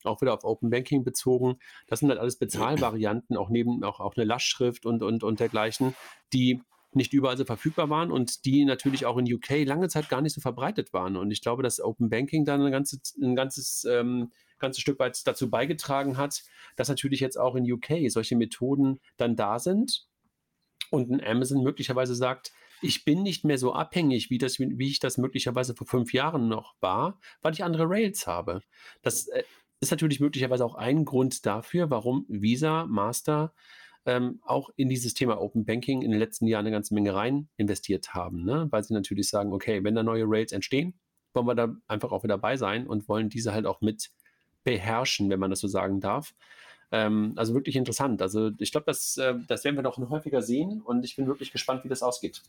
auch 0.04 0.20
wieder 0.20 0.34
auf 0.34 0.44
Open 0.44 0.70
Banking 0.70 1.04
bezogen, 1.04 1.58
das 1.88 2.00
sind 2.00 2.08
halt 2.08 2.20
alles 2.20 2.36
Bezahlvarianten, 2.38 3.36
auch 3.36 3.50
neben 3.50 3.82
auch, 3.84 4.00
auch 4.00 4.16
eine 4.16 4.24
Lastschrift 4.24 4.86
und, 4.86 5.02
und, 5.02 5.22
und 5.24 5.40
dergleichen, 5.40 5.94
die 6.32 6.60
nicht 6.92 7.12
überall 7.12 7.36
so 7.36 7.44
verfügbar 7.44 7.90
waren 7.90 8.10
und 8.10 8.44
die 8.44 8.64
natürlich 8.64 9.06
auch 9.06 9.18
in 9.18 9.32
UK 9.32 9.64
lange 9.64 9.88
Zeit 9.88 10.08
gar 10.08 10.20
nicht 10.22 10.34
so 10.34 10.40
verbreitet 10.40 10.92
waren. 10.92 11.16
Und 11.16 11.30
ich 11.30 11.42
glaube, 11.42 11.62
dass 11.62 11.80
Open 11.80 12.08
Banking 12.08 12.44
dann 12.44 12.62
ein, 12.62 12.72
ganze, 12.72 13.00
ein 13.20 13.36
ganzes, 13.36 13.84
ähm, 13.84 14.30
ganzes 14.58 14.80
Stück 14.80 14.98
weit 14.98 15.26
dazu 15.26 15.50
beigetragen 15.50 16.16
hat, 16.16 16.42
dass 16.76 16.88
natürlich 16.88 17.20
jetzt 17.20 17.38
auch 17.38 17.54
in 17.54 17.70
UK 17.70 18.10
solche 18.10 18.36
Methoden 18.36 19.00
dann 19.16 19.36
da 19.36 19.58
sind 19.58 20.06
und 20.90 21.10
ein 21.10 21.24
Amazon 21.24 21.62
möglicherweise 21.62 22.14
sagt, 22.14 22.52
ich 22.82 23.04
bin 23.04 23.22
nicht 23.22 23.44
mehr 23.44 23.58
so 23.58 23.72
abhängig, 23.72 24.30
wie, 24.30 24.38
das, 24.38 24.58
wie 24.58 24.88
ich 24.88 24.98
das 24.98 25.18
möglicherweise 25.18 25.74
vor 25.74 25.86
fünf 25.86 26.12
Jahren 26.12 26.48
noch 26.48 26.74
war, 26.80 27.18
weil 27.42 27.52
ich 27.52 27.64
andere 27.64 27.88
Rails 27.88 28.26
habe. 28.26 28.62
Das 29.02 29.28
äh, 29.28 29.44
ist 29.80 29.90
natürlich 29.90 30.20
möglicherweise 30.20 30.64
auch 30.64 30.74
ein 30.74 31.04
Grund 31.04 31.46
dafür, 31.46 31.90
warum 31.90 32.24
Visa, 32.28 32.86
Master 32.86 33.54
ähm, 34.06 34.40
auch 34.44 34.70
in 34.76 34.88
dieses 34.88 35.14
Thema 35.14 35.40
Open 35.40 35.64
Banking 35.64 36.02
in 36.02 36.10
den 36.10 36.20
letzten 36.20 36.46
Jahren 36.46 36.64
eine 36.64 36.74
ganze 36.74 36.94
Menge 36.94 37.14
rein 37.14 37.48
investiert 37.56 38.14
haben, 38.14 38.44
ne? 38.44 38.68
weil 38.70 38.84
sie 38.84 38.94
natürlich 38.94 39.28
sagen, 39.28 39.52
okay, 39.52 39.82
wenn 39.84 39.94
da 39.94 40.02
neue 40.02 40.24
Rails 40.26 40.52
entstehen, 40.52 40.94
wollen 41.34 41.46
wir 41.46 41.54
da 41.54 41.74
einfach 41.88 42.12
auch 42.12 42.22
wieder 42.22 42.34
dabei 42.34 42.56
sein 42.56 42.86
und 42.86 43.08
wollen 43.08 43.28
diese 43.28 43.52
halt 43.52 43.66
auch 43.66 43.80
mit 43.80 44.10
beherrschen, 44.64 45.28
wenn 45.28 45.40
man 45.40 45.50
das 45.50 45.60
so 45.60 45.68
sagen 45.68 46.00
darf. 46.00 46.34
Ähm, 46.92 47.32
also 47.36 47.54
wirklich 47.54 47.76
interessant. 47.76 48.22
Also 48.22 48.52
ich 48.58 48.70
glaube, 48.70 48.86
das, 48.86 49.16
äh, 49.16 49.34
das 49.48 49.64
werden 49.64 49.76
wir 49.76 49.82
noch 49.82 49.98
häufiger 49.98 50.40
sehen 50.40 50.80
und 50.80 51.04
ich 51.04 51.16
bin 51.16 51.26
wirklich 51.26 51.52
gespannt, 51.52 51.84
wie 51.84 51.88
das 51.88 52.02
ausgeht. 52.02 52.42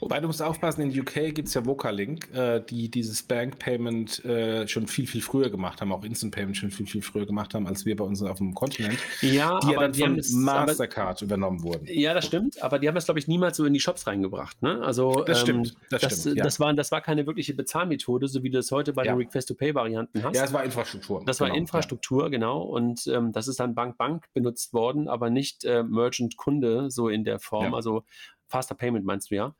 Wobei 0.00 0.20
du 0.20 0.26
musst 0.26 0.42
aufpassen, 0.42 0.82
in 0.82 1.00
UK 1.00 1.34
gibt 1.34 1.48
es 1.48 1.54
ja 1.54 1.64
Vocalink, 1.66 2.32
äh, 2.34 2.60
die 2.60 2.90
dieses 2.90 3.22
Bank 3.22 3.58
Payment 3.58 4.24
äh, 4.24 4.66
schon 4.68 4.86
viel, 4.86 5.06
viel 5.06 5.20
früher 5.22 5.50
gemacht 5.50 5.80
haben, 5.80 5.92
auch 5.92 6.04
Instant 6.04 6.34
Payment 6.34 6.56
schon 6.56 6.70
viel, 6.70 6.86
viel 6.86 7.02
früher 7.02 7.26
gemacht 7.26 7.54
haben, 7.54 7.66
als 7.66 7.84
wir 7.84 7.96
bei 7.96 8.04
uns 8.04 8.22
auf 8.22 8.38
dem 8.38 8.54
Kontinent. 8.54 8.98
Ja, 9.20 9.58
die 9.60 9.66
aber 9.68 9.72
ja 9.74 9.80
dann 9.80 9.92
die 9.92 10.00
von 10.00 10.08
haben 10.10 10.18
es- 10.18 10.32
Mastercard 10.32 11.22
übernommen 11.22 11.62
wurden. 11.62 11.86
Ja, 11.88 12.14
das 12.14 12.26
stimmt, 12.26 12.62
aber 12.62 12.78
die 12.78 12.88
haben 12.88 12.94
das, 12.94 13.04
glaube 13.06 13.18
ich, 13.20 13.28
niemals 13.28 13.56
so 13.56 13.64
in 13.64 13.72
die 13.72 13.80
Shops 13.80 14.06
reingebracht. 14.06 14.60
Ne? 14.62 14.80
Also, 14.82 15.22
Das 15.24 15.40
ähm, 15.40 15.44
stimmt, 15.64 15.74
das 15.90 16.02
das, 16.02 16.20
stimmt, 16.20 16.36
ja. 16.38 16.44
das, 16.44 16.60
war, 16.60 16.72
das 16.74 16.90
war 16.92 17.00
keine 17.00 17.26
wirkliche 17.26 17.54
Bezahlmethode, 17.54 18.28
so 18.28 18.42
wie 18.42 18.50
du 18.50 18.58
es 18.58 18.70
heute 18.70 18.92
bei 18.92 19.04
Ja. 19.04 19.12
den 19.14 19.18
Request-to-Pay-Varianten 19.18 20.22
hast. 20.22 20.36
Ja, 20.36 20.44
es 20.44 20.52
war 20.52 20.64
Infrastruktur. 20.64 21.22
Das 21.26 21.40
war 21.40 21.48
Genau, 21.48 21.58
Infrastruktur, 21.58 22.30
genau. 22.30 22.62
Und 22.62 23.06
ähm, 23.06 23.32
das 23.32 23.48
ist 23.48 23.60
dann 23.60 23.74
Bank-Bank 23.74 24.26
benutzt 24.34 24.72
worden, 24.72 25.08
aber 25.08 25.30
nicht 25.30 25.64
äh, 25.64 25.82
Merchant-Kunde, 25.82 26.90
so 26.90 27.08
in 27.08 27.24
der 27.24 27.38
Form. 27.38 27.74
Also 27.74 28.04
Faster 28.46 28.74
Payment 28.74 29.04
meinst 29.04 29.30
du 29.30 29.34
ja. 29.36 29.54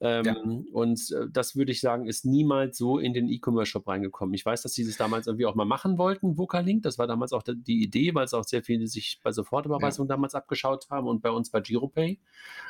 Ähm, 0.00 0.24
Ja. 0.24 0.36
Und 0.72 1.10
äh, 1.12 1.26
das 1.30 1.56
würde 1.56 1.72
ich 1.72 1.80
sagen, 1.80 2.06
ist 2.06 2.24
niemals 2.24 2.78
so 2.78 2.98
in 2.98 3.12
den 3.12 3.28
E-Commerce-Shop 3.28 3.86
reingekommen. 3.86 4.34
Ich 4.34 4.44
weiß, 4.46 4.62
dass 4.62 4.72
sie 4.72 4.86
das 4.86 4.96
damals 4.96 5.26
irgendwie 5.26 5.46
auch 5.46 5.54
mal 5.54 5.66
machen 5.66 5.98
wollten, 5.98 6.38
Vocalink. 6.38 6.82
Das 6.82 6.98
war 6.98 7.06
damals 7.06 7.32
auch 7.32 7.42
die- 7.42 7.82
Idee, 7.82 8.14
weil 8.14 8.24
es 8.24 8.32
auch 8.34 8.44
sehr 8.44 8.62
viele 8.62 8.86
sich 8.86 9.20
bei 9.22 9.32
Sofortüberweisung 9.32 10.08
damals 10.08 10.34
abgeschaut 10.34 10.88
haben 10.90 11.06
und 11.06 11.20
bei 11.22 11.30
uns 11.30 11.50
bei 11.50 11.60
GiroPay. 11.60 12.18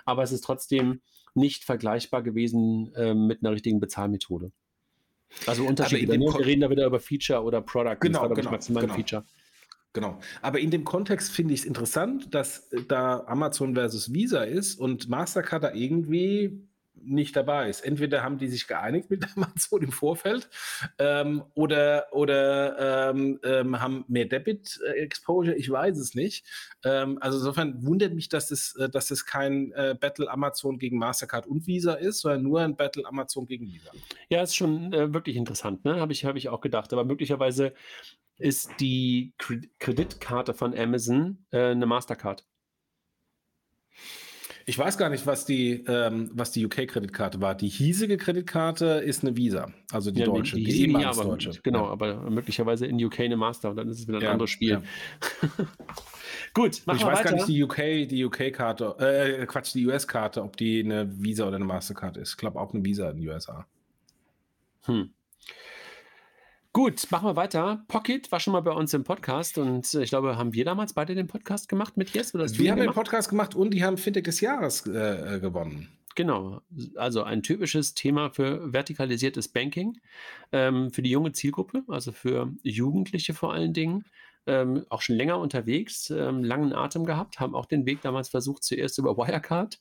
Aber 0.04 0.22
es 0.22 0.32
ist 0.32 0.42
trotzdem 0.42 1.00
nicht 1.34 1.64
vergleichbar 1.64 2.22
gewesen 2.22 2.92
ähm, 2.96 3.26
mit 3.28 3.42
einer 3.42 3.52
richtigen 3.52 3.78
Bezahlmethode. 3.80 4.50
Also 5.46 5.64
dem 5.64 5.74
Ne? 5.74 6.26
Wir 6.26 6.46
reden 6.46 6.60
da 6.62 6.70
wieder 6.70 6.86
über 6.86 6.98
Feature 6.98 7.42
oder 7.42 7.60
Product. 7.60 7.90
Das 7.92 8.00
Genau, 8.00 8.20
war, 8.22 8.26
glaub 8.28 8.38
ich, 8.38 8.42
genau, 8.42 8.50
maximal 8.52 8.82
genau. 8.82 8.94
Feature. 8.94 9.24
Genau. 9.92 10.18
Aber 10.42 10.58
in 10.60 10.70
dem 10.70 10.84
Kontext 10.84 11.32
finde 11.32 11.54
ich 11.54 11.60
es 11.60 11.66
interessant, 11.66 12.34
dass 12.34 12.72
äh, 12.72 12.82
da 12.86 13.20
Amazon 13.26 13.74
versus 13.74 14.12
Visa 14.12 14.42
ist 14.42 14.78
und 14.78 15.08
Mastercard 15.08 15.62
da 15.64 15.72
irgendwie 15.72 16.60
nicht 17.02 17.36
dabei 17.36 17.68
ist. 17.68 17.80
Entweder 17.80 18.22
haben 18.22 18.38
die 18.38 18.48
sich 18.48 18.66
geeinigt 18.66 19.10
mit 19.10 19.24
Amazon 19.36 19.82
im 19.82 19.92
Vorfeld 19.92 20.48
ähm, 20.98 21.42
oder, 21.54 22.06
oder 22.12 23.10
ähm, 23.10 23.38
ähm, 23.42 23.80
haben 23.80 24.04
mehr 24.08 24.26
Debit-Exposure, 24.26 25.56
ich 25.56 25.70
weiß 25.70 25.98
es 25.98 26.14
nicht. 26.14 26.46
Ähm, 26.84 27.18
also 27.20 27.38
insofern 27.38 27.84
wundert 27.84 28.14
mich, 28.14 28.28
dass 28.28 28.50
es, 28.50 28.74
äh, 28.76 28.88
dass 28.88 29.10
es 29.10 29.26
kein 29.26 29.72
äh, 29.72 29.96
Battle 29.98 30.30
Amazon 30.30 30.78
gegen 30.78 30.98
Mastercard 30.98 31.46
und 31.46 31.66
Visa 31.66 31.94
ist, 31.94 32.20
sondern 32.20 32.42
nur 32.42 32.60
ein 32.60 32.76
Battle 32.76 33.06
Amazon 33.06 33.46
gegen 33.46 33.66
Visa. 33.66 33.90
Ja, 34.28 34.42
ist 34.42 34.56
schon 34.56 34.92
äh, 34.92 35.12
wirklich 35.12 35.36
interessant, 35.36 35.84
ne? 35.84 36.00
Habe 36.00 36.12
ich, 36.12 36.24
hab 36.24 36.36
ich 36.36 36.48
auch 36.48 36.60
gedacht. 36.60 36.92
Aber 36.92 37.04
möglicherweise 37.04 37.74
ist 38.38 38.70
die 38.80 39.34
Kre 39.38 39.60
Kreditkarte 39.78 40.54
von 40.54 40.76
Amazon 40.76 41.44
äh, 41.50 41.70
eine 41.70 41.86
Mastercard. 41.86 42.46
Ich 44.70 44.78
weiß 44.78 44.96
gar 44.98 45.08
nicht, 45.10 45.26
was 45.26 45.44
die, 45.44 45.82
ähm, 45.88 46.30
was 46.32 46.52
die 46.52 46.64
UK-Kreditkarte 46.64 47.40
war. 47.40 47.56
Die 47.56 47.66
hiesige 47.66 48.16
Kreditkarte 48.16 48.86
ist 49.04 49.24
eine 49.24 49.36
Visa, 49.36 49.72
also 49.90 50.12
die 50.12 50.20
Ja, 50.20 50.26
deutsche, 50.26 50.54
die, 50.54 50.62
die, 50.62 50.70
ja, 50.82 50.86
ehemals 50.86 51.18
aber, 51.18 51.28
deutsche. 51.30 51.50
Genau, 51.64 51.86
Ja. 51.86 51.90
aber 51.90 52.30
möglicherweise 52.30 52.86
in 52.86 53.04
UK 53.04 53.18
eine 53.24 53.36
Master 53.36 53.70
und 53.70 53.76
dann 53.76 53.88
ist 53.88 53.98
es 53.98 54.06
wieder 54.06 54.18
ein 54.18 54.22
Ja, 54.22 54.30
anderes 54.30 54.50
Spiel. 54.50 54.68
ja. 54.70 54.82
Gut, 56.54 56.82
machen 56.86 56.98
Ich 56.98 57.02
wir 57.02 57.06
weiß 57.10 57.18
weiter. 57.18 57.30
gar 57.30 57.34
nicht, 57.34 57.48
die 57.48 57.64
UK, 57.64 58.08
die 58.08 58.24
UK-Karte, 58.24 58.94
äh, 59.00 59.44
Quatsch, 59.46 59.74
die 59.74 59.84
US-Karte, 59.88 60.40
ob 60.40 60.56
die 60.56 60.84
eine 60.84 61.10
Visa 61.20 61.48
oder 61.48 61.56
eine 61.56 61.64
Mastercard 61.64 62.16
ist. 62.16 62.30
Ich 62.30 62.36
glaube 62.36 62.60
auch 62.60 62.72
eine 62.72 62.84
Visa 62.84 63.10
in 63.10 63.16
den 63.22 63.28
USA. 63.28 63.66
Hm. 64.82 65.10
Gut, 66.72 67.10
machen 67.10 67.26
wir 67.26 67.34
weiter. 67.34 67.84
Pocket 67.88 68.30
war 68.30 68.38
schon 68.38 68.52
mal 68.52 68.60
bei 68.60 68.70
uns 68.70 68.94
im 68.94 69.02
Podcast 69.02 69.58
und 69.58 69.92
äh, 69.92 70.04
ich 70.04 70.10
glaube, 70.10 70.38
haben 70.38 70.52
wir 70.54 70.64
damals 70.64 70.92
beide 70.92 71.16
den 71.16 71.26
Podcast 71.26 71.68
gemacht 71.68 71.96
mit 71.96 72.10
Yes? 72.10 72.32
Oder 72.32 72.44
hast 72.44 72.60
Wir 72.60 72.70
haben 72.70 72.78
den 72.78 72.84
gemacht? 72.84 72.94
Podcast 72.94 73.28
gemacht 73.28 73.56
und 73.56 73.74
die 73.74 73.82
haben 73.82 73.96
Fintech 73.96 74.22
des 74.22 74.40
Jahres 74.40 74.86
äh, 74.86 75.36
äh, 75.36 75.40
gewonnen. 75.40 75.88
Genau, 76.14 76.60
also 76.94 77.24
ein 77.24 77.42
typisches 77.42 77.94
Thema 77.94 78.30
für 78.30 78.72
vertikalisiertes 78.72 79.48
Banking, 79.48 79.98
ähm, 80.52 80.92
für 80.92 81.02
die 81.02 81.10
junge 81.10 81.32
Zielgruppe, 81.32 81.82
also 81.88 82.12
für 82.12 82.52
Jugendliche 82.62 83.34
vor 83.34 83.52
allen 83.52 83.72
Dingen, 83.72 84.04
ähm, 84.46 84.86
auch 84.88 85.02
schon 85.02 85.16
länger 85.16 85.38
unterwegs, 85.38 86.10
ähm, 86.10 86.42
langen 86.42 86.72
Atem 86.72 87.04
gehabt, 87.04 87.40
haben 87.40 87.54
auch 87.54 87.66
den 87.66 87.86
Weg 87.86 88.00
damals 88.02 88.28
versucht, 88.28 88.64
zuerst 88.64 88.98
über 88.98 89.16
Wirecard. 89.16 89.80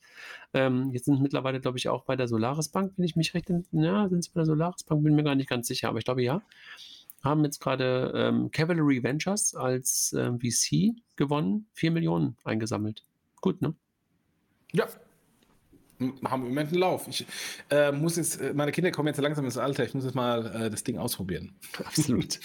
Ähm, 0.54 0.92
jetzt 0.92 1.06
sind 1.06 1.22
mittlerweile, 1.22 1.60
glaube 1.60 1.78
ich, 1.78 1.90
auch 1.90 2.04
bei 2.04 2.16
der 2.16 2.28
Solaris 2.28 2.70
Bank, 2.70 2.94
wenn 2.98 3.06
ich 3.06 3.16
mich 3.16 3.34
recht, 3.34 3.50
ja, 3.72 4.10
sind 4.10 4.24
sie 4.24 4.32
bei 4.34 4.42
der 4.42 4.46
Solaris 4.46 4.84
Bank, 4.84 5.04
bin 5.04 5.16
mir 5.16 5.24
gar 5.24 5.36
nicht 5.36 5.50
ganz 5.50 5.68
sicher, 5.68 5.90
aber 5.90 6.00
ich 6.00 6.06
glaube 6.06 6.24
ja. 6.24 6.42
Haben 7.22 7.44
jetzt 7.44 7.60
gerade 7.60 8.14
ähm, 8.16 8.50
Cavalry 8.52 9.04
Ventures 9.04 9.54
als 9.54 10.16
ähm, 10.18 10.40
VC 10.40 10.96
gewonnen, 11.18 11.68
4 11.74 11.92
Millionen 11.92 12.38
eingesammelt. 12.46 13.04
Gut, 13.42 13.62
ne? 13.62 13.74
Ja. 14.72 14.88
Haben 16.00 16.44
im 16.44 16.50
Moment 16.50 16.70
einen 16.72 16.80
Lauf. 16.80 17.08
Ich 17.10 17.26
äh, 17.70 17.92
muss 17.92 18.16
jetzt, 18.16 18.40
äh, 18.40 18.54
meine 18.54 18.72
Kinder 18.72 18.92
kommen 18.92 19.08
jetzt 19.08 19.20
langsam 19.20 19.44
ins 19.44 19.58
Alter, 19.58 19.84
ich 19.84 19.94
muss 19.94 20.06
jetzt 20.06 20.16
mal 20.16 20.46
äh, 20.46 20.70
das 20.70 20.84
Ding 20.84 20.98
ausprobieren. 20.98 21.52
Absolut. 21.84 22.40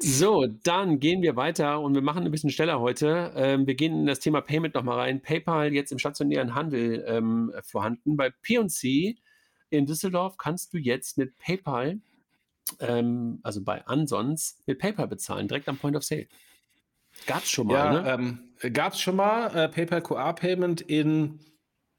so, 0.00 0.46
dann 0.46 1.00
gehen 1.00 1.22
wir 1.22 1.34
weiter 1.34 1.80
und 1.80 1.94
wir 1.94 2.02
machen 2.02 2.24
ein 2.24 2.30
bisschen 2.30 2.50
schneller 2.50 2.78
heute. 2.78 3.32
Ähm, 3.34 3.66
wir 3.66 3.74
gehen 3.74 4.00
in 4.00 4.06
das 4.06 4.20
Thema 4.20 4.40
Payment 4.42 4.74
nochmal 4.74 4.98
rein. 4.98 5.20
PayPal 5.20 5.72
jetzt 5.72 5.90
im 5.90 5.98
stationären 5.98 6.54
Handel 6.54 7.04
ähm, 7.08 7.52
vorhanden. 7.62 8.16
Bei 8.16 8.30
P&C 8.30 9.16
in 9.70 9.86
Düsseldorf 9.86 10.36
kannst 10.36 10.72
du 10.72 10.78
jetzt 10.78 11.18
mit 11.18 11.36
PayPal, 11.36 12.00
ähm, 12.78 13.40
also 13.42 13.62
bei 13.62 13.84
Ansons, 13.86 14.58
mit 14.66 14.78
PayPal 14.78 15.08
bezahlen, 15.08 15.48
direkt 15.48 15.68
am 15.68 15.78
Point 15.78 15.96
of 15.96 16.04
Sale. 16.04 16.28
Gab 17.26 17.42
es 17.42 17.50
schon 17.50 17.66
mal, 17.66 17.74
Ja, 17.74 18.16
ne? 18.16 18.38
ähm, 18.62 18.72
gab 18.72 18.92
es 18.92 19.00
schon 19.00 19.16
mal 19.16 19.48
äh, 19.56 19.68
PayPal 19.68 20.00
QR 20.02 20.32
Payment 20.34 20.80
in 20.80 21.40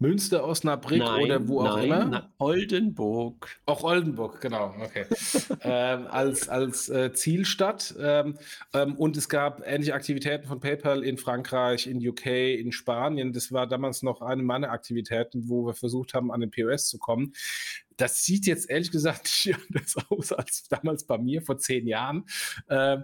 Münster, 0.02 0.48
Osnabrück 0.48 1.00
oder 1.04 1.48
wo 1.48 1.62
auch 1.62 1.76
nein, 1.78 1.86
immer? 1.86 2.06
na, 2.06 2.34
Oldenburg. 2.40 3.48
Auch 3.68 3.84
Oldenburg, 3.84 4.42
genau, 4.42 4.74
okay. 4.82 5.06
ähm, 5.62 6.08
als 6.08 6.50
als 6.50 6.90
äh, 6.90 7.14
Zielstadt. 7.14 7.94
Ähm, 8.00 8.40
ähm, 8.74 8.96
und 8.96 9.16
es 9.16 9.30
gab 9.30 9.62
ähnliche 9.64 9.94
Aktivitäten 9.94 10.48
von 10.48 10.60
PayPal 10.60 11.04
in 11.04 11.20
Frankreich, 11.20 11.86
in 11.86 12.06
UK, 12.06 12.26
in 12.26 12.72
Spanien. 12.72 13.32
Das 13.32 13.52
war 13.52 13.68
damals 13.68 14.02
noch 14.02 14.22
eine 14.22 14.42
meiner 14.42 14.72
Aktivitäten, 14.72 15.48
wo 15.48 15.68
wir 15.68 15.76
versucht 15.76 16.16
haben, 16.16 16.32
an 16.32 16.42
den 16.42 16.50
POS 16.50 16.88
zu 16.88 16.98
kommen. 16.98 17.34
Das 17.96 18.26
sieht 18.26 18.48
jetzt 18.48 18.72
ehrlich 18.72 18.90
gesagt 18.90 19.26
nicht 19.46 19.56
anders 19.70 19.96
aus 20.10 20.34
als 20.34 20.68
damals 20.68 21.04
bei 21.04 21.20
mir 21.20 21.44
vor 21.44 21.60
zehn 21.60 21.86
Jahren. 21.86 22.26
Ähm, 22.70 23.04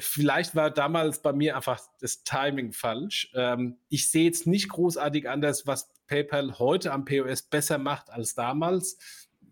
Vielleicht 0.00 0.54
war 0.54 0.70
damals 0.70 1.22
bei 1.22 1.32
mir 1.32 1.56
einfach 1.56 1.80
das 2.00 2.24
Timing 2.24 2.72
falsch. 2.72 3.30
Ähm, 3.34 3.78
ich 3.88 4.10
sehe 4.10 4.24
jetzt 4.24 4.46
nicht 4.46 4.68
großartig 4.68 5.28
anders, 5.28 5.66
was 5.66 5.92
PayPal 6.06 6.58
heute 6.58 6.92
am 6.92 7.04
POS 7.04 7.42
besser 7.42 7.78
macht 7.78 8.10
als 8.10 8.34
damals. 8.34 8.98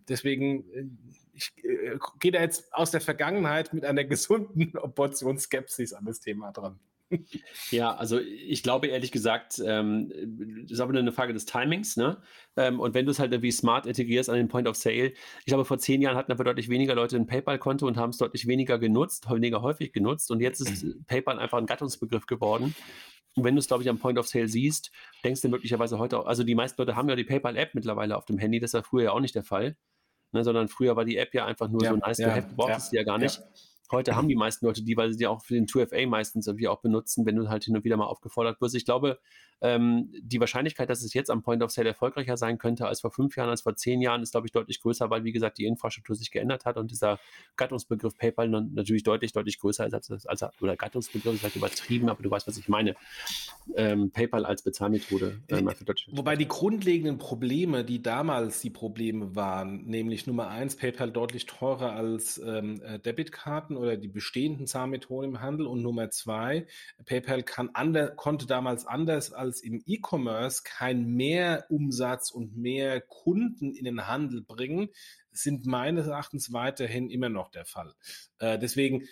Deswegen, 0.09 0.71
äh, 0.73 0.85
ich 1.33 1.53
äh, 1.65 1.99
gehe 2.19 2.33
da 2.33 2.41
jetzt 2.41 2.73
aus 2.75 2.91
der 2.91 3.01
Vergangenheit 3.01 3.73
mit 3.73 3.85
einer 3.85 4.05
gesunden 4.05 4.73
Portion 4.95 5.39
Skepsis 5.39 5.93
an 5.93 6.05
das 6.05 6.21
Thema 6.21 6.53
dran. 6.53 6.79
Ja, 7.71 7.95
also 7.95 8.21
ich 8.21 8.63
glaube 8.63 8.87
ehrlich 8.87 9.11
gesagt, 9.11 9.61
ähm, 9.65 10.13
das 10.63 10.73
ist 10.73 10.81
aber 10.81 10.93
nur 10.93 11.03
eine 11.03 11.13
Frage 11.13 11.33
des 11.33 11.45
Timings, 11.45 11.97
ne? 11.97 12.23
Ähm, 12.57 12.79
und 12.79 12.95
wenn 12.95 13.05
du 13.05 13.11
es 13.11 13.19
halt 13.19 13.33
irgendwie 13.33 13.51
smart 13.51 13.87
integrierst 13.87 14.31
an 14.31 14.37
den 14.37 14.49
Point 14.49 14.69
of 14.69 14.77
Sale, 14.77 15.13
ich 15.41 15.47
glaube, 15.47 15.65
vor 15.65 15.79
zehn 15.79 16.03
Jahren 16.03 16.17
hatten 16.17 16.33
aber 16.33 16.45
deutlich 16.45 16.69
weniger 16.69 16.95
Leute 16.95 17.17
ein 17.17 17.27
PayPal-Konto 17.27 17.87
und 17.87 17.97
haben 17.97 18.11
es 18.11 18.19
deutlich 18.19 18.47
weniger 18.47 18.79
genutzt, 18.79 19.29
weniger 19.31 19.63
häufig 19.63 19.93
genutzt. 19.93 20.31
Und 20.31 20.41
jetzt 20.41 20.61
ist 20.61 20.85
PayPal 21.07 21.39
einfach 21.39 21.59
ein 21.59 21.67
Gattungsbegriff 21.67 22.27
geworden. 22.27 22.75
Und 23.37 23.45
wenn 23.45 23.55
du 23.55 23.61
es, 23.61 23.69
glaube 23.69 23.83
ich, 23.83 23.89
am 23.89 23.99
Point 23.99 24.19
of 24.19 24.29
Sale 24.29 24.49
siehst, 24.49 24.91
denkst 25.25 25.41
du 25.41 25.49
möglicherweise 25.49 25.99
heute 25.99 26.19
auch, 26.19 26.27
also 26.27 26.43
die 26.43 26.55
meisten 26.55 26.81
Leute 26.81 26.97
haben 26.97 27.09
ja 27.09 27.17
die 27.17 27.25
PayPal-App 27.25 27.75
mittlerweile 27.75 28.17
auf 28.17 28.25
dem 28.25 28.39
Handy, 28.39 28.61
das 28.61 28.75
war 28.75 28.83
früher 28.83 29.05
ja 29.05 29.13
auch 29.13 29.21
nicht 29.21 29.35
der 29.35 29.45
Fall. 29.45 29.77
Ne, 30.33 30.45
sondern 30.45 30.69
früher 30.69 30.95
war 30.95 31.05
die 31.05 31.17
App 31.17 31.35
ja 31.35 31.45
einfach 31.45 31.69
nur 31.69 31.83
Ja, 31.83 31.91
so 31.91 31.97
nice 31.97 32.19
to 32.19 32.23
ja, 32.23 32.37
have, 32.37 32.49
du 32.49 32.55
brauchtest 32.55 32.93
ja, 32.93 33.01
ja 33.01 33.05
gar 33.05 33.19
nicht. 33.19 33.41
Heute 33.91 34.15
haben 34.15 34.29
die 34.29 34.37
meisten 34.37 34.67
Leute 34.67 34.83
die, 34.83 34.97
weil 34.97 35.13
sie 35.13 35.19
die 35.19 35.27
auch 35.27 35.43
für 35.43 35.55
den 35.55 35.67
2FA 35.67 36.07
meistens 36.07 36.47
irgendwie 36.47 36.69
auch 36.69 36.81
benutzen, 36.81 37.27
wenn 37.27 37.37
du 37.37 37.49
halt 37.49 37.65
hin 37.65 37.77
und 37.77 37.85
wieder 37.85 37.97
mal 37.97 38.07
aufgefordert 38.07 38.61
wirst. 38.61 38.75
Ich 38.75 38.85
glaube, 38.85 39.19
ähm, 39.63 40.11
die 40.23 40.41
Wahrscheinlichkeit, 40.41 40.89
dass 40.89 41.03
es 41.03 41.13
jetzt 41.13 41.31
am 41.31 41.43
Point 41.43 41.63
of 41.63 41.71
Sale 41.71 41.89
erfolgreicher 41.89 42.37
sein 42.37 42.57
könnte 42.57 42.87
als 42.87 43.01
vor 43.01 43.11
fünf 43.11 43.37
Jahren, 43.37 43.51
als 43.51 43.63
vor 43.63 43.77
zehn 43.77 44.01
Jahren, 44.01 44.23
ist, 44.23 44.31
glaube 44.31 44.47
ich, 44.47 44.53
deutlich 44.53 44.81
größer, 44.81 45.11
weil, 45.11 45.25
wie 45.25 45.33
gesagt, 45.33 45.59
die 45.59 45.67
Infrastruktur 45.67 46.17
sich 46.17 46.31
geändert 46.31 46.65
hat 46.65 46.77
und 46.77 46.91
dieser 46.91 47.19
Gattungsbegriff 47.57 48.17
PayPal 48.17 48.49
natürlich 48.49 49.03
deutlich, 49.03 49.33
deutlich 49.33 49.59
größer 49.59 49.87
ist 49.87 49.95
als, 49.95 50.27
als 50.27 50.61
oder 50.61 50.77
Gattungsbegriff 50.77 51.35
ist 51.35 51.43
halt 51.43 51.57
übertrieben, 51.57 52.09
aber 52.09 52.23
du 52.23 52.31
weißt, 52.31 52.47
was 52.47 52.57
ich 52.57 52.69
meine. 52.69 52.95
Ähm, 53.77 54.11
PayPal 54.11 54.47
als 54.47 54.63
Bezahlmethode. 54.63 55.41
Ähm, 55.49 55.71
Wobei 56.13 56.37
die 56.37 56.49
grundlegenden 56.49 57.19
Probleme, 57.19 57.85
die 57.85 58.03
damals 58.03 58.61
die 58.61 58.71
Probleme 58.71 59.37
waren, 59.37 59.85
nämlich 59.85 60.27
Nummer 60.27 60.49
eins, 60.49 60.77
PayPal 60.77 61.11
deutlich 61.11 61.47
teurer 61.47 61.93
als 61.93 62.39
ähm, 62.39 62.81
äh, 62.83 62.99
Debitkarten 62.99 63.77
oder 63.81 63.97
die 63.97 64.09
bestehenden 64.09 64.67
Zahlmethoden 64.67 65.31
im 65.31 65.41
Handel 65.41 65.67
und 65.67 65.83
Nummer 65.83 66.11
zwei, 66.11 66.67
PayPal 67.05 67.43
kann 67.43 67.71
ander, 67.73 68.11
konnte 68.11 68.47
damals 68.47 68.87
anders 68.87 69.33
als 69.33 69.63
im 69.63 69.83
E-Commerce 69.87 70.63
kein 70.65 71.07
mehr 71.07 71.67
Umsatz 71.69 72.31
und 72.31 72.57
mehr 72.57 73.01
Kunden 73.01 73.75
in 73.75 73.85
den 73.85 74.07
Handel 74.07 74.43
bringen, 74.43 74.91
sind 75.33 75.67
meines 75.67 76.07
Erachtens 76.07 76.53
weiterhin 76.53 77.11
immer 77.11 77.29
noch 77.29 77.51
der 77.51 77.65
Fall. 77.65 77.95
Äh, 78.39 78.59
deswegen 78.59 79.07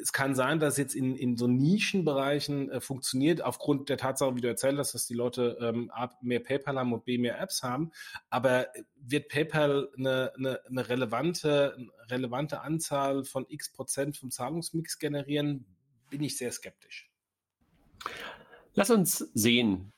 es 0.00 0.12
kann 0.12 0.34
sein, 0.34 0.60
dass 0.60 0.76
jetzt 0.76 0.94
in, 0.94 1.16
in 1.16 1.36
so 1.36 1.48
Nischenbereichen 1.48 2.70
äh, 2.70 2.80
funktioniert, 2.80 3.42
aufgrund 3.42 3.88
der 3.88 3.96
Tatsache, 3.96 4.36
wie 4.36 4.40
du 4.40 4.48
erzählt 4.48 4.78
hast, 4.78 4.94
dass 4.94 5.06
die 5.06 5.14
Leute 5.14 5.58
ähm, 5.60 5.90
A, 5.92 6.10
mehr 6.20 6.40
PayPal 6.40 6.78
haben 6.78 6.92
und 6.92 7.04
B, 7.04 7.18
mehr 7.18 7.40
Apps 7.40 7.62
haben. 7.62 7.90
Aber 8.30 8.68
wird 8.94 9.28
PayPal 9.28 9.88
eine, 9.96 10.32
eine, 10.36 10.60
eine 10.66 10.88
relevante, 10.88 11.74
eine 11.76 12.10
relevante 12.10 12.60
Anzahl 12.60 13.24
von 13.24 13.44
x 13.48 13.72
Prozent 13.72 14.16
vom 14.16 14.30
Zahlungsmix 14.30 14.98
generieren, 14.98 15.66
bin 16.10 16.22
ich 16.22 16.36
sehr 16.36 16.52
skeptisch. 16.52 17.10
Lass 18.74 18.90
uns 18.90 19.18
sehen. 19.34 19.92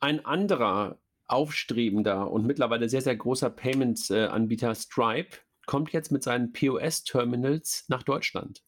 Ein 0.00 0.24
anderer 0.26 0.98
aufstrebender 1.26 2.30
und 2.30 2.46
mittlerweile 2.46 2.88
sehr, 2.88 3.00
sehr 3.00 3.16
großer 3.16 3.50
Payment-Anbieter 3.50 4.74
Stripe 4.74 5.38
kommt 5.64 5.92
jetzt 5.92 6.12
mit 6.12 6.22
seinen 6.22 6.52
POS-Terminals 6.52 7.86
nach 7.88 8.02
Deutschland. 8.02 8.62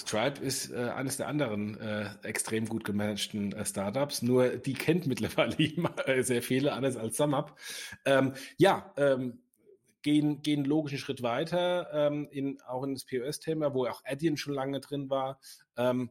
Stripe 0.00 0.40
ist 0.40 0.70
äh, 0.70 0.90
eines 0.94 1.16
der 1.16 1.28
anderen 1.28 1.78
äh, 1.80 2.10
extrem 2.22 2.68
gut 2.68 2.84
gemanagten 2.84 3.52
äh, 3.52 3.64
Startups, 3.64 4.22
nur 4.22 4.48
die 4.48 4.74
kennt 4.74 5.06
mittlerweile 5.06 5.56
äh, 6.06 6.22
sehr 6.22 6.42
viele, 6.42 6.72
anders 6.72 6.96
als 6.96 7.16
SumUp. 7.16 7.56
Ähm, 8.04 8.34
ja, 8.56 8.92
ähm, 8.96 9.40
gehen, 10.02 10.42
gehen 10.42 10.64
logischen 10.64 10.98
Schritt 10.98 11.22
weiter, 11.22 11.88
ähm, 11.92 12.28
in, 12.30 12.60
auch 12.62 12.82
in 12.84 12.94
das 12.94 13.04
POS-Thema, 13.04 13.74
wo 13.74 13.86
auch 13.86 14.02
Adyen 14.04 14.36
schon 14.36 14.54
lange 14.54 14.80
drin 14.80 15.10
war. 15.10 15.38
Ähm, 15.76 16.10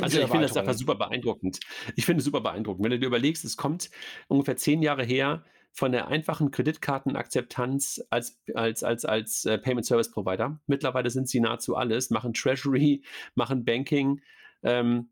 also 0.00 0.20
ich 0.20 0.26
finde 0.26 0.48
das 0.48 0.56
einfach 0.56 0.74
super 0.74 0.96
beeindruckend. 0.96 1.60
Ich 1.96 2.06
finde 2.06 2.18
es 2.20 2.24
super 2.24 2.40
beeindruckend. 2.40 2.84
Wenn 2.84 2.90
du 2.90 2.98
dir 2.98 3.06
überlegst, 3.06 3.44
es 3.44 3.56
kommt 3.56 3.90
ungefähr 4.26 4.56
zehn 4.56 4.82
Jahre 4.82 5.04
her 5.04 5.44
von 5.74 5.90
der 5.90 6.06
einfachen 6.06 6.52
Kreditkartenakzeptanz 6.52 8.06
als, 8.08 8.40
als, 8.54 8.84
als, 8.84 9.04
als 9.04 9.44
äh, 9.44 9.58
Payment 9.58 9.84
Service 9.84 10.10
Provider. 10.10 10.60
Mittlerweile 10.68 11.10
sind 11.10 11.28
sie 11.28 11.40
nahezu 11.40 11.76
alles, 11.76 12.10
machen 12.10 12.32
Treasury, 12.32 13.02
machen 13.34 13.64
Banking. 13.64 14.20
Ähm, 14.62 15.10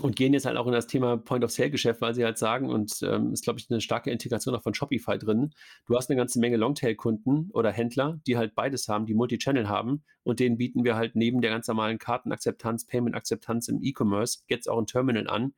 und 0.00 0.16
gehen 0.16 0.32
jetzt 0.32 0.46
halt 0.46 0.56
auch 0.56 0.66
in 0.66 0.72
das 0.72 0.86
Thema 0.86 1.16
Point-of-Sale-Geschäft, 1.16 2.00
weil 2.00 2.14
sie 2.14 2.24
halt 2.24 2.38
sagen, 2.38 2.70
und 2.70 3.00
ähm, 3.02 3.32
ist, 3.32 3.44
glaube 3.44 3.58
ich, 3.58 3.70
eine 3.70 3.80
starke 3.80 4.10
Integration 4.10 4.54
auch 4.54 4.62
von 4.62 4.72
Shopify 4.72 5.18
drin, 5.18 5.52
du 5.86 5.96
hast 5.96 6.08
eine 6.08 6.16
ganze 6.16 6.38
Menge 6.38 6.56
Longtail-Kunden 6.56 7.50
oder 7.52 7.70
Händler, 7.70 8.20
die 8.26 8.36
halt 8.36 8.54
beides 8.54 8.88
haben, 8.88 9.04
die 9.04 9.14
Multi-Channel 9.14 9.68
haben 9.68 10.04
und 10.22 10.40
denen 10.40 10.56
bieten 10.58 10.84
wir 10.84 10.94
halt 10.94 11.16
neben 11.16 11.40
der 11.40 11.50
ganz 11.50 11.66
normalen 11.66 11.98
Kartenakzeptanz, 11.98 12.86
Payment-Akzeptanz 12.86 13.68
im 13.68 13.82
E-Commerce 13.82 14.44
jetzt 14.46 14.68
auch 14.68 14.78
ein 14.78 14.86
Terminal 14.86 15.28
an. 15.28 15.54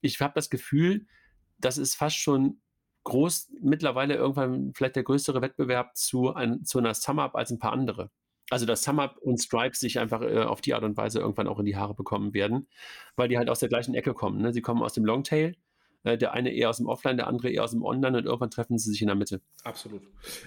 Ich 0.00 0.20
habe 0.20 0.34
das 0.34 0.50
Gefühl, 0.50 1.06
das 1.58 1.76
ist 1.76 1.96
fast 1.96 2.16
schon 2.16 2.60
groß, 3.04 3.52
mittlerweile 3.60 4.14
irgendwann 4.14 4.72
vielleicht 4.74 4.96
der 4.96 5.02
größere 5.02 5.42
Wettbewerb 5.42 5.96
zu, 5.96 6.34
ein, 6.34 6.64
zu 6.64 6.78
einer 6.78 6.94
SumUp 6.94 7.34
als 7.34 7.50
ein 7.50 7.58
paar 7.58 7.72
andere. 7.72 8.10
Also 8.50 8.66
dass 8.66 8.82
SumUp 8.82 9.16
und 9.18 9.38
Stripe 9.38 9.76
sich 9.76 9.98
einfach 9.98 10.22
äh, 10.22 10.42
auf 10.42 10.60
die 10.60 10.74
Art 10.74 10.84
und 10.84 10.96
Weise 10.96 11.20
irgendwann 11.20 11.48
auch 11.48 11.58
in 11.58 11.64
die 11.64 11.76
Haare 11.76 11.94
bekommen 11.94 12.34
werden, 12.34 12.68
weil 13.16 13.28
die 13.28 13.38
halt 13.38 13.48
aus 13.48 13.60
der 13.60 13.68
gleichen 13.68 13.94
Ecke 13.94 14.12
kommen. 14.12 14.40
Ne? 14.42 14.52
Sie 14.52 14.60
kommen 14.60 14.82
aus 14.82 14.92
dem 14.92 15.04
Longtail, 15.04 15.54
äh, 16.02 16.18
der 16.18 16.32
eine 16.32 16.52
eher 16.52 16.68
aus 16.68 16.76
dem 16.76 16.86
Offline, 16.86 17.16
der 17.16 17.26
andere 17.26 17.50
eher 17.50 17.64
aus 17.64 17.70
dem 17.70 17.82
Online 17.82 18.18
und 18.18 18.24
irgendwann 18.26 18.50
treffen 18.50 18.78
sie 18.78 18.90
sich 18.90 19.00
in 19.00 19.08
der 19.08 19.16
Mitte. 19.16 19.40
Absolut. 19.64 20.02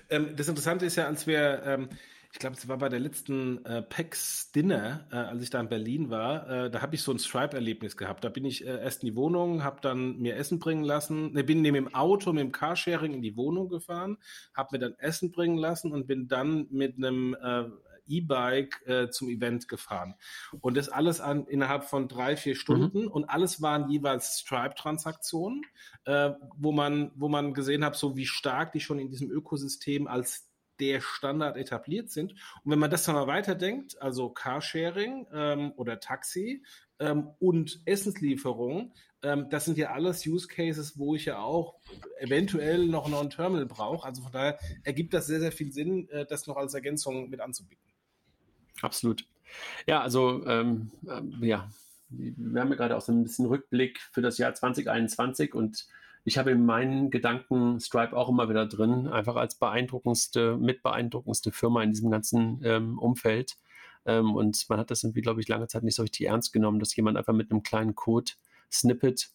Ähm, 0.09 0.35
das 0.35 0.47
Interessante 0.47 0.85
ist 0.85 0.95
ja, 0.95 1.07
als 1.07 1.25
wir, 1.25 1.63
ähm, 1.65 1.89
ich 2.31 2.39
glaube, 2.39 2.55
es 2.55 2.67
war 2.67 2.77
bei 2.77 2.89
der 2.89 2.99
letzten 2.99 3.63
äh, 3.65 3.81
PEX 3.81 4.51
Dinner, 4.51 5.07
äh, 5.11 5.15
als 5.15 5.43
ich 5.43 5.49
da 5.49 5.59
in 5.59 5.69
Berlin 5.69 6.09
war, 6.09 6.49
äh, 6.49 6.69
da 6.69 6.81
habe 6.81 6.95
ich 6.95 7.01
so 7.01 7.11
ein 7.11 7.19
Stripe-Erlebnis 7.19 7.97
gehabt. 7.97 8.23
Da 8.23 8.29
bin 8.29 8.45
ich 8.45 8.65
äh, 8.65 8.81
erst 8.81 9.03
in 9.03 9.09
die 9.09 9.15
Wohnung, 9.15 9.63
habe 9.63 9.81
dann 9.81 10.17
mir 10.17 10.35
Essen 10.35 10.59
bringen 10.59 10.83
lassen, 10.83 11.33
ne, 11.33 11.43
bin 11.43 11.61
neben 11.61 11.75
dem 11.75 11.95
Auto 11.95 12.33
mit 12.33 12.41
dem 12.41 12.51
Carsharing 12.51 13.13
in 13.13 13.21
die 13.21 13.37
Wohnung 13.37 13.69
gefahren, 13.69 14.17
habe 14.53 14.69
mir 14.73 14.79
dann 14.79 14.95
Essen 14.99 15.31
bringen 15.31 15.57
lassen 15.57 15.91
und 15.91 16.07
bin 16.07 16.27
dann 16.27 16.67
mit 16.69 16.97
einem 16.97 17.35
äh, 17.41 17.65
E-Bike 18.07 18.87
äh, 18.87 19.09
zum 19.09 19.29
Event 19.29 19.67
gefahren. 19.67 20.15
Und 20.61 20.77
das 20.77 20.89
alles 20.89 21.21
an, 21.21 21.45
innerhalb 21.47 21.83
von 21.85 22.07
drei, 22.07 22.35
vier 22.35 22.55
Stunden 22.55 23.03
mhm. 23.03 23.11
und 23.11 23.25
alles 23.25 23.61
waren 23.61 23.89
jeweils 23.89 24.39
Stripe-Transaktionen, 24.39 25.63
äh, 26.05 26.31
wo 26.55 26.71
man, 26.71 27.11
wo 27.15 27.29
man 27.29 27.53
gesehen 27.53 27.83
hat, 27.83 27.95
so 27.95 28.15
wie 28.15 28.25
stark 28.25 28.71
die 28.71 28.79
schon 28.79 28.99
in 28.99 29.09
diesem 29.09 29.29
Ökosystem 29.29 30.07
als 30.07 30.46
der 30.79 31.01
Standard 31.01 31.57
etabliert 31.57 32.11
sind. 32.11 32.33
Und 32.63 32.71
wenn 32.71 32.79
man 32.79 32.91
das 32.91 33.03
dann 33.05 33.15
mal 33.15 33.27
weiterdenkt, 33.27 34.01
also 34.01 34.29
Carsharing 34.29 35.27
ähm, 35.33 35.73
oder 35.75 35.99
Taxi 35.99 36.63
ähm, 36.99 37.29
und 37.39 37.81
Essenslieferung, 37.85 38.93
ähm, 39.23 39.49
das 39.49 39.65
sind 39.65 39.77
ja 39.77 39.91
alles 39.91 40.25
Use 40.25 40.47
Cases, 40.47 40.97
wo 40.97 41.15
ich 41.15 41.25
ja 41.25 41.39
auch 41.39 41.75
eventuell 42.19 42.85
noch 42.87 43.11
ein 43.11 43.29
Terminal 43.29 43.65
brauche. 43.65 44.05
Also 44.05 44.21
von 44.21 44.31
daher 44.31 44.59
ergibt 44.83 45.13
das 45.13 45.27
sehr, 45.27 45.39
sehr 45.39 45.51
viel 45.51 45.71
Sinn, 45.71 46.07
äh, 46.09 46.25
das 46.25 46.47
noch 46.47 46.57
als 46.57 46.73
Ergänzung 46.73 47.29
mit 47.29 47.39
anzubieten. 47.39 47.83
Absolut. 48.81 49.25
Ja, 49.87 50.01
also 50.01 50.45
ähm, 50.45 50.91
äh, 51.07 51.47
ja, 51.47 51.69
wir 52.09 52.61
haben 52.61 52.69
ja 52.69 52.75
gerade 52.75 52.95
auch 52.95 53.01
so 53.01 53.11
ein 53.11 53.23
bisschen 53.23 53.47
Rückblick 53.47 53.99
für 54.11 54.21
das 54.21 54.37
Jahr 54.37 54.53
2021 54.53 55.53
und 55.53 55.87
ich 56.27 56.37
habe 56.37 56.51
in 56.51 56.65
meinen 56.65 57.09
Gedanken 57.09 57.79
Stripe 57.79 58.15
auch 58.15 58.27
immer 58.27 58.49
wieder 58.49 58.65
drin, 58.65 59.07
einfach 59.07 59.37
als 59.37 59.55
beeindruckendste, 59.55 60.57
mit 60.57 60.83
beeindruckendste 60.83 61.53
Firma 61.53 61.81
in 61.81 61.91
diesem 61.91 62.11
ganzen 62.11 62.59
ähm, 62.65 62.99
Umfeld. 62.99 63.55
Ähm, 64.05 64.35
und 64.35 64.65
man 64.67 64.77
hat 64.77 64.91
das 64.91 65.05
irgendwie, 65.05 65.21
glaube 65.21 65.39
ich, 65.39 65.47
lange 65.47 65.67
Zeit 65.67 65.83
nicht 65.83 65.95
so 65.95 66.01
richtig 66.01 66.27
ernst 66.27 66.51
genommen, 66.51 66.79
dass 66.79 66.93
jemand 66.97 67.15
einfach 67.15 67.31
mit 67.31 67.49
einem 67.49 67.63
kleinen 67.63 67.95
Code-Snippet 67.95 69.29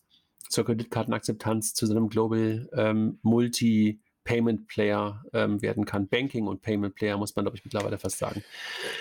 zur 0.50 0.66
Kreditkartenakzeptanz 0.66 1.72
zu 1.72 1.86
so 1.86 1.96
einem 1.96 2.10
Global 2.10 2.68
ähm, 2.74 3.18
Multi- 3.22 4.01
Payment 4.24 4.68
Player 4.68 5.22
ähm, 5.32 5.60
werden 5.62 5.84
kann. 5.84 6.08
Banking 6.08 6.46
und 6.46 6.62
Payment 6.62 6.94
Player 6.94 7.16
muss 7.16 7.34
man, 7.34 7.44
glaube 7.44 7.56
ich, 7.56 7.64
mittlerweile 7.64 7.98
fast 7.98 8.18
sagen. 8.18 8.44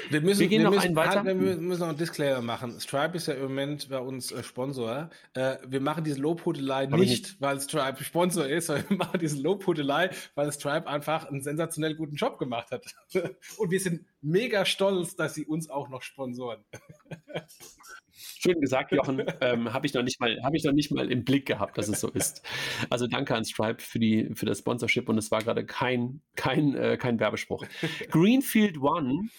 Wir, 0.09 0.21
müssen, 0.21 0.39
wir 0.39 0.47
gehen 0.47 0.59
wir 0.59 0.65
noch 0.65 0.75
müssen, 0.75 0.87
einen 0.87 0.95
weiter. 0.95 1.25
Wir 1.25 1.35
müssen 1.35 1.79
noch 1.79 1.89
einen 1.89 1.97
Disclaimer 1.97 2.41
machen. 2.41 2.79
Stripe 2.79 3.17
ist 3.17 3.27
ja 3.27 3.35
im 3.35 3.43
Moment 3.43 3.89
bei 3.89 3.99
uns 3.99 4.31
äh, 4.31 4.43
Sponsor. 4.43 5.09
Äh, 5.33 5.57
wir 5.67 5.81
machen 5.81 6.03
diese 6.03 6.19
Lobhudelei 6.19 6.87
nicht, 6.87 6.99
nicht, 6.99 7.41
weil 7.41 7.59
Stripe 7.59 8.03
Sponsor 8.03 8.47
ist, 8.47 8.67
sondern 8.67 8.89
wir 8.89 8.97
machen 8.97 9.19
diese 9.19 9.41
Lobhudelei, 9.41 10.09
weil 10.35 10.51
Stripe 10.51 10.87
einfach 10.87 11.29
einen 11.29 11.41
sensationell 11.41 11.95
guten 11.95 12.15
Job 12.15 12.39
gemacht 12.39 12.71
hat. 12.71 12.85
und 13.57 13.71
wir 13.71 13.79
sind 13.79 14.05
mega 14.21 14.65
stolz, 14.65 15.15
dass 15.15 15.33
sie 15.33 15.45
uns 15.45 15.69
auch 15.69 15.89
noch 15.89 16.01
sponsoren. 16.01 16.63
Schön 18.43 18.59
gesagt, 18.59 18.91
Jochen. 18.91 19.23
ähm, 19.41 19.71
habe 19.71 19.85
ich 19.85 19.93
noch 19.93 20.01
nicht 20.01 20.19
mal, 20.19 20.41
habe 20.43 20.57
ich 20.57 20.63
noch 20.63 20.71
nicht 20.71 20.91
mal 20.91 21.11
im 21.11 21.23
Blick 21.23 21.45
gehabt, 21.45 21.77
dass 21.77 21.87
es 21.87 21.99
so 21.99 22.09
ist. 22.09 22.41
Also 22.89 23.05
danke 23.05 23.35
an 23.35 23.45
Stripe 23.45 23.83
für 23.83 23.99
die 23.99 24.31
für 24.33 24.47
das 24.47 24.59
Sponsorship 24.59 25.09
und 25.09 25.19
es 25.19 25.29
war 25.29 25.41
gerade 25.43 25.63
kein 25.63 26.23
kein 26.35 26.73
äh, 26.73 26.97
kein 26.97 27.19
Werbespruch. 27.19 27.65
Greenfield 28.09 28.79
One, 28.79 29.29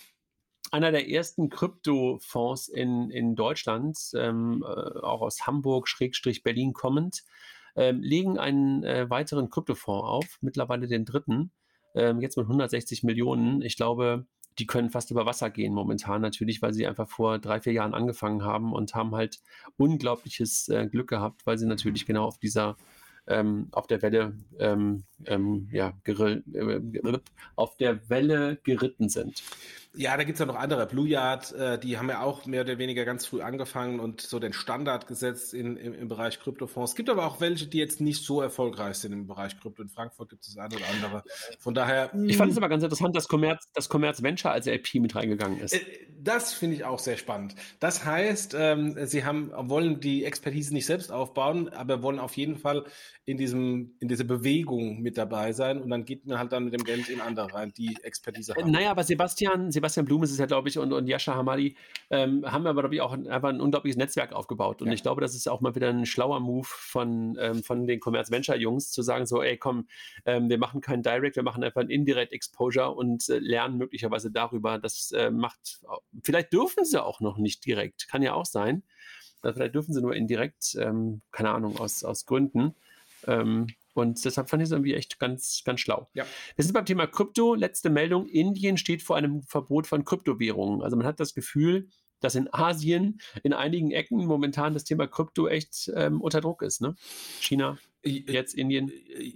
einer 0.71 0.93
der 0.93 1.11
ersten 1.11 1.49
Kryptofonds 1.49 2.69
in 2.69 3.11
in 3.11 3.35
Deutschland, 3.35 3.99
ähm, 4.15 4.65
äh, 4.65 5.01
auch 5.01 5.23
aus 5.23 5.49
Hamburg 5.49 5.89
Schrägstrich 5.89 6.45
Berlin 6.45 6.73
kommend, 6.73 7.25
ähm, 7.75 8.03
legen 8.03 8.39
einen 8.39 8.85
äh, 8.85 9.11
weiteren 9.11 9.51
Kryptofonds 9.51 10.07
auf, 10.07 10.39
mittlerweile 10.43 10.87
den 10.87 11.05
dritten, 11.05 11.51
ähm, 11.97 12.21
jetzt 12.21 12.37
mit 12.37 12.47
160 12.47 13.03
Millionen. 13.03 13.63
Ich 13.63 13.77
glaube 13.77 14.27
die 14.59 14.67
können 14.67 14.91
fast 14.91 15.11
über 15.11 15.27
Wasser 15.27 15.51
gehen 15.51 15.73
momentan 15.73 16.21
natürlich, 16.21 16.63
weil 16.63 16.73
sie 16.75 16.87
einfach 16.87 17.09
vor 17.09 17.39
drei, 17.39 17.61
vier 17.61 17.73
Jahren 17.73 17.95
angefangen 17.95 18.45
haben 18.45 18.73
und 18.73 18.95
haben 18.95 19.15
halt 19.15 19.41
unglaubliches 19.77 20.69
äh, 20.69 20.87
Glück 20.87 21.09
gehabt, 21.09 21.47
weil 21.47 21.59
sie 21.59 21.67
natürlich 21.67 22.07
genau 22.07 22.25
auf 22.25 22.39
dieser 22.39 22.77
ähm, 23.27 23.69
auf 23.73 23.87
der 23.87 24.03
Welle 24.03 24.35
ähm, 24.59 25.05
ähm, 25.27 25.69
ja, 25.73 25.93
äh, 26.05 27.19
auf 27.57 27.77
der 27.77 28.09
Welle 28.09 28.59
geritten 28.65 29.09
sind. 29.09 29.43
Ja, 29.95 30.17
da 30.17 30.25
gibt 30.25 30.37
es 30.37 30.41
ja 30.41 30.47
noch 30.47 30.57
andere. 30.57 30.87
Blue 30.87 31.07
Yard, 31.07 31.53
äh, 31.53 31.79
die 31.79 31.99
haben 31.99 32.09
ja 32.09 32.23
auch 32.23 32.47
mehr 32.47 32.63
oder 32.63 32.79
weniger 32.79 33.05
ganz 33.05 33.27
früh 33.27 33.43
angefangen 33.43 34.01
und 34.01 34.23
so 34.23 34.39
den 34.39 34.55
Standard 34.55 35.07
gesetzt 35.07 35.53
in, 35.53 35.77
im, 35.77 35.93
im 35.93 36.09
Bereich 36.09 36.41
Kryptofonds. 36.41 36.93
Es 36.93 36.97
gibt 36.97 37.11
aber 37.11 37.27
auch 37.27 37.41
welche, 37.41 37.67
die 37.67 37.77
jetzt 37.77 38.01
nicht 38.01 38.25
so 38.25 38.41
erfolgreich 38.41 38.97
sind 38.97 39.13
im 39.13 39.27
Bereich 39.27 39.61
Krypto. 39.61 39.83
In 39.83 39.91
Frankfurt 39.91 40.31
gibt 40.31 40.47
es 40.47 40.57
eine 40.57 40.75
oder 40.75 40.87
andere. 40.89 41.25
Von 41.59 41.75
daher. 41.75 42.11
Ich 42.25 42.39
fand 42.39 42.53
es 42.53 42.57
aber 42.57 42.71
ganz 42.71 42.83
interessant, 42.83 43.15
dass 43.15 43.29
Commerz, 43.29 43.71
dass 43.75 43.91
Commerz 43.91 44.23
Venture 44.23 44.53
als 44.53 44.67
LP 44.67 44.95
mit 44.95 45.15
reingegangen 45.15 45.61
ist. 45.61 45.75
Äh, 45.75 45.81
das 46.23 46.55
finde 46.55 46.77
ich 46.77 46.85
auch 46.85 46.99
sehr 46.99 47.19
spannend. 47.19 47.55
Das 47.79 48.05
heißt, 48.05 48.55
ähm, 48.57 48.97
sie 49.07 49.25
haben, 49.25 49.51
wollen 49.55 50.01
die 50.01 50.25
Expertise 50.25 50.73
nicht 50.73 50.87
selbst 50.87 51.13
aufbauen, 51.13 51.69
aber 51.69 52.03
wollen 52.03 52.19
auf 52.19 52.37
jeden 52.37 52.57
Fall 52.57 52.85
in 53.25 53.37
diesem, 53.37 53.95
in 54.01 54.09
dieser 54.09 54.25
Bewegung 54.25 55.01
mit 55.01 55.17
dabei 55.17 55.53
sein 55.53 55.81
und 55.81 55.91
dann 55.91 56.05
geht 56.05 56.27
man 56.27 56.39
halt 56.39 56.53
dann 56.53 56.65
mit 56.65 56.75
dem 56.75 56.83
Geld 56.83 57.09
in 57.09 57.21
andere 57.21 57.55
rein, 57.55 57.73
die 57.77 57.97
Expertise 58.03 58.55
haben. 58.55 58.71
Naja, 58.71 58.91
aber 58.91 59.05
Sebastian, 59.05 59.71
Sebastian 59.71 60.07
Blum 60.07 60.25
ist 60.25 60.33
es 60.33 60.39
ja, 60.39 60.47
glaube 60.47 60.69
ich, 60.69 60.79
und, 60.79 60.93
und 60.93 61.07
Yasha 61.07 61.35
Hamadi 61.35 61.77
ähm, 62.11 62.45
haben 62.51 62.67
aber, 62.67 62.83
glaube 62.83 62.97
ich, 62.97 63.01
auch 63.01 63.13
einfach 63.13 63.49
ein 63.49 63.61
unglaubliches 63.61 63.97
Netzwerk 63.97 64.33
aufgebaut. 64.33 64.83
Und 64.83 64.89
ja. 64.89 64.95
ich 64.95 65.03
glaube, 65.03 65.21
das 65.21 65.37
ist 65.37 65.49
auch 65.49 65.61
mal 65.61 65.75
wieder 65.77 65.89
ein 65.89 66.05
schlauer 66.05 66.41
Move 66.41 66.67
von, 66.69 67.37
ähm, 67.41 67.63
von 67.63 67.87
den 67.87 68.01
Commerce 68.05 68.33
Venture 68.33 68.57
Jungs, 68.57 68.91
zu 68.91 69.03
sagen 69.03 69.27
so, 69.27 69.41
ey, 69.41 69.57
komm, 69.57 69.87
ähm, 70.27 70.49
wir 70.49 70.59
machen 70.59 70.81
keinen 70.81 71.05
Direct, 71.05 71.37
wir 71.37 71.45
machen 71.45 71.63
einfach 71.63 71.81
ein 71.81 71.91
Indirect 71.91 72.33
Exposure 72.33 72.91
und 72.91 73.29
äh, 73.29 73.39
lernen 73.39 73.79
möglicherweise 73.79 74.33
darüber. 74.33 74.79
Das 74.79 75.13
äh, 75.13 75.31
macht, 75.31 75.81
vielleicht 76.25 76.53
dürfen 76.53 76.85
sie 76.85 77.01
auch 77.01 77.21
noch 77.21 77.39
nicht 77.39 77.65
direkt, 77.65 78.09
kann 78.09 78.23
ja 78.23 78.35
auch 78.35 78.47
sein. 78.47 78.83
Vielleicht 79.43 79.75
dürfen 79.75 79.93
sie 79.93 80.01
nur 80.01 80.15
indirekt, 80.15 80.77
ähm, 80.79 81.21
keine 81.33 81.51
Ahnung, 81.51 81.77
aus, 81.79 82.05
aus 82.05 82.27
Gründen. 82.27 82.77
Ähm, 83.27 83.67
und 83.95 84.25
deshalb 84.25 84.49
fand 84.49 84.63
ich 84.63 84.69
es 84.69 84.73
irgendwie 84.73 84.95
echt 84.95 85.19
ganz, 85.19 85.63
ganz 85.65 85.81
schlau. 85.81 86.09
Ja. 86.15 86.25
Wir 86.57 86.65
sind 86.65 86.73
beim 86.73 86.87
Thema 86.87 87.07
Krypto. 87.07 87.55
Letzte 87.55 87.91
Meldung. 87.91 88.27
Indien 88.27 88.79
steht 88.79 89.03
vor 89.03 89.17
einem 89.17 89.43
Verbot 89.43 89.87
von 89.87 90.05
Kryptowährungen. 90.05 90.83
Also 90.83 90.97
man 90.97 91.07
hat 91.07 91.21
das 91.21 91.35
Gefühl, 91.35 91.89
dass 92.21 92.35
in 92.35 92.49
Asien 92.53 93.21
in 93.43 93.53
einigen 93.53 93.91
Ecken 93.91 94.25
momentan 94.27 94.75
das 94.75 94.85
Thema 94.85 95.07
Krypto 95.07 95.49
echt 95.49 95.91
ähm, 95.95 96.21
unter 96.21 96.41
Druck 96.41 96.63
ist. 96.63 96.81
Ne? 96.81 96.95
China, 97.41 97.77
jetzt 98.05 98.55
Indien. 98.55 98.91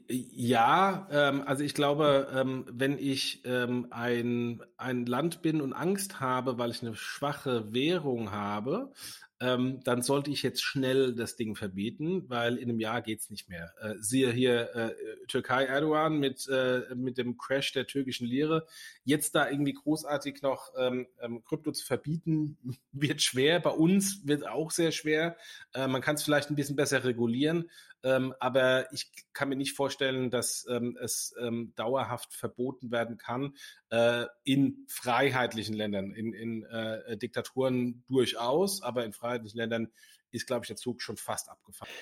Ja, 0.08 1.08
ähm, 1.10 1.42
also 1.44 1.62
ich 1.64 1.74
glaube, 1.74 2.28
ähm, 2.34 2.64
wenn 2.70 2.98
ich 2.98 3.42
ähm, 3.44 3.88
ein, 3.90 4.62
ein 4.76 5.04
Land 5.04 5.42
bin 5.42 5.60
und 5.60 5.72
Angst 5.72 6.20
habe, 6.20 6.58
weil 6.58 6.70
ich 6.70 6.82
eine 6.82 6.94
schwache 6.94 7.72
Währung 7.72 8.30
habe, 8.30 8.92
ähm, 9.40 9.80
dann 9.84 10.00
sollte 10.00 10.30
ich 10.30 10.42
jetzt 10.42 10.62
schnell 10.62 11.14
das 11.14 11.36
Ding 11.36 11.56
verbieten, 11.56 12.24
weil 12.28 12.56
in 12.56 12.70
einem 12.70 12.80
Jahr 12.80 13.02
geht's 13.02 13.28
nicht 13.28 13.48
mehr. 13.50 13.74
Äh, 13.80 13.94
siehe 13.98 14.32
hier 14.32 14.74
äh, 14.74 14.94
Türkei 15.28 15.64
Erdogan 15.64 16.18
mit, 16.18 16.48
äh, 16.48 16.94
mit 16.94 17.18
dem 17.18 17.36
Crash 17.36 17.72
der 17.72 17.86
türkischen 17.86 18.26
Lire. 18.26 18.66
Jetzt 19.04 19.34
da 19.34 19.50
irgendwie 19.50 19.74
großartig 19.74 20.40
noch 20.40 20.72
ähm, 20.78 21.06
ähm, 21.20 21.44
Krypto 21.44 21.72
zu 21.72 21.84
verbieten, 21.84 22.56
wird 22.92 23.20
schwer. 23.20 23.60
Bei 23.60 23.70
uns 23.70 24.26
wird 24.26 24.46
auch 24.46 24.70
sehr 24.70 24.90
schwer. 24.90 25.36
Äh, 25.74 25.86
man 25.86 26.00
kann 26.00 26.14
es 26.14 26.22
vielleicht 26.22 26.50
ein 26.50 26.56
bisschen 26.56 26.76
besser 26.76 27.04
regulieren, 27.04 27.70
ähm, 28.02 28.34
aber 28.40 28.92
ich 28.92 29.10
kann 29.32 29.48
mir 29.48 29.56
nicht 29.56 29.74
vorstellen, 29.74 30.30
dass 30.30 30.64
ähm, 30.70 30.96
es 31.00 31.34
ähm, 31.40 31.72
dauerhaft 31.76 32.32
verboten 32.32 32.90
werden 32.90 33.18
kann 33.18 33.54
äh, 33.90 34.26
in 34.44 34.86
freiheitlichen 34.88 35.74
Ländern, 35.74 36.12
in, 36.12 36.32
in 36.32 36.64
äh, 36.64 37.16
Diktaturen 37.16 38.04
durchaus, 38.08 38.82
aber 38.82 39.04
in 39.04 39.12
freiheitlichen 39.12 39.58
Ländern 39.58 39.88
ist, 40.30 40.46
glaube 40.46 40.64
ich, 40.64 40.68
der 40.68 40.76
Zug 40.76 41.02
schon 41.02 41.16
fast 41.16 41.48
abgefahren. 41.48 41.92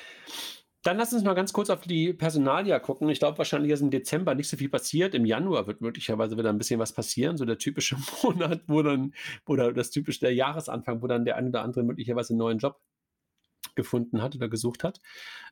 Dann 0.82 0.98
lass 0.98 1.14
uns 1.14 1.24
mal 1.24 1.32
ganz 1.32 1.54
kurz 1.54 1.70
auf 1.70 1.80
die 1.80 2.12
Personalia 2.12 2.78
gucken. 2.78 3.08
Ich 3.08 3.18
glaube, 3.18 3.38
wahrscheinlich 3.38 3.72
ist 3.72 3.80
im 3.80 3.90
Dezember 3.90 4.34
nicht 4.34 4.48
so 4.48 4.58
viel 4.58 4.68
passiert. 4.68 5.14
Im 5.14 5.24
Januar 5.24 5.66
wird 5.66 5.80
möglicherweise 5.80 6.36
wieder 6.36 6.50
ein 6.50 6.58
bisschen 6.58 6.78
was 6.78 6.92
passieren. 6.92 7.38
So 7.38 7.46
der 7.46 7.56
typische 7.56 7.96
Monat, 8.22 8.64
wo 8.66 8.82
dann, 8.82 9.14
oder 9.46 9.72
das 9.72 9.90
typische 9.90 10.20
der 10.20 10.34
Jahresanfang, 10.34 11.00
wo 11.00 11.06
dann 11.06 11.24
der 11.24 11.36
eine 11.36 11.48
oder 11.48 11.62
andere 11.62 11.84
möglicherweise 11.84 12.34
einen 12.34 12.38
neuen 12.38 12.58
Job 12.58 12.78
gefunden 13.74 14.20
hat 14.20 14.36
oder 14.36 14.50
gesucht 14.50 14.84
hat. 14.84 15.00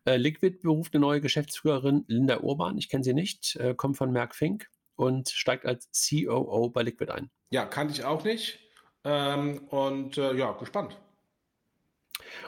Äh, 0.04 0.18
Liquid 0.18 0.58
beruft 0.62 0.94
eine 0.94 1.00
neue 1.00 1.22
Geschäftsführerin, 1.22 2.04
Linda 2.08 2.40
Urban. 2.40 2.76
Ich 2.76 2.90
kenne 2.90 3.02
sie 3.02 3.14
nicht, 3.14 3.56
äh, 3.56 3.74
kommt 3.74 3.96
von 3.96 4.12
Merck 4.12 4.34
Fink 4.34 4.68
und 4.96 5.28
steigt 5.30 5.66
als 5.66 5.88
COO 6.08 6.70
bei 6.70 6.82
Liquid 6.82 7.12
ein. 7.12 7.30
Ja, 7.50 7.64
kannte 7.64 7.94
ich 7.94 8.04
auch 8.04 8.24
nicht. 8.24 8.58
Ähm, 9.04 9.66
und 9.68 10.18
äh, 10.18 10.34
ja, 10.34 10.52
gespannt. 10.52 10.96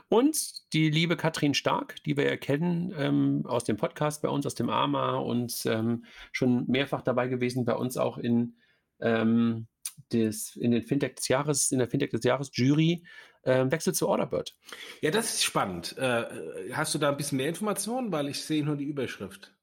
Und 0.08 0.72
die 0.72 0.90
liebe 0.90 1.16
Katrin 1.16 1.54
Stark, 1.54 2.02
die 2.04 2.16
wir 2.16 2.24
ja 2.24 2.36
kennen 2.36 2.94
ähm, 2.96 3.42
aus 3.46 3.64
dem 3.64 3.76
Podcast 3.76 4.22
bei 4.22 4.28
uns, 4.28 4.46
aus 4.46 4.54
dem 4.54 4.70
AMA 4.70 5.16
und 5.16 5.66
ähm, 5.66 6.04
schon 6.32 6.64
mehrfach 6.68 7.02
dabei 7.02 7.28
gewesen 7.28 7.64
bei 7.64 7.74
uns 7.74 7.96
auch 7.96 8.18
in, 8.18 8.56
ähm, 9.00 9.66
des, 10.12 10.56
in 10.56 10.70
den 10.70 10.82
Fintech 10.82 11.16
des 11.16 11.28
Jahres, 11.28 11.70
in 11.70 11.78
der 11.78 11.88
Fintech 11.88 12.10
des 12.10 12.24
Jahres 12.24 12.50
Jury, 12.54 13.04
äh, 13.42 13.70
wechselt 13.70 13.96
zu 13.96 14.08
Orderbird. 14.08 14.54
Ja, 15.00 15.10
das 15.10 15.34
ist 15.34 15.44
spannend. 15.44 15.96
Äh, 15.98 16.72
hast 16.72 16.94
du 16.94 16.98
da 16.98 17.10
ein 17.10 17.16
bisschen 17.16 17.36
mehr 17.36 17.48
Informationen? 17.48 18.12
Weil 18.12 18.28
ich 18.28 18.42
sehe 18.42 18.64
nur 18.64 18.76
die 18.76 18.84
Überschrift. 18.84 19.53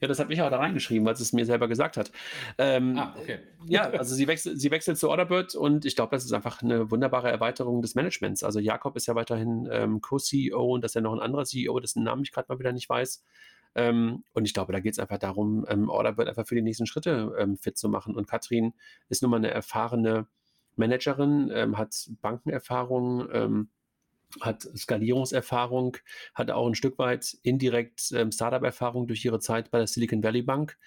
Ja, 0.00 0.08
das 0.08 0.18
habe 0.18 0.32
ich 0.32 0.40
auch 0.42 0.50
da 0.50 0.58
reingeschrieben, 0.58 1.06
weil 1.06 1.14
es 1.14 1.32
mir 1.32 1.46
selber 1.46 1.68
gesagt 1.68 1.96
hat. 1.96 2.12
Ähm, 2.58 2.96
ah, 2.98 3.14
okay. 3.18 3.38
Ja, 3.66 3.90
also 3.90 4.14
sie, 4.14 4.26
wechsel, 4.26 4.56
sie 4.56 4.70
wechselt 4.70 4.98
zu 4.98 5.08
Orderbird 5.08 5.54
und 5.54 5.84
ich 5.84 5.96
glaube, 5.96 6.14
das 6.14 6.24
ist 6.24 6.32
einfach 6.32 6.62
eine 6.62 6.90
wunderbare 6.90 7.30
Erweiterung 7.30 7.82
des 7.82 7.94
Managements. 7.94 8.42
Also 8.42 8.60
Jakob 8.60 8.96
ist 8.96 9.06
ja 9.06 9.14
weiterhin 9.14 9.68
ähm, 9.70 10.00
Co-CEO 10.00 10.74
und 10.74 10.82
das 10.82 10.92
ist 10.92 10.94
ja 10.96 11.00
noch 11.00 11.12
ein 11.12 11.20
anderer 11.20 11.44
CEO, 11.44 11.78
dessen 11.80 12.02
Namen 12.02 12.22
ich 12.22 12.32
gerade 12.32 12.46
mal 12.48 12.58
wieder 12.58 12.72
nicht 12.72 12.88
weiß. 12.88 13.24
Ähm, 13.74 14.24
und 14.34 14.44
ich 14.44 14.54
glaube, 14.54 14.72
da 14.72 14.80
geht 14.80 14.92
es 14.92 14.98
einfach 14.98 15.18
darum, 15.18 15.64
ähm, 15.68 15.88
Orderbird 15.88 16.28
einfach 16.28 16.46
für 16.46 16.54
die 16.54 16.62
nächsten 16.62 16.86
Schritte 16.86 17.34
ähm, 17.38 17.56
fit 17.56 17.78
zu 17.78 17.88
machen. 17.88 18.14
Und 18.14 18.28
Katrin 18.28 18.74
ist 19.08 19.22
nun 19.22 19.30
mal 19.30 19.38
eine 19.38 19.50
erfahrene 19.50 20.26
Managerin, 20.76 21.50
ähm, 21.54 21.78
hat 21.78 22.10
Bankenerfahrung, 22.20 23.28
ähm, 23.32 23.68
hat 24.40 24.62
Skalierungserfahrung, 24.76 25.96
hat 26.34 26.50
auch 26.50 26.66
ein 26.66 26.74
Stück 26.74 26.98
weit 26.98 27.36
indirekt 27.42 28.12
ähm, 28.12 28.32
Startup-Erfahrung 28.32 29.06
durch 29.06 29.24
ihre 29.24 29.40
Zeit 29.40 29.70
bei 29.70 29.78
der 29.78 29.86
Silicon 29.86 30.22
Valley 30.22 30.42
Bank 30.42 30.78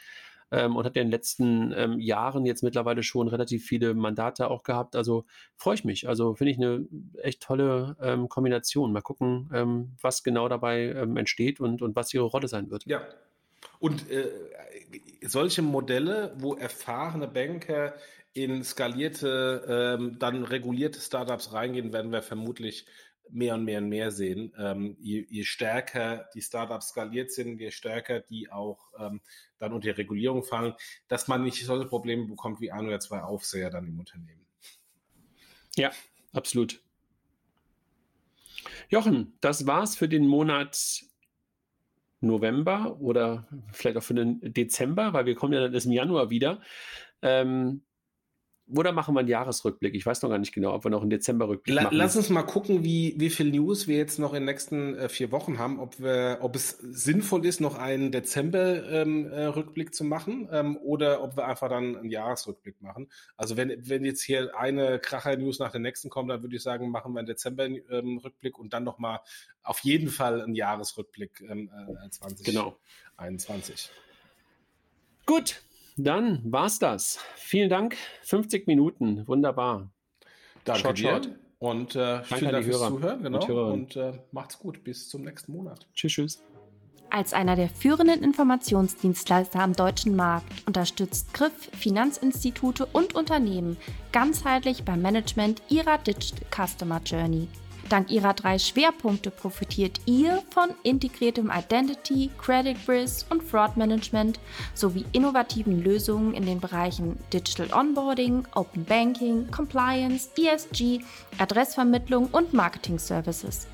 ähm, 0.52 0.76
und 0.76 0.86
hat 0.86 0.96
in 0.96 1.04
den 1.04 1.12
letzten 1.12 1.74
ähm, 1.76 2.00
Jahren 2.00 2.46
jetzt 2.46 2.64
mittlerweile 2.64 3.04
schon 3.04 3.28
relativ 3.28 3.66
viele 3.66 3.94
Mandate 3.94 4.50
auch 4.50 4.64
gehabt. 4.64 4.96
Also 4.96 5.26
freue 5.56 5.76
ich 5.76 5.86
mich. 5.86 6.08
Also 6.08 6.36
finde 6.36 6.52
ich 6.52 6.58
eine 6.58 6.88
echt 7.22 7.42
tolle 7.42 7.96
ähm, 8.02 8.30
Kombination. 8.30 8.92
Mal 8.92 9.02
gucken, 9.02 9.50
ähm, 9.54 9.94
was 10.02 10.24
genau 10.24 10.48
dabei 10.48 10.86
ähm, 10.86 11.18
entsteht 11.18 11.60
und, 11.60 11.82
und 11.82 11.96
was 11.96 12.14
ihre 12.14 12.26
Rolle 12.26 12.48
sein 12.48 12.70
wird. 12.70 12.86
Ja. 12.86 13.02
Und 13.80 14.10
äh, 14.10 14.30
solche 15.24 15.62
Modelle, 15.62 16.34
wo 16.38 16.54
erfahrene 16.54 17.28
Banker 17.28 17.94
in 18.34 18.64
skalierte, 18.64 19.98
ähm, 19.98 20.20
dann 20.20 20.44
regulierte 20.44 21.00
Startups 21.00 21.54
reingehen, 21.54 21.94
werden 21.94 22.12
wir 22.12 22.22
vermutlich 22.22 22.86
mehr 23.30 23.56
und 23.56 23.64
mehr 23.64 23.80
und 23.80 23.90
mehr 23.90 24.12
sehen. 24.12 24.54
Ähm, 24.58 24.98
je, 25.00 25.26
je, 25.30 25.44
stärker 25.44 26.30
die 26.34 26.42
Startups 26.42 26.90
skaliert 26.90 27.32
sind, 27.32 27.60
je 27.60 27.72
stärker 27.72 28.20
die 28.20 28.52
auch 28.52 28.92
ähm, 29.00 29.22
dann 29.58 29.74
unter 29.74 29.98
Regulierung 29.98 30.44
fallen, 30.44 30.74
dass 31.08 31.28
man 31.28 31.44
nicht 31.44 31.66
solche 31.66 31.88
Probleme 31.88 32.26
bekommt 32.26 32.62
wie 32.62 32.72
ein 32.72 32.86
oder 32.86 33.00
zwei 33.00 33.22
Aufseher 33.22 33.70
dann 33.70 33.88
im 33.88 34.00
Unternehmen. 34.00 34.46
Ja, 35.76 35.92
absolut. 36.34 36.82
Jochen, 38.90 39.38
das 39.42 39.66
war's 39.66 39.96
für 39.96 40.08
den 40.08 40.28
Monat 40.28 41.04
November 42.22 43.00
oder 43.00 43.48
vielleicht 43.72 43.98
auch 43.98 44.04
für 44.04 44.14
den 44.14 44.40
Dezember, 44.42 45.14
weil 45.14 45.26
wir 45.26 45.36
kommen 45.36 45.54
ja 45.54 45.62
dann 45.62 45.74
erst 45.74 45.86
im 45.86 45.92
Januar 45.92 46.30
wieder. 46.30 46.62
Ähm, 47.22 47.84
oder 48.74 48.92
machen 48.92 49.14
wir 49.14 49.20
einen 49.20 49.30
Jahresrückblick? 49.30 49.94
Ich 49.94 50.06
weiß 50.06 50.24
noch 50.24 50.30
gar 50.30 50.40
nicht 50.40 50.54
genau, 50.54 50.74
ob 50.74 50.84
wir 50.84 50.90
noch 50.90 51.02
einen 51.02 51.12
Dezemberrückblick 51.12 51.76
La 51.76 51.84
machen. 51.84 51.98
Lass 51.98 52.16
uns 52.16 52.30
mal 52.30 52.42
gucken, 52.44 52.84
wie, 52.84 53.14
wie 53.18 53.30
viel 53.30 53.52
News 53.52 53.88
wir 53.88 53.98
jetzt 53.98 54.18
noch 54.18 54.34
in 54.34 54.42
den 54.42 54.46
nächsten 54.46 54.96
äh, 54.96 55.08
vier 55.08 55.32
Wochen 55.32 55.60
haben, 55.60 55.80
ob 55.80 56.00
wir, 56.00 56.40
ob 56.42 56.56
es 56.56 56.70
sinnvoll 56.80 57.46
ist, 57.46 57.62
noch 57.62 57.78
einen 57.78 58.12
Dezember-Rückblick 58.12 59.88
ähm, 59.88 59.92
äh, 59.92 59.96
zu 59.96 60.04
machen 60.04 60.50
ähm, 60.52 60.78
oder 60.78 61.22
ob 61.22 61.38
wir 61.38 61.48
einfach 61.48 61.70
dann 61.70 61.96
einen 61.96 62.10
Jahresrückblick 62.10 62.82
machen. 62.82 63.08
Also 63.38 63.56
wenn, 63.56 63.88
wenn 63.88 64.04
jetzt 64.04 64.24
hier 64.24 64.58
eine 64.58 64.98
Kracher-News 64.98 65.60
nach 65.60 65.72
der 65.72 65.82
nächsten 65.82 66.10
kommt, 66.10 66.32
dann 66.32 66.42
würde 66.42 66.56
ich 66.56 66.64
sagen, 66.64 66.90
machen 66.90 67.14
wir 67.14 67.20
einen 67.20 67.28
Dezember-Rückblick 67.28 68.54
ähm, 68.56 68.62
und 68.62 68.74
dann 68.74 68.84
nochmal 68.84 69.20
auf 69.62 69.80
jeden 69.80 70.10
Fall 70.10 70.42
einen 70.42 70.56
Jahresrückblick 70.56 71.42
ähm, 71.48 71.70
äh, 72.04 72.10
2021. 72.10 72.46
Genau. 72.46 72.78
Gut, 75.28 75.62
dann 75.96 76.42
war's 76.44 76.80
das. 76.80 77.20
Vielen 77.36 77.70
Dank. 77.70 77.96
50 78.24 78.68
Minuten. 78.68 79.28
Wunderbar. 79.28 79.90
Danke 80.64 80.82
short, 80.82 80.98
dir. 80.98 81.10
Short. 81.10 81.30
Und 81.60 81.96
äh, 81.96 82.24
vielen 82.24 82.52
Dank 82.52 82.66
fürs 82.66 82.80
Zuhören. 82.80 83.24
Genau. 83.24 83.72
Und, 83.72 83.96
und 83.96 83.96
äh, 83.96 84.20
macht's 84.32 84.60
gut. 84.60 84.84
Bis 84.84 85.10
zum 85.10 85.24
nächsten 85.24 85.54
Monat. 85.54 85.88
Tschüss, 85.94 86.14
tschüss. 86.14 86.44
Als 87.10 87.34
einer 87.34 87.56
der 87.56 87.70
führenden 87.70 88.24
Informationsdienstleister 88.24 89.60
am 89.60 89.74
deutschen 89.74 90.16
Markt 90.16 90.68
unterstützt 90.68 91.34
Griff 91.34 91.70
Finanzinstitute 91.72 92.86
und 92.88 93.16
Unternehmen 93.16 93.78
ganzheitlich 94.12 94.84
beim 94.84 95.02
Management 95.02 95.62
ihrer 95.70 95.98
Digital 96.00 96.46
Customer 96.50 97.02
Journey. 97.06 97.48
Dank 97.90 98.10
ihrer 98.10 98.34
drei 98.34 98.58
Schwerpunkte 98.58 99.30
profitiert 99.30 100.02
ihr 100.08 100.42
von 100.50 100.70
integriertem 100.82 101.52
Identity, 101.56 102.32
Credit 102.38 102.78
Risk 102.88 103.28
und 103.30 103.44
Fraud 103.44 103.78
Management 103.78 104.40
sowie 104.74 105.06
innovativen 105.12 105.84
Lösungen 105.84 106.34
in 106.34 106.48
den 106.48 106.60
Bereichen 106.60 107.20
Digital 107.32 107.72
Onboarding, 107.72 108.48
Open 108.56 108.86
Banking, 108.86 109.52
Compliance, 109.52 110.30
ESG, 110.36 111.02
Adressvermittlung 111.38 112.28
und 112.32 112.54
Marketing 112.54 112.98
Services. 112.98 113.68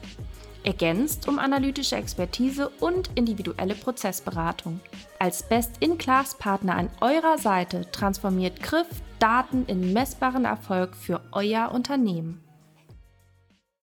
Ergänzt 0.63 1.27
um 1.27 1.39
analytische 1.39 1.95
Expertise 1.95 2.69
und 2.81 3.09
individuelle 3.15 3.75
Prozessberatung. 3.75 4.81
Als 5.19 5.41
Best-in-Class-Partner 5.43 6.75
an 6.75 6.89
eurer 6.99 7.37
Seite 7.37 7.89
transformiert 7.91 8.61
Griff 8.61 8.87
Daten 9.19 9.65
in 9.67 9.93
messbaren 9.93 10.45
Erfolg 10.45 10.95
für 10.95 11.21
euer 11.31 11.71
Unternehmen. 11.71 12.43